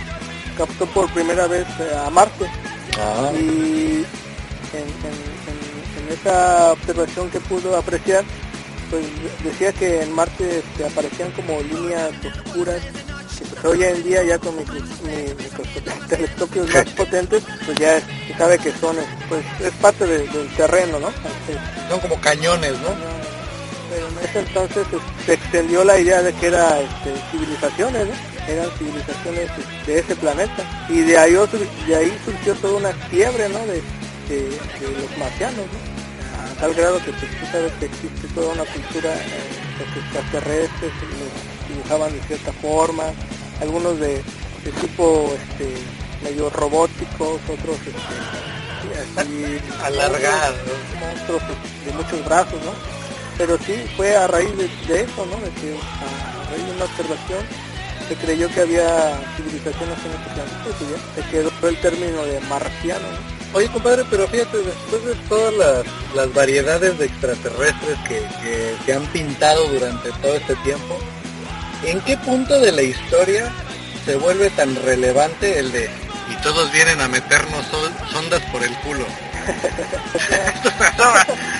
captó 0.57 0.85
por 0.87 1.09
primera 1.11 1.47
vez 1.47 1.65
eh, 1.79 1.95
a 2.05 2.09
Marte 2.09 2.45
Ah. 2.99 3.29
y 3.33 4.03
en, 4.73 4.87
en- 5.07 5.29
en- 5.49 6.07
en 6.07 6.13
esa 6.19 6.71
observación 6.73 7.29
que 7.29 7.39
pudo 7.41 7.77
apreciar, 7.77 8.23
pues 8.89 9.05
decía 9.43 9.71
que 9.73 10.01
en 10.03 10.13
Marte 10.13 10.59
este, 10.59 10.85
aparecían 10.85 11.31
como 11.31 11.61
líneas 11.61 12.11
oscuras 12.45 12.81
que 13.37 13.45
pues, 13.45 13.65
hoy 13.65 13.83
en 13.83 14.03
día 14.03 14.23
ya 14.23 14.37
con 14.37 14.55
micros- 14.57 15.01
mi- 15.03 15.33
microscopios- 15.43 16.07
telescopios 16.09 16.73
más 16.73 16.85
potentes, 16.89 17.43
pues 17.65 17.77
ya 17.77 17.99
se 17.99 18.33
sabe 18.37 18.57
que 18.59 18.71
son, 18.73 18.95
pues 19.29 19.43
es 19.61 19.71
parte 19.81 20.05
de- 20.05 20.27
del 20.27 20.47
terreno, 20.55 20.99
¿no? 20.99 21.07
Entonces, 21.07 21.57
Son 21.89 21.99
como 22.01 22.19
cañones, 22.21 22.73
¿no? 22.73 23.19
pero 23.91 24.07
en 24.07 24.29
ese 24.29 24.39
entonces 24.39 24.85
pues, 24.91 25.01
se 25.25 25.33
extendió 25.33 25.83
la 25.83 25.97
idea 25.99 26.21
de 26.21 26.31
que 26.33 26.45
era 26.47 26.79
este, 26.79 27.11
civilizaciones, 27.31 28.05
¿no? 28.07 28.13
Eran 28.47 28.69
civilizaciones 28.77 29.49
este, 29.57 29.91
de 29.93 29.99
ese 29.99 30.15
planeta. 30.15 30.85
Y 30.89 30.99
de 31.01 31.17
ahí, 31.17 31.33
de 31.87 31.95
ahí 31.95 32.17
surgió 32.23 32.53
toda 32.55 32.77
una 32.77 32.91
fiebre, 33.09 33.49
¿no? 33.49 33.57
De, 33.59 33.81
de, 34.29 34.43
de 34.49 34.99
los 35.01 35.17
marcianos, 35.17 35.57
¿no? 35.57 35.88
Tal 36.59 36.73
grado 36.73 36.97
que 36.99 37.11
pues, 37.11 37.31
tú 37.39 37.45
sabes 37.51 37.71
que 37.79 37.85
existe 37.85 38.27
toda 38.35 38.53
una 38.53 38.65
cultura 38.65 39.15
eh, 39.15 39.59
los 39.79 40.03
extraterrestres, 40.03 40.91
los 40.91 41.69
dibujaban 41.69 42.11
de 42.11 42.21
cierta 42.23 42.51
forma, 42.53 43.05
algunos 43.61 43.99
de, 43.99 44.15
de 44.63 44.71
tipo 44.81 45.31
este, 45.33 45.73
medio 46.23 46.49
robóticos, 46.49 47.39
otros 47.47 47.77
este, 47.87 49.19
así, 49.21 49.59
Alargados. 49.83 50.59
monstruos 50.99 51.41
de 51.85 51.93
muchos 51.93 52.25
brazos, 52.25 52.59
¿no? 52.65 52.73
Pero 53.37 53.57
sí, 53.59 53.75
fue 53.95 54.17
a 54.17 54.27
raíz 54.27 54.51
de, 54.57 54.67
de 54.87 55.01
eso, 55.03 55.25
¿no? 55.25 55.37
De 55.37 55.51
que 55.61 55.77
a 55.77 56.51
raíz 56.51 56.65
de 56.65 56.71
una 56.75 56.85
observación 56.85 57.39
se 58.09 58.15
creyó 58.15 58.49
que 58.49 58.61
había 58.61 59.17
civilizaciones 59.37 59.97
en 60.03 60.11
este 60.11 60.33
planeta 60.33 60.65
y 60.65 60.73
pues 60.73 60.89
ya 60.91 61.21
se 61.23 61.29
quedó 61.29 61.69
el 61.69 61.77
término 61.79 62.23
de 62.25 62.39
marciano, 62.41 63.07
¿no? 63.07 63.38
Oye, 63.53 63.67
compadre, 63.69 64.03
pero 64.11 64.27
fíjate, 64.27 64.57
después 64.57 65.05
de 65.05 65.15
todas 65.27 65.53
las, 65.55 65.83
las 66.15 66.33
variedades 66.33 66.97
de 66.99 67.05
extraterrestres 67.05 67.97
que, 68.07 68.19
que 68.43 68.75
se 68.85 68.93
han 68.93 69.05
pintado 69.07 69.65
durante 69.69 70.11
todo 70.21 70.35
este 70.35 70.55
tiempo, 70.57 70.99
¿en 71.83 71.99
qué 72.01 72.15
punto 72.17 72.59
de 72.59 72.71
la 72.71 72.83
historia 72.83 73.51
se 74.05 74.15
vuelve 74.17 74.51
tan 74.51 74.75
relevante 74.83 75.57
el 75.57 75.71
de 75.71 75.89
y 76.31 76.35
todos 76.43 76.71
vienen 76.71 77.01
a 77.01 77.07
meternos 77.07 77.65
sol- 77.67 77.93
sondas 78.11 78.41
por 78.51 78.61
el 78.63 78.73
culo? 78.81 79.05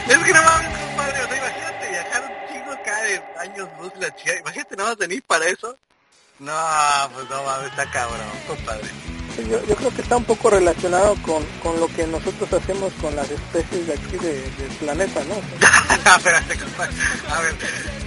es 0.07 0.17
que 0.17 0.33
no 0.33 0.43
mames, 0.43 0.77
compadre, 0.79 1.23
o 1.23 1.27
sea, 1.27 1.37
imagínate 1.37 1.89
viajar 1.89 2.23
un 2.23 2.53
chingo 2.53 2.75
de 2.75 3.39
años 3.39 3.67
luz 3.81 3.93
la 3.99 4.15
chica, 4.15 4.35
imagínate 4.39 4.75
nada 4.75 4.89
más 4.89 4.97
venir 4.99 5.23
para 5.23 5.45
eso. 5.47 5.75
No, 6.37 6.53
pues 7.15 7.27
no 7.31 7.43
mames, 7.43 7.69
está 7.71 7.89
cabrón, 7.89 8.27
compadre. 8.47 8.87
Sí, 9.39 9.47
Yo, 9.49 9.65
yo 9.65 9.75
creo 9.75 9.89
que 9.95 10.01
está 10.01 10.17
un 10.17 10.23
poco 10.25 10.49
relacionado 10.49 11.15
con, 11.21 11.43
con 11.63 11.79
lo 11.79 11.87
que 11.87 12.05
nosotros 12.07 12.51
hacemos 12.53 12.91
con 13.01 13.15
las 13.15 13.29
especies 13.29 13.87
de 13.87 13.93
aquí 13.93 14.17
de- 14.17 14.41
del 14.41 14.75
planeta, 14.79 15.21
¿no? 15.25 15.35
Espérate, 16.17 16.57
compadre. 16.57 16.93
A 17.29 17.41
ver, 17.41 17.55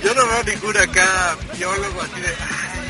yo 0.05 0.15
no 0.15 0.27
veo 0.27 0.43
ningún 0.45 0.77
acá 0.77 1.37
biólogo 1.57 2.01
así 2.03 2.21
de... 2.21 2.29
"Ay, 2.29 2.83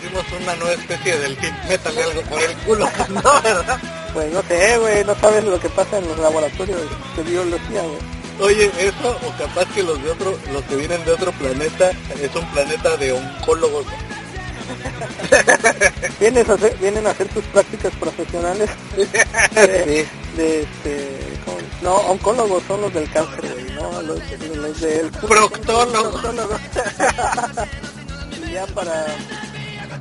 Descubrimos 0.00 0.24
una 0.42 0.54
nueva 0.56 0.72
especie 0.74 1.18
del 1.18 1.34
delfín, 1.34 1.54
métale 1.68 2.02
algo 2.02 2.22
por 2.22 2.40
el 2.40 2.54
culo. 2.58 2.90
No, 3.08 3.42
¿verdad? 3.42 3.80
Pues 4.12 4.32
no 4.32 4.42
sé, 4.42 4.78
güey, 4.78 5.04
no 5.04 5.14
sabes 5.20 5.44
lo 5.44 5.58
que 5.60 5.68
pasa 5.70 5.98
en 5.98 6.08
los 6.08 6.18
laboratorios 6.18 6.80
de 7.16 7.22
biología, 7.24 7.82
güey. 7.82 8.16
Oye, 8.38 8.70
eso 8.78 9.18
o 9.26 9.30
capaz 9.38 9.64
que 9.74 9.82
los 9.82 10.02
de 10.02 10.10
otro, 10.10 10.38
los 10.52 10.62
que 10.64 10.76
vienen 10.76 11.02
de 11.06 11.12
otro 11.12 11.32
planeta 11.32 11.90
es 11.90 12.34
un 12.34 12.46
planeta 12.52 12.96
de 12.98 13.12
oncólogos. 13.12 13.86
Vienes 16.20 16.48
a 16.48 16.54
hacer, 16.54 16.76
vienen 16.78 17.06
a 17.06 17.10
hacer 17.10 17.28
tus 17.28 17.44
prácticas 17.44 17.92
profesionales 17.96 18.70
de, 19.54 20.06
de 20.36 20.62
este, 20.62 21.18
no, 21.82 21.94
oncólogos 21.94 22.62
son 22.66 22.80
los 22.80 22.92
del 22.92 23.10
cáncer, 23.10 23.52
güey, 23.52 23.64
no, 23.74 24.02
los, 24.02 24.20
los 24.56 24.80
del 24.80 25.10
Proctólogo. 25.10 26.20
ya 28.52 28.66
para 28.68 29.06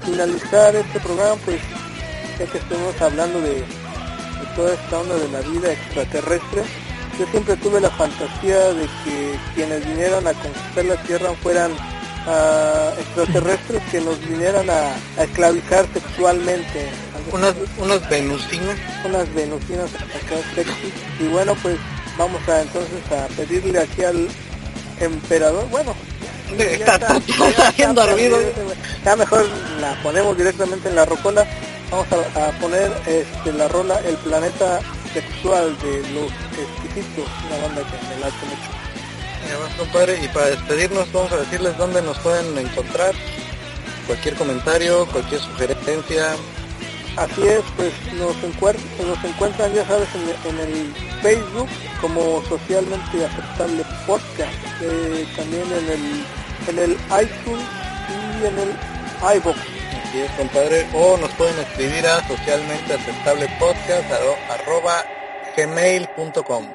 finalizar 0.03 0.75
este 0.75 0.99
programa, 0.99 1.35
pues 1.45 1.59
ya 2.39 2.45
que 2.45 2.57
estemos 2.57 3.01
hablando 3.01 3.41
de, 3.41 3.55
de 3.55 3.65
toda 4.55 4.73
esta 4.73 4.99
onda 4.99 5.15
de 5.15 5.27
la 5.29 5.41
vida 5.41 5.73
extraterrestre, 5.73 6.63
yo 7.19 7.25
siempre 7.27 7.55
tuve 7.57 7.79
la 7.81 7.89
fantasía 7.91 8.73
de 8.73 8.87
que 9.03 9.39
quienes 9.53 9.85
vinieran 9.85 10.27
a 10.27 10.33
conquistar 10.33 10.85
la 10.85 10.95
Tierra 11.03 11.31
fueran 11.41 11.71
extraterrestres 12.99 13.81
que 13.91 14.01
nos 14.01 14.19
vinieran 14.27 14.69
a, 14.69 14.95
a 15.17 15.23
esclavizar 15.23 15.85
sexualmente. 15.93 16.89
Unas, 17.31 17.53
unas 17.77 18.09
venusinas. 18.09 18.77
unas 19.05 19.33
venusinas 19.33 19.93
acá 19.95 20.35
sexy. 20.55 20.93
Y 21.19 21.27
bueno, 21.27 21.55
pues 21.61 21.77
vamos 22.17 22.41
a 22.47 22.61
entonces 22.61 23.01
a 23.11 23.27
pedirle 23.35 23.79
aquí 23.79 24.03
al 24.03 24.27
emperador, 24.99 25.67
bueno, 25.69 25.93
Está, 26.59 26.95
está, 26.95 27.17
está 27.17 27.71
bien 27.71 27.95
dormido. 27.95 28.37
Ya 29.03 29.15
mejor 29.15 29.45
la 29.81 29.99
ponemos 30.03 30.37
directamente 30.37 30.89
en 30.89 30.95
la 30.95 31.03
rocola. 31.05 31.45
Vamos 31.89 32.05
a, 32.11 32.47
a 32.47 32.51
poner 32.59 32.91
este, 33.07 33.51
la 33.53 33.67
rola 33.67 33.99
El 34.05 34.15
Planeta 34.17 34.79
Sexual 35.13 35.75
de 35.79 35.97
los 36.13 36.31
Exquisitos, 36.53 37.27
una 37.47 37.67
banda 37.67 37.81
que 37.81 38.07
me 38.07 38.19
late 38.21 38.45
mucho. 38.45 38.84
Vas, 39.59 39.73
compadre, 39.77 40.19
y 40.23 40.27
para 40.29 40.47
despedirnos 40.47 41.11
vamos 41.11 41.31
a 41.31 41.37
decirles 41.37 41.77
dónde 41.77 42.01
nos 42.01 42.17
pueden 42.19 42.57
encontrar. 42.57 43.13
Cualquier 44.07 44.35
comentario, 44.35 45.05
cualquier 45.07 45.41
sugerencia. 45.41 46.35
Así 47.17 47.47
es, 47.47 47.61
pues 47.77 47.91
nos, 48.15 48.35
encuer- 48.43 48.77
nos 49.05 49.23
encuentran, 49.23 49.73
ya 49.73 49.85
sabes, 49.85 50.07
en, 50.15 50.49
en 50.49 50.59
el 50.67 50.93
Facebook 51.21 51.67
como 52.01 52.43
socialmente 52.49 53.25
aceptable 53.25 53.83
podcast, 54.05 54.53
eh, 54.81 55.25
también 55.35 55.63
en 55.71 55.89
el, 55.91 56.25
en 56.67 56.79
el 56.79 56.91
iTunes 57.23 57.65
y 58.09 58.45
en 58.45 58.59
el 58.59 59.37
iVoox. 59.37 59.57
Así 59.57 60.21
es, 60.21 60.31
compadre. 60.31 60.85
O 60.93 61.17
nos 61.17 61.31
pueden 61.31 61.57
escribir 61.59 62.05
a 62.05 62.27
socialmente 62.27 62.93
aceptable 62.93 63.47
podcast 63.59 64.11
arroba 64.51 65.05
gmail.com. 65.55 66.67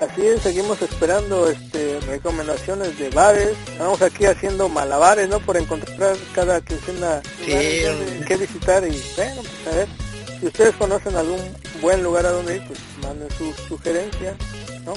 Así 0.00 0.26
es, 0.26 0.42
seguimos 0.42 0.80
esperando 0.82 1.48
este, 1.48 1.98
recomendaciones 2.00 2.98
de 2.98 3.08
bares. 3.10 3.56
Estamos 3.66 4.02
aquí 4.02 4.26
haciendo 4.26 4.68
malabares, 4.68 5.28
¿no? 5.28 5.40
Por 5.40 5.56
encontrar 5.56 6.16
cada 6.34 6.60
quincena 6.60 7.22
Sí, 7.44 7.82
que 8.26 8.36
visitar 8.36 8.86
y 8.86 9.02
bueno, 9.16 9.40
pues 9.42 9.74
a 9.74 9.76
ver. 9.76 9.88
Si 10.38 10.46
ustedes 10.46 10.74
conocen 10.76 11.16
algún 11.16 11.40
buen 11.80 12.02
lugar 12.02 12.26
a 12.26 12.30
donde 12.30 12.56
ir, 12.56 12.66
pues 12.66 12.78
manden 13.00 13.28
su 13.38 13.54
sugerencia, 13.68 14.36
¿no? 14.84 14.92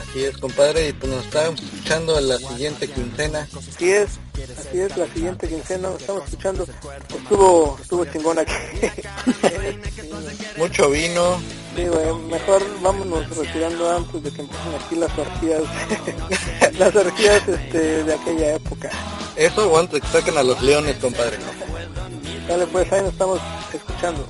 Así 0.00 0.24
es, 0.24 0.38
compadre, 0.38 0.88
y 0.88 0.92
pues 0.94 1.12
nos 1.12 1.26
estamos 1.26 1.60
escuchando 1.60 2.18
en 2.18 2.28
la 2.28 2.38
siguiente 2.38 2.88
quincena. 2.88 3.46
Así 3.54 3.90
es, 3.90 4.18
así 4.58 4.80
es, 4.80 4.96
la 4.96 5.06
siguiente 5.06 5.48
quincena 5.48 5.90
nos 5.90 6.00
estamos 6.00 6.24
escuchando. 6.24 6.66
Estuvo, 7.08 7.78
estuvo 7.80 8.04
chingón 8.06 8.38
aquí. 8.38 8.54
Mucho 10.56 10.90
vino. 10.90 11.38
Sí, 11.76 11.86
güey, 11.86 12.14
mejor 12.30 12.62
vámonos 12.82 13.36
retirando 13.36 13.96
antes 13.96 14.22
de 14.22 14.30
que 14.32 14.42
empiecen 14.42 14.74
aquí 14.74 14.96
las 14.96 15.18
orgías, 15.18 15.62
las 16.78 16.96
orgías 16.96 17.48
este, 17.48 18.04
de 18.04 18.14
aquella 18.14 18.54
época. 18.54 18.90
Eso 19.36 19.70
o 19.70 19.78
antes 19.78 20.00
que 20.00 20.08
saquen 20.08 20.36
a 20.36 20.42
los 20.42 20.60
leones, 20.62 20.96
compadre. 20.96 21.38
Dale, 22.48 22.66
pues 22.66 22.92
ahí 22.92 23.02
nos 23.02 23.12
estamos 23.12 23.40
escuchando. 23.72 24.26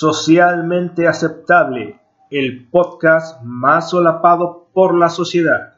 Socialmente 0.00 1.06
Aceptable, 1.06 2.00
el 2.30 2.70
podcast 2.70 3.42
más 3.42 3.90
solapado 3.90 4.70
por 4.72 4.94
la 4.94 5.10
sociedad. 5.10 5.69